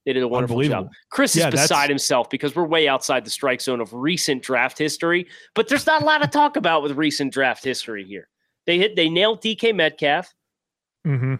They 0.08 0.14
did 0.14 0.24
a 0.24 0.28
wonderful 0.28 0.64
job. 0.64 0.90
Chris 1.12 1.36
is 1.36 1.42
Yeah, 1.42 1.50
that's- 1.50 1.68
beside 1.68 1.90
himself 1.90 2.30
because 2.30 2.56
we're 2.56 2.66
way 2.66 2.88
outside 2.88 3.26
the 3.26 3.30
strike 3.30 3.60
zone 3.60 3.82
of 3.82 3.94
recent 3.94 4.42
draft 4.42 4.78
history, 4.78 5.28
but 5.54 5.68
there's 5.68 5.86
not 5.86 6.02
a 6.02 6.06
lot 6.06 6.20
to 6.22 6.30
talk 6.30 6.56
about 6.56 6.82
with 6.82 6.94
recent 6.94 7.34
draft 7.34 7.62
history 7.62 8.06
here. 8.06 8.30
They 8.66 8.78
hit 8.78 8.96
they 8.96 9.10
nailed 9.10 9.42
DK 9.42 9.76
Metcalf. 9.76 10.34
hmm 11.04 11.36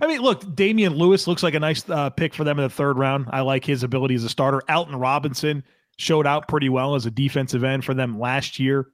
I 0.00 0.06
mean, 0.06 0.22
look, 0.22 0.56
Damien 0.56 0.94
Lewis 0.94 1.26
looks 1.26 1.42
like 1.42 1.52
a 1.52 1.60
nice 1.60 1.86
uh, 1.90 2.08
pick 2.08 2.32
for 2.32 2.42
them 2.42 2.58
in 2.58 2.62
the 2.62 2.70
third 2.70 2.96
round. 2.96 3.26
I 3.30 3.42
like 3.42 3.66
his 3.66 3.82
ability 3.82 4.14
as 4.14 4.24
a 4.24 4.30
starter. 4.30 4.62
Alton 4.70 4.96
Robinson 4.96 5.62
showed 5.98 6.26
out 6.26 6.48
pretty 6.48 6.70
well 6.70 6.94
as 6.94 7.04
a 7.04 7.10
defensive 7.10 7.64
end 7.64 7.84
for 7.84 7.92
them 7.92 8.18
last 8.18 8.58
year. 8.58 8.88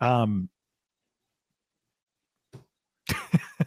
Um, 0.00 0.48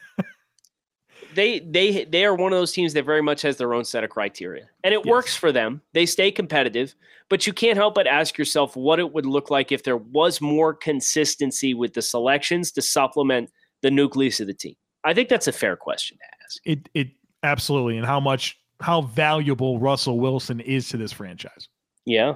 they 1.37 1.59
they 1.59 2.03
they 2.05 2.25
are 2.25 2.35
one 2.35 2.51
of 2.51 2.59
those 2.59 2.73
teams 2.73 2.91
that 2.93 3.05
very 3.05 3.21
much 3.21 3.41
has 3.43 3.55
their 3.55 3.73
own 3.73 3.85
set 3.85 4.03
of 4.03 4.09
criteria, 4.09 4.67
and 4.83 4.93
it 4.93 5.01
Yes. 5.05 5.09
works 5.11 5.35
for 5.37 5.51
them. 5.53 5.81
They 5.93 6.05
stay 6.05 6.31
competitive, 6.31 6.93
but 7.29 7.47
you 7.47 7.53
can't 7.53 7.77
help 7.77 7.95
but 7.95 8.07
ask 8.07 8.37
yourself 8.37 8.75
what 8.75 8.99
it 8.99 9.13
would 9.13 9.25
look 9.25 9.49
like 9.49 9.71
if 9.71 9.83
there 9.83 9.97
was 9.97 10.41
more 10.41 10.73
consistency 10.73 11.73
with 11.73 11.93
the 11.93 12.01
selections 12.01 12.71
to 12.73 12.81
supplement 12.81 13.49
the 13.83 13.91
nucleus 13.91 14.39
of 14.39 14.47
the 14.47 14.53
team. 14.53 14.75
I 15.05 15.13
think 15.13 15.29
that's 15.29 15.47
a 15.47 15.51
fair 15.53 15.77
question 15.77 16.17
to 16.17 16.23
ask. 16.43 16.59
it 16.65 16.89
it 16.93 17.07
absolutely, 17.43 17.97
and 17.97 18.05
how 18.05 18.19
much 18.19 18.57
how 18.81 19.01
valuable 19.03 19.79
Russell 19.79 20.19
Wilson 20.19 20.59
is 20.59 20.89
to 20.89 20.97
this 20.97 21.11
franchise. 21.13 21.69
Yeah, 22.05 22.35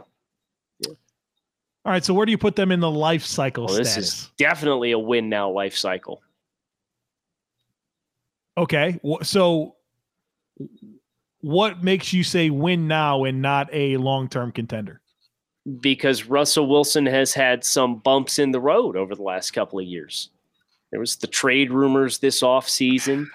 All 0.87 1.91
right, 1.91 2.03
so 2.03 2.13
where 2.13 2.25
do 2.27 2.31
you 2.31 2.37
put 2.37 2.55
them 2.55 2.71
in 2.71 2.79
the 2.79 2.91
life 2.91 3.25
cycle 3.25 3.65
well, 3.65 3.75
this 3.75 3.91
status? 3.93 4.13
is 4.13 4.31
definitely 4.37 4.91
a 4.91 4.99
win 4.99 5.29
now 5.29 5.49
life 5.49 5.75
cycle. 5.75 6.21
Okay, 8.57 8.99
so 9.23 9.75
what 11.39 11.83
makes 11.83 12.13
you 12.13 12.23
say 12.23 12.49
win 12.49 12.87
now 12.87 13.23
and 13.23 13.41
not 13.41 13.69
a 13.73 13.97
long 13.97 14.27
term 14.29 14.51
contender? 14.51 15.01
because 15.79 16.25
Russell 16.25 16.67
Wilson 16.67 17.05
has 17.05 17.35
had 17.35 17.63
some 17.63 17.99
bumps 17.99 18.39
in 18.39 18.49
the 18.51 18.59
road 18.59 18.95
over 18.97 19.13
the 19.13 19.21
last 19.21 19.51
couple 19.51 19.77
of 19.77 19.85
years. 19.85 20.29
There 20.89 20.99
was 20.99 21.17
the 21.17 21.27
trade 21.27 21.69
rumors 21.71 22.17
this 22.17 22.41
offseason. 22.41 23.27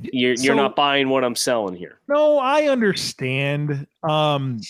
You're, 0.00 0.36
So- 0.36 0.42
you're 0.44 0.54
not 0.56 0.74
buying 0.74 1.08
what 1.10 1.22
I'm 1.22 1.36
selling 1.36 1.76
here. 1.76 2.00
No, 2.08 2.38
I 2.38 2.66
understand. 2.68 3.86
Um, 4.02 4.60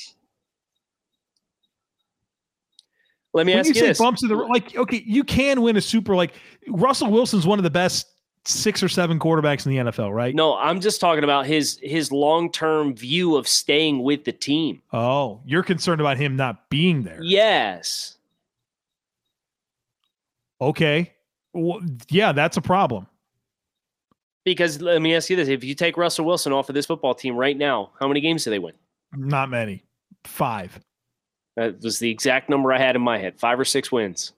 Let 3.35 3.47
me 3.47 3.53
when 3.53 3.61
ask 3.61 3.69
you 3.69 3.75
you, 3.75 3.81
say 3.81 3.87
this. 3.89 3.99
bumps 3.99 4.23
in 4.23 4.29
the 4.29 4.37
like, 4.37 4.77
okay, 4.77 5.03
you 5.07 5.25
can 5.25 5.63
win 5.63 5.77
a 5.77 5.81
super. 5.81 6.15
Like 6.15 6.35
Russell 6.69 7.11
Wilson's 7.11 7.47
one 7.47 7.59
of 7.59 7.63
the 7.63 7.71
best 7.71 8.07
six 8.45 8.83
or 8.83 8.89
seven 8.89 9.19
quarterbacks 9.19 9.65
in 9.67 9.73
the 9.73 9.91
NFL, 9.91 10.13
right? 10.13 10.35
No, 10.35 10.57
I'm 10.57 10.81
just 10.81 11.01
talking 11.01 11.25
about 11.25 11.47
his 11.47 11.79
his 11.83 12.13
long-term 12.13 12.95
view 12.95 13.37
of 13.37 13.49
staying 13.49 14.03
with 14.03 14.25
the 14.25 14.33
team. 14.33 14.83
Oh, 14.93 15.41
you're 15.47 15.63
concerned 15.63 16.01
about 16.01 16.19
him 16.19 16.37
not 16.37 16.69
being 16.69 17.03
there. 17.03 17.23
Yes. 17.23 18.17
Okay. 20.61 21.13
Well, 21.55 21.81
yeah, 22.09 22.33
that's 22.33 22.57
a 22.57 22.63
problem. 22.63 23.07
Because 24.45 24.81
let 24.81 25.01
me 25.01 25.15
ask 25.15 25.31
you 25.31 25.37
this. 25.37 25.49
If 25.49 25.63
you 25.65 25.75
take 25.75 25.97
Russell 25.97 26.25
Wilson 26.25 26.53
off 26.53 26.69
of 26.69 26.75
this 26.75 26.87
football 26.87 27.15
team 27.15 27.37
right 27.37 27.57
now, 27.57 27.91
how 27.99 28.09
many 28.09 28.21
games 28.21 28.45
do 28.45 28.51
they 28.51 28.59
win? 28.59 28.75
Not 29.13 29.51
many. 29.51 29.85
Five. 30.25 30.81
That 31.57 31.83
was 31.83 31.99
the 31.99 32.11
exact 32.11 32.49
number 32.49 32.73
I 32.73 32.79
had 32.79 32.97
in 32.97 33.03
my 33.03 33.19
head. 33.19 33.39
Five 33.39 33.61
or 33.61 33.65
six 33.65 33.93
wins. 33.93 34.33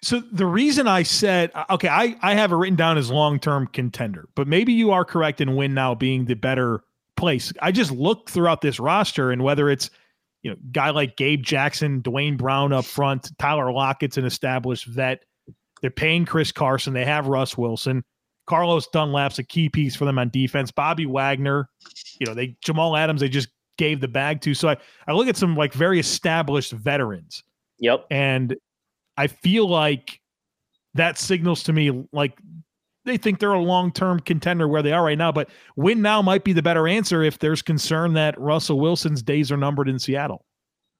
So 0.00 0.20
the 0.20 0.46
reason 0.46 0.86
I 0.86 1.02
said 1.02 1.50
okay, 1.70 1.88
I 1.88 2.16
I 2.22 2.34
have 2.34 2.52
it 2.52 2.56
written 2.56 2.76
down 2.76 2.98
as 2.98 3.10
long 3.10 3.38
term 3.38 3.66
contender, 3.68 4.28
but 4.34 4.46
maybe 4.46 4.72
you 4.72 4.90
are 4.90 5.04
correct 5.04 5.40
in 5.40 5.56
win 5.56 5.74
now 5.74 5.94
being 5.94 6.24
the 6.24 6.34
better 6.34 6.84
place. 7.16 7.52
I 7.60 7.72
just 7.72 7.90
look 7.90 8.30
throughout 8.30 8.60
this 8.60 8.78
roster 8.78 9.32
and 9.32 9.42
whether 9.42 9.68
it's 9.68 9.90
you 10.42 10.50
know 10.50 10.56
guy 10.72 10.90
like 10.90 11.16
Gabe 11.16 11.42
Jackson, 11.42 12.00
Duane 12.00 12.36
Brown 12.36 12.72
up 12.72 12.84
front, 12.84 13.36
Tyler 13.38 13.72
Lockett's 13.72 14.16
an 14.16 14.24
established 14.24 14.86
vet. 14.86 15.24
They're 15.80 15.90
paying 15.90 16.24
Chris 16.24 16.52
Carson. 16.52 16.92
They 16.92 17.04
have 17.04 17.26
Russ 17.26 17.56
Wilson. 17.56 18.04
Carlos 18.46 18.88
Dunlap's 18.88 19.38
a 19.38 19.44
key 19.44 19.68
piece 19.68 19.94
for 19.94 20.06
them 20.06 20.18
on 20.18 20.30
defense. 20.30 20.70
Bobby 20.70 21.06
Wagner, 21.06 21.68
you 22.18 22.26
know, 22.26 22.34
they 22.34 22.56
Jamal 22.62 22.96
Adams, 22.96 23.20
they 23.20 23.28
just 23.28 23.48
gave 23.78 24.00
the 24.02 24.08
bag 24.08 24.42
to. 24.42 24.52
So 24.52 24.68
I, 24.68 24.76
I 25.06 25.12
look 25.12 25.26
at 25.28 25.36
some 25.36 25.56
like 25.56 25.72
very 25.72 25.98
established 25.98 26.72
veterans. 26.72 27.42
Yep. 27.78 28.06
And 28.10 28.54
I 29.16 29.28
feel 29.28 29.66
like 29.68 30.20
that 30.94 31.16
signals 31.16 31.62
to 31.62 31.72
me 31.72 32.06
like 32.12 32.38
they 33.04 33.16
think 33.16 33.38
they're 33.38 33.52
a 33.52 33.60
long 33.60 33.90
term 33.90 34.20
contender 34.20 34.68
where 34.68 34.82
they 34.82 34.92
are 34.92 35.02
right 35.04 35.16
now. 35.16 35.32
But 35.32 35.48
win 35.76 36.02
now 36.02 36.20
might 36.20 36.44
be 36.44 36.52
the 36.52 36.62
better 36.62 36.86
answer 36.86 37.22
if 37.22 37.38
there's 37.38 37.62
concern 37.62 38.12
that 38.14 38.38
Russell 38.38 38.78
Wilson's 38.78 39.22
days 39.22 39.50
are 39.50 39.56
numbered 39.56 39.88
in 39.88 39.98
Seattle. 39.98 40.44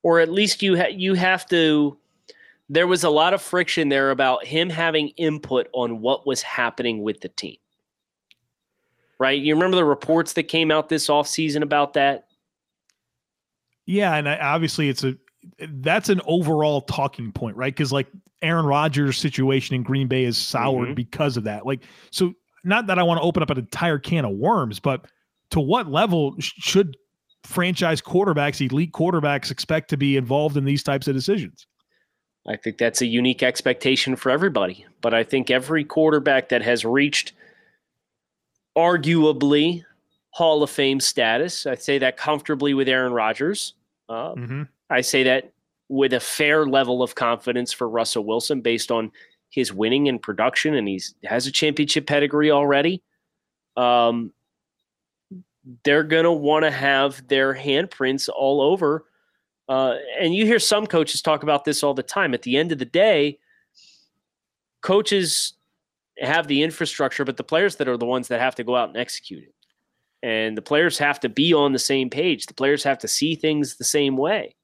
or 0.02 0.20
at 0.20 0.30
least 0.30 0.62
you 0.62 0.76
ha- 0.76 0.90
you 0.90 1.14
have 1.14 1.46
to 1.48 1.98
there 2.70 2.86
was 2.86 3.02
a 3.02 3.10
lot 3.10 3.34
of 3.34 3.42
friction 3.42 3.88
there 3.88 4.10
about 4.10 4.44
him 4.44 4.70
having 4.70 5.08
input 5.16 5.68
on 5.72 6.00
what 6.00 6.26
was 6.26 6.40
happening 6.42 7.02
with 7.02 7.20
the 7.20 7.28
team 7.30 7.56
right 9.18 9.40
you 9.42 9.54
remember 9.54 9.76
the 9.76 9.84
reports 9.84 10.34
that 10.34 10.44
came 10.44 10.70
out 10.70 10.88
this 10.88 11.08
offseason 11.08 11.62
about 11.62 11.94
that 11.94 12.27
Yeah, 13.88 14.14
and 14.16 14.28
I, 14.28 14.36
obviously 14.38 14.88
it's 14.88 15.02
a 15.02 15.16
that's 15.80 16.08
an 16.10 16.20
overall 16.26 16.82
talking 16.82 17.32
point, 17.32 17.56
right? 17.56 17.74
Because 17.74 17.90
like 17.92 18.06
Aaron 18.42 18.66
Rodgers' 18.66 19.16
situation 19.16 19.74
in 19.74 19.82
Green 19.82 20.06
Bay 20.08 20.24
is 20.24 20.36
soured 20.36 20.90
Mhm. 20.90 20.94
because 20.94 21.36
of 21.36 21.44
that. 21.44 21.64
Like, 21.64 21.84
so 22.10 22.34
not 22.64 22.86
that 22.88 22.98
I 22.98 23.02
want 23.02 23.18
to 23.18 23.22
open 23.22 23.42
up 23.42 23.50
an 23.50 23.58
entire 23.58 23.98
can 23.98 24.24
of 24.24 24.32
worms, 24.36 24.78
but 24.78 25.06
to 25.52 25.60
what 25.60 25.88
level 25.90 26.34
sh- 26.38 26.52
should 26.58 26.96
franchise 27.44 28.02
quarterbacks, 28.02 28.60
elite 28.70 28.92
quarterbacks, 28.92 29.50
expect 29.50 29.88
to 29.90 29.96
be 29.96 30.16
involved 30.18 30.56
in 30.58 30.64
these 30.66 30.82
types 30.82 31.08
of 31.08 31.14
decisions? 31.14 31.66
i 32.46 32.56
think 32.56 32.78
that's 32.78 33.02
a 33.02 33.06
unique 33.06 33.42
expectation 33.42 34.16
for 34.16 34.30
everybody 34.30 34.86
but 35.02 35.12
i 35.12 35.22
think 35.24 35.50
every 35.50 35.84
quarterback 35.84 36.48
that 36.48 36.62
has 36.62 36.82
reached 36.84 37.32
arguably 38.76 39.84
hall 40.30 40.62
of 40.62 40.70
fame 40.70 41.00
status 41.00 41.66
i'd 41.66 41.82
say 41.82 41.98
that 41.98 42.16
comfortably 42.16 42.72
with 42.74 42.88
aaron 42.88 43.12
rodgers 43.12 43.74
uh, 44.08 44.34
Mm-hmm. 44.34 44.62
I 44.90 45.00
say 45.00 45.22
that 45.24 45.52
with 45.88 46.12
a 46.12 46.20
fair 46.20 46.66
level 46.66 47.02
of 47.02 47.14
confidence 47.14 47.72
for 47.72 47.88
Russell 47.88 48.24
Wilson 48.24 48.60
based 48.60 48.90
on 48.90 49.10
his 49.50 49.72
winning 49.72 50.08
and 50.08 50.20
production, 50.20 50.74
and 50.74 50.86
he's 50.86 51.14
has 51.24 51.46
a 51.46 51.52
championship 51.52 52.06
pedigree 52.06 52.50
already. 52.50 53.02
Um, 53.76 54.32
they're 55.84 56.02
gonna 56.02 56.32
want 56.32 56.64
to 56.64 56.70
have 56.70 57.26
their 57.28 57.54
handprints 57.54 58.28
all 58.34 58.60
over. 58.60 59.04
Uh, 59.68 59.96
and 60.18 60.34
you 60.34 60.46
hear 60.46 60.58
some 60.58 60.86
coaches 60.86 61.20
talk 61.20 61.42
about 61.42 61.64
this 61.64 61.82
all 61.82 61.92
the 61.92 62.02
time. 62.02 62.32
At 62.32 62.42
the 62.42 62.56
end 62.56 62.72
of 62.72 62.78
the 62.78 62.86
day, 62.86 63.38
coaches 64.80 65.54
have 66.18 66.48
the 66.48 66.62
infrastructure, 66.62 67.24
but 67.24 67.36
the 67.36 67.44
players 67.44 67.76
that 67.76 67.88
are 67.88 67.98
the 67.98 68.06
ones 68.06 68.28
that 68.28 68.40
have 68.40 68.54
to 68.56 68.64
go 68.64 68.76
out 68.76 68.88
and 68.88 68.96
execute 68.96 69.44
it. 69.44 69.54
And 70.22 70.56
the 70.56 70.62
players 70.62 70.98
have 70.98 71.20
to 71.20 71.28
be 71.28 71.54
on 71.54 71.72
the 71.72 71.78
same 71.78 72.10
page. 72.10 72.46
The 72.46 72.54
players 72.54 72.82
have 72.84 72.98
to 72.98 73.08
see 73.08 73.34
things 73.34 73.76
the 73.76 73.84
same 73.84 74.16
way. 74.16 74.56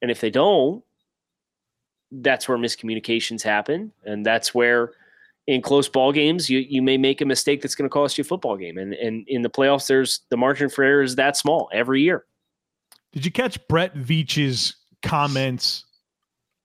And 0.00 0.10
if 0.10 0.20
they 0.20 0.30
don't, 0.30 0.82
that's 2.10 2.48
where 2.48 2.58
miscommunications 2.58 3.42
happen. 3.42 3.92
And 4.04 4.24
that's 4.24 4.54
where 4.54 4.92
in 5.46 5.62
close 5.62 5.88
ball 5.88 6.12
games 6.12 6.48
you, 6.48 6.60
you 6.60 6.82
may 6.82 6.96
make 6.96 7.20
a 7.20 7.24
mistake 7.24 7.60
that's 7.62 7.74
going 7.74 7.88
to 7.88 7.92
cost 7.92 8.16
you 8.16 8.22
a 8.22 8.24
football 8.24 8.56
game. 8.56 8.78
And 8.78 8.94
and 8.94 9.24
in 9.28 9.42
the 9.42 9.50
playoffs, 9.50 9.86
there's 9.86 10.20
the 10.30 10.36
margin 10.36 10.68
for 10.68 10.84
error 10.84 11.02
is 11.02 11.16
that 11.16 11.36
small 11.36 11.68
every 11.72 12.02
year. 12.02 12.24
Did 13.12 13.24
you 13.24 13.32
catch 13.32 13.66
Brett 13.68 13.94
Veach's 13.94 14.76
comments 15.02 15.84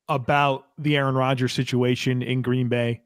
about 0.08 0.68
the 0.78 0.96
Aaron 0.96 1.16
Rodgers 1.16 1.54
situation 1.54 2.22
in 2.22 2.42
Green 2.42 2.70
Bay? 2.70 3.02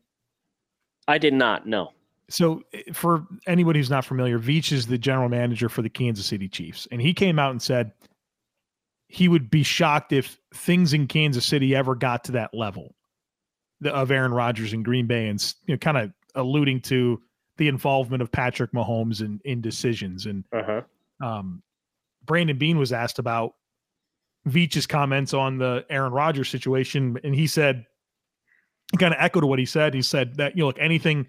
I 1.08 1.18
did 1.18 1.34
not 1.34 1.66
know. 1.66 1.94
So, 2.30 2.64
eh, 2.74 2.84
for 2.94 3.28
anybody 3.48 3.80
who's 3.80 3.90
not 3.90 4.06
familiar, 4.06 4.40
Veach 4.40 4.72
is 4.72 4.88
the 4.88 4.98
general 4.98 5.30
manager 5.30 5.70
for 5.70 5.82
the 5.82 5.90
Kansas 5.90 6.26
City 6.26 6.48
Chiefs, 6.48 6.88
and 6.92 7.02
he 7.02 7.14
came 7.14 7.40
out 7.40 7.52
and 7.52 7.62
said 7.62 7.92
he 9.08 9.28
would 9.28 9.50
be 9.50 9.64
shocked 9.64 10.14
if 10.14 10.40
things 10.54 10.94
in 10.94 11.08
Kansas 11.08 11.46
City 11.46 11.76
ever 11.76 11.96
got 11.96 12.24
to 12.26 12.32
that 12.34 12.54
level 12.54 12.96
of 13.84 14.12
Aaron 14.12 14.32
Rodgers 14.34 14.74
in 14.74 14.84
Green 14.84 15.08
Bay, 15.08 15.28
and 15.28 15.42
you 15.66 15.74
know, 15.74 15.78
kind 15.80 15.98
of 15.98 16.12
alluding 16.36 16.82
to 16.82 17.22
the 17.58 17.68
involvement 17.68 18.22
of 18.22 18.32
Patrick 18.32 18.72
Mahomes 18.72 19.22
in 19.22 19.42
in 19.44 19.62
decisions. 19.62 20.26
And 20.26 20.44
Uh-huh. 20.54 20.82
um, 21.22 21.64
Brandon 22.26 22.58
Beane 22.58 22.78
was 22.78 22.94
asked 22.94 23.20
about 23.20 23.56
Veach's 24.48 24.86
comments 24.86 25.34
on 25.34 25.58
the 25.58 25.86
Aaron 25.90 26.14
Rodgers 26.14 26.50
situation, 26.50 27.18
and 27.24 27.34
he 27.34 27.48
said, 27.48 27.86
kind 28.98 29.14
of 29.14 29.20
echoed 29.20 29.44
what 29.44 29.60
he 29.60 29.66
said. 29.66 29.94
He 29.94 30.02
said 30.02 30.36
that 30.38 30.56
you 30.56 30.62
know, 30.62 30.68
look, 30.68 30.78
anything 30.80 31.28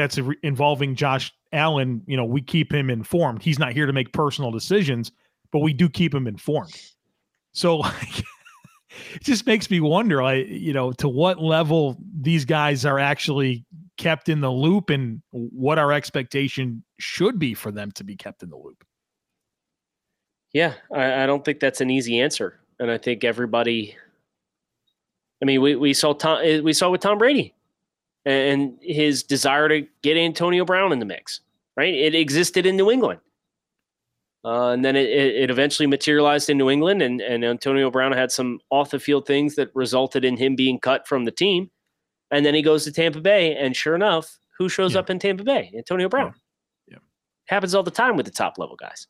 that's 0.00 0.18
re- 0.18 0.36
involving 0.42 0.94
Josh 0.94 1.32
Allen, 1.52 2.02
you 2.06 2.16
know, 2.16 2.24
we 2.24 2.40
keep 2.40 2.72
him 2.72 2.90
informed. 2.90 3.42
He's 3.42 3.58
not 3.58 3.72
here 3.72 3.86
to 3.86 3.92
make 3.92 4.12
personal 4.12 4.50
decisions, 4.50 5.12
but 5.52 5.60
we 5.60 5.72
do 5.72 5.88
keep 5.88 6.14
him 6.14 6.26
informed. 6.26 6.74
So, 7.52 7.76
like, 7.78 8.18
it 9.14 9.22
just 9.22 9.46
makes 9.46 9.70
me 9.70 9.80
wonder, 9.80 10.22
like, 10.22 10.46
you 10.48 10.72
know, 10.72 10.92
to 10.92 11.08
what 11.08 11.40
level 11.40 11.98
these 12.20 12.44
guys 12.44 12.84
are 12.84 12.98
actually 12.98 13.64
kept 13.98 14.28
in 14.28 14.40
the 14.40 14.50
loop, 14.50 14.88
and 14.88 15.20
what 15.30 15.78
our 15.78 15.92
expectation 15.92 16.82
should 16.98 17.38
be 17.38 17.52
for 17.52 17.70
them 17.70 17.92
to 17.92 18.02
be 18.04 18.16
kept 18.16 18.42
in 18.42 18.48
the 18.48 18.56
loop. 18.56 18.82
Yeah, 20.52 20.74
I, 20.92 21.24
I 21.24 21.26
don't 21.26 21.44
think 21.44 21.60
that's 21.60 21.80
an 21.80 21.90
easy 21.90 22.18
answer, 22.18 22.58
and 22.78 22.90
I 22.90 22.96
think 22.98 23.24
everybody. 23.24 23.96
I 25.42 25.44
mean, 25.46 25.60
we, 25.60 25.74
we 25.76 25.92
saw 25.94 26.12
Tom. 26.12 26.40
eh, 26.42 26.60
We 26.60 26.72
saw 26.72 26.90
with 26.90 27.00
Tom 27.02 27.18
Brady. 27.18 27.54
And 28.24 28.78
his 28.82 29.22
desire 29.22 29.68
to 29.68 29.86
get 30.02 30.16
Antonio 30.16 30.64
Brown 30.64 30.92
in 30.92 30.98
the 30.98 31.06
mix, 31.06 31.40
right? 31.76 31.92
It 31.94 32.14
existed 32.14 32.66
in 32.66 32.76
New 32.76 32.90
England. 32.90 33.20
Uh, 34.44 34.70
and 34.70 34.82
then 34.84 34.96
it, 34.96 35.08
it 35.10 35.50
eventually 35.50 35.86
materialized 35.86 36.48
in 36.48 36.56
New 36.56 36.70
England, 36.70 37.02
and, 37.02 37.20
and 37.20 37.44
Antonio 37.44 37.90
Brown 37.90 38.12
had 38.12 38.32
some 38.32 38.58
off 38.70 38.90
the 38.90 38.98
field 38.98 39.26
things 39.26 39.54
that 39.56 39.70
resulted 39.74 40.24
in 40.24 40.36
him 40.36 40.56
being 40.56 40.78
cut 40.80 41.06
from 41.06 41.24
the 41.26 41.30
team. 41.30 41.70
And 42.30 42.46
then 42.46 42.54
he 42.54 42.62
goes 42.62 42.84
to 42.84 42.92
Tampa 42.92 43.20
Bay, 43.20 43.54
and 43.56 43.76
sure 43.76 43.94
enough, 43.94 44.38
who 44.56 44.68
shows 44.70 44.94
Yeah. 44.94 45.00
up 45.00 45.10
in 45.10 45.18
Tampa 45.18 45.44
Bay? 45.44 45.70
Antonio 45.76 46.08
Brown. 46.08 46.34
Yeah. 46.88 46.98
Happens 47.48 47.74
all 47.74 47.82
the 47.82 47.90
time 47.90 48.16
with 48.16 48.24
the 48.26 48.32
top 48.32 48.56
level 48.56 48.76
guys. 48.76 49.06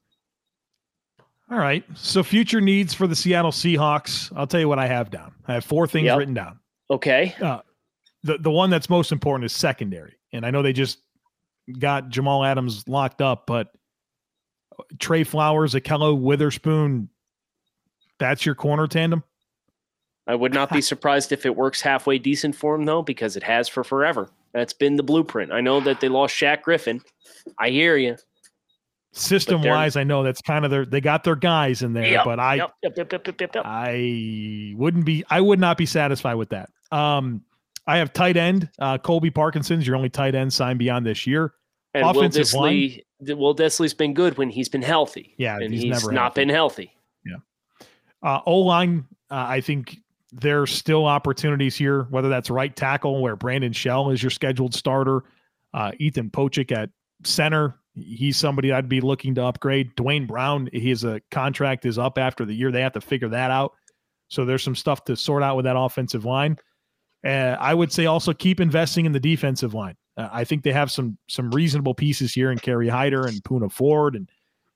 All 1.50 1.58
right. 1.58 1.84
So 1.94 2.22
future 2.22 2.60
needs 2.60 2.94
for 2.94 3.06
the 3.06 3.16
Seattle 3.16 3.50
Seahawks. 3.52 4.32
I'll 4.36 4.46
tell 4.46 4.60
you 4.60 4.68
what 4.68 4.78
I 4.78 4.86
have 4.86 5.10
down. 5.10 5.32
I 5.48 5.54
have 5.54 5.64
four 5.64 5.86
things 5.86 6.06
Yep. 6.06 6.18
written 6.18 6.34
down. 6.34 6.60
Okay. 6.90 7.34
The 8.22 8.38
the 8.38 8.50
one 8.50 8.70
that's 8.70 8.90
most 8.90 9.12
important 9.12 9.44
is 9.44 9.52
secondary. 9.52 10.18
And 10.32 10.44
I 10.44 10.50
know 10.50 10.62
they 10.62 10.72
just 10.72 10.98
got 11.78 12.08
Jamal 12.08 12.44
Adams 12.44 12.86
locked 12.88 13.22
up, 13.22 13.46
but 13.46 13.68
Tre 14.98 15.24
Flowers, 15.24 15.74
Ahkello 15.74 16.18
Witherspoon, 16.18 17.08
that's 18.18 18.44
your 18.44 18.54
corner 18.54 18.86
tandem. 18.86 19.24
I 20.26 20.34
would 20.34 20.54
not 20.54 20.70
be 20.70 20.80
surprised 20.80 21.32
if 21.32 21.44
it 21.44 21.56
works 21.56 21.80
halfway 21.80 22.18
decent 22.18 22.54
for 22.54 22.76
him, 22.76 22.84
though, 22.84 23.02
because 23.02 23.36
it 23.36 23.42
has 23.42 23.68
for 23.68 23.82
forever. 23.82 24.30
That's 24.52 24.72
been 24.72 24.96
the 24.96 25.02
blueprint. 25.02 25.52
I 25.52 25.60
know 25.60 25.80
that 25.80 26.00
they 26.00 26.08
lost 26.08 26.36
Shaq 26.36 26.62
Griffin. 26.62 27.00
I 27.58 27.70
hear 27.70 27.96
you. 27.96 28.16
System 29.12 29.62
wise, 29.62 29.96
I 29.96 30.04
know 30.04 30.22
that's 30.22 30.40
kind 30.40 30.64
of 30.64 30.70
their 30.70 30.86
they 30.86 31.00
got 31.00 31.24
their 31.24 31.34
guys 31.34 31.82
in 31.82 31.94
there, 31.94 32.06
Yep, 32.06 32.24
but 32.24 32.38
I 32.38 32.54
yep, 32.56 32.72
yep, 32.80 32.96
yep, 32.96 33.12
yep, 33.12 33.26
yep, 33.26 33.40
yep, 33.40 33.54
yep. 33.56 33.64
I 33.66 34.72
wouldn't 34.76 35.04
be 35.04 35.24
I 35.28 35.40
would 35.40 35.58
not 35.58 35.76
be 35.76 35.84
satisfied 35.84 36.34
with 36.34 36.50
that. 36.50 36.70
Um 36.92 37.42
I 37.90 37.98
have 37.98 38.12
tight 38.12 38.36
end, 38.36 38.70
uh 38.78 38.98
Colby 38.98 39.30
Parkinson's 39.30 39.86
your 39.86 39.96
only 39.96 40.10
tight 40.10 40.34
end 40.34 40.52
signed 40.52 40.78
beyond 40.78 41.04
this 41.04 41.26
year. 41.26 41.54
And 41.92 42.04
Will 42.04 42.20
offensive 42.20 42.46
Dissly, 42.46 43.02
Will 43.20 43.54
Dissly's 43.54 43.94
been 43.94 44.14
good 44.14 44.38
when 44.38 44.48
he's 44.48 44.68
been 44.68 44.82
healthy. 44.82 45.34
Yeah, 45.38 45.58
and 45.58 45.72
he's 45.72 45.82
he's, 45.82 45.90
never 45.90 46.12
not 46.12 46.22
healthy. 46.22 46.40
been 46.40 46.48
healthy. 46.48 46.92
Yeah. 47.26 47.36
Uh 48.22 48.40
O 48.46 48.58
line, 48.58 49.06
uh, 49.30 49.46
I 49.48 49.60
think 49.60 49.98
there's 50.30 50.70
still 50.70 51.06
opportunities 51.06 51.74
here, 51.74 52.04
whether 52.10 52.28
that's 52.28 52.48
right 52.48 52.74
tackle 52.74 53.20
where 53.20 53.34
Brandon 53.34 53.72
Shell 53.72 54.10
is 54.10 54.22
your 54.22 54.30
scheduled 54.30 54.72
starter, 54.74 55.24
uh 55.74 55.90
Ethan 55.98 56.30
Pocic 56.30 56.70
at 56.70 56.90
center. 57.24 57.76
He's 57.94 58.36
somebody 58.36 58.70
I'd 58.70 58.88
be 58.88 59.00
looking 59.00 59.34
to 59.34 59.44
upgrade. 59.44 59.96
Duane 59.96 60.26
Brown, 60.26 60.70
his 60.72 61.04
uh, 61.04 61.18
contract 61.32 61.84
is 61.84 61.98
up 61.98 62.18
after 62.18 62.44
the 62.44 62.54
year. 62.54 62.70
They 62.70 62.82
have 62.82 62.92
to 62.92 63.00
figure 63.00 63.28
that 63.30 63.50
out. 63.50 63.72
So 64.28 64.44
there's 64.44 64.62
some 64.62 64.76
stuff 64.76 65.04
to 65.06 65.16
sort 65.16 65.42
out 65.42 65.56
with 65.56 65.64
that 65.64 65.76
offensive 65.76 66.24
line. 66.24 66.56
Uh, 67.24 67.56
I 67.58 67.74
would 67.74 67.92
say 67.92 68.06
also 68.06 68.32
keep 68.32 68.60
investing 68.60 69.06
in 69.06 69.12
the 69.12 69.20
defensive 69.20 69.74
line. 69.74 69.96
Uh, 70.16 70.28
I 70.32 70.44
think 70.44 70.62
they 70.62 70.72
have 70.72 70.90
some 70.90 71.18
some 71.28 71.50
reasonable 71.50 71.94
pieces 71.94 72.32
here 72.32 72.50
in 72.50 72.58
Kerry 72.58 72.88
Hyder 72.88 73.26
and 73.26 73.42
Poona 73.42 73.70
Ford 73.70 74.16
and 74.16 74.28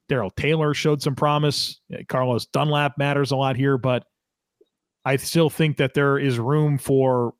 Darrell 0.08 0.30
Taylor 0.30 0.74
showed 0.74 1.02
some 1.02 1.14
promise. 1.14 1.80
Uh, 1.92 1.98
Carlos 2.08 2.46
Dunlap 2.46 2.98
matters 2.98 3.30
a 3.30 3.36
lot 3.36 3.56
here, 3.56 3.78
but 3.78 4.04
I 5.04 5.16
still 5.16 5.50
think 5.50 5.78
that 5.78 5.94
there 5.94 6.18
is 6.18 6.38
room 6.38 6.78
for 6.78 7.34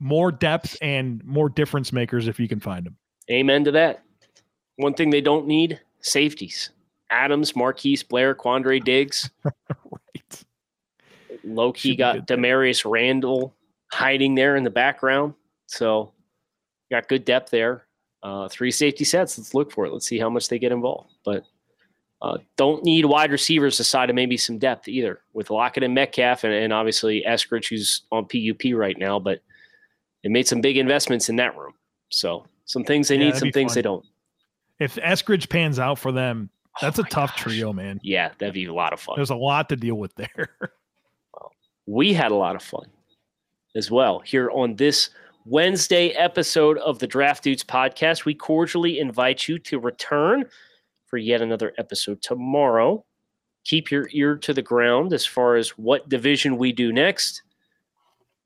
more 0.00 0.30
depth 0.32 0.76
and 0.80 1.22
more 1.24 1.48
difference 1.48 1.92
makers 1.92 2.28
if 2.28 2.38
you 2.38 2.48
can 2.48 2.60
find 2.60 2.86
them. 2.86 2.96
Amen 3.30 3.64
to 3.64 3.72
that. 3.72 4.04
One 4.76 4.94
thing 4.94 5.10
they 5.10 5.20
don't 5.20 5.46
need 5.46 5.80
safeties. 6.00 6.70
Adams, 7.10 7.56
Marquise, 7.56 8.02
Blair, 8.02 8.34
Quandre 8.34 8.82
Diggs. 8.82 9.30
Right. 9.90 10.44
Low 11.44 11.72
key 11.72 11.96
got. 11.96 12.26
Damarious 12.26 12.88
Randall 12.88 13.54
hiding 13.92 14.34
there 14.34 14.56
in 14.56 14.64
the 14.64 14.70
background. 14.70 15.34
So 15.66 16.12
got 16.90 17.08
good 17.08 17.24
depth 17.24 17.50
there. 17.50 17.84
Uh, 18.22 18.48
three 18.48 18.70
safety 18.70 19.04
sets. 19.04 19.38
Let's 19.38 19.54
look 19.54 19.70
for 19.70 19.86
it. 19.86 19.92
Let's 19.92 20.06
see 20.06 20.18
how 20.18 20.28
much 20.30 20.48
they 20.48 20.58
get 20.58 20.72
involved. 20.72 21.12
But 21.24 21.44
uh, 22.20 22.38
don't 22.56 22.82
need 22.82 23.04
wide 23.04 23.30
receivers 23.30 23.78
aside 23.78 24.10
of 24.10 24.16
maybe 24.16 24.36
some 24.36 24.58
depth 24.58 24.88
either 24.88 25.20
with 25.34 25.50
Lockett 25.50 25.84
and 25.84 25.94
Metcalf 25.94 26.42
and, 26.44 26.52
and 26.52 26.72
obviously 26.72 27.22
Eskridge, 27.26 27.68
who's 27.68 28.02
on 28.10 28.24
PUP 28.24 28.72
right 28.74 28.98
now. 28.98 29.18
But 29.20 29.40
they 30.24 30.28
made 30.28 30.48
some 30.48 30.60
big 30.60 30.76
investments 30.78 31.28
in 31.28 31.36
that 31.36 31.56
room. 31.56 31.74
So 32.10 32.44
some 32.64 32.82
things 32.82 33.06
they 33.08 33.16
Yeah, 33.16 33.26
need, 33.26 33.36
some 33.36 33.52
things 33.52 33.70
fun. 33.72 33.74
they 33.76 33.82
don't. 33.82 34.04
If 34.80 34.96
Eskridge 34.96 35.48
pans 35.48 35.78
out 35.78 35.98
for 35.98 36.10
them, 36.10 36.50
that's 36.80 36.98
Oh 36.98 37.02
a 37.02 37.08
tough 37.08 37.30
gosh. 37.32 37.40
trio, 37.42 37.72
man. 37.72 38.00
Yeah, 38.02 38.30
that'd 38.38 38.54
be 38.54 38.64
a 38.66 38.72
lot 38.72 38.92
of 38.92 39.00
fun. 39.00 39.14
There's 39.16 39.30
a 39.30 39.36
lot 39.36 39.68
to 39.68 39.76
deal 39.76 39.94
with 39.96 40.14
there. 40.16 40.48
we 41.86 42.12
had 42.12 42.32
a 42.32 42.36
lot 42.36 42.56
of 42.56 42.62
fun 42.62 42.86
as 43.74 43.90
well 43.90 44.20
here 44.20 44.50
on 44.50 44.76
this 44.76 45.10
Wednesday 45.44 46.10
episode 46.10 46.78
of 46.78 46.98
the 46.98 47.06
Draft 47.06 47.44
Dudes 47.44 47.64
podcast. 47.64 48.24
We 48.24 48.34
cordially 48.34 48.98
invite 48.98 49.48
you 49.48 49.58
to 49.60 49.78
return 49.78 50.44
for 51.06 51.16
yet 51.16 51.40
another 51.40 51.72
episode 51.78 52.20
tomorrow. 52.20 53.04
Keep 53.64 53.90
your 53.90 54.08
ear 54.12 54.36
to 54.36 54.52
the 54.52 54.62
ground 54.62 55.12
as 55.12 55.24
far 55.24 55.56
as 55.56 55.70
what 55.70 56.08
division 56.08 56.58
we 56.58 56.72
do 56.72 56.92
next. 56.92 57.42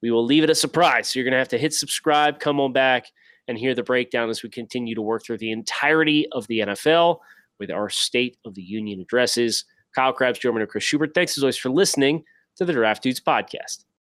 We 0.00 0.10
will 0.10 0.24
leave 0.24 0.44
it 0.44 0.50
a 0.50 0.54
surprise. 0.54 1.08
So 1.08 1.18
you're 1.18 1.24
going 1.24 1.32
to 1.32 1.38
have 1.38 1.48
to 1.48 1.58
hit 1.58 1.74
subscribe, 1.74 2.40
come 2.40 2.60
on 2.60 2.72
back, 2.72 3.06
and 3.48 3.58
hear 3.58 3.74
the 3.74 3.82
breakdown 3.82 4.30
as 4.30 4.42
we 4.42 4.48
continue 4.48 4.94
to 4.94 5.02
work 5.02 5.24
through 5.24 5.38
the 5.38 5.50
entirety 5.50 6.26
of 6.32 6.46
the 6.46 6.60
NFL 6.60 7.18
with 7.58 7.70
our 7.70 7.88
State 7.88 8.36
of 8.44 8.54
the 8.54 8.62
Union 8.62 9.00
addresses. 9.00 9.64
Kyle 9.94 10.12
Crabbs, 10.12 10.38
Joe 10.38 10.56
and 10.56 10.68
Chris 10.68 10.84
Schubert, 10.84 11.14
thanks 11.14 11.36
as 11.36 11.42
always 11.42 11.56
for 11.56 11.70
listening 11.70 12.24
to 12.56 12.64
the 12.64 12.72
Draft 12.72 13.02
Dudes 13.02 13.20
podcast. 13.20 13.84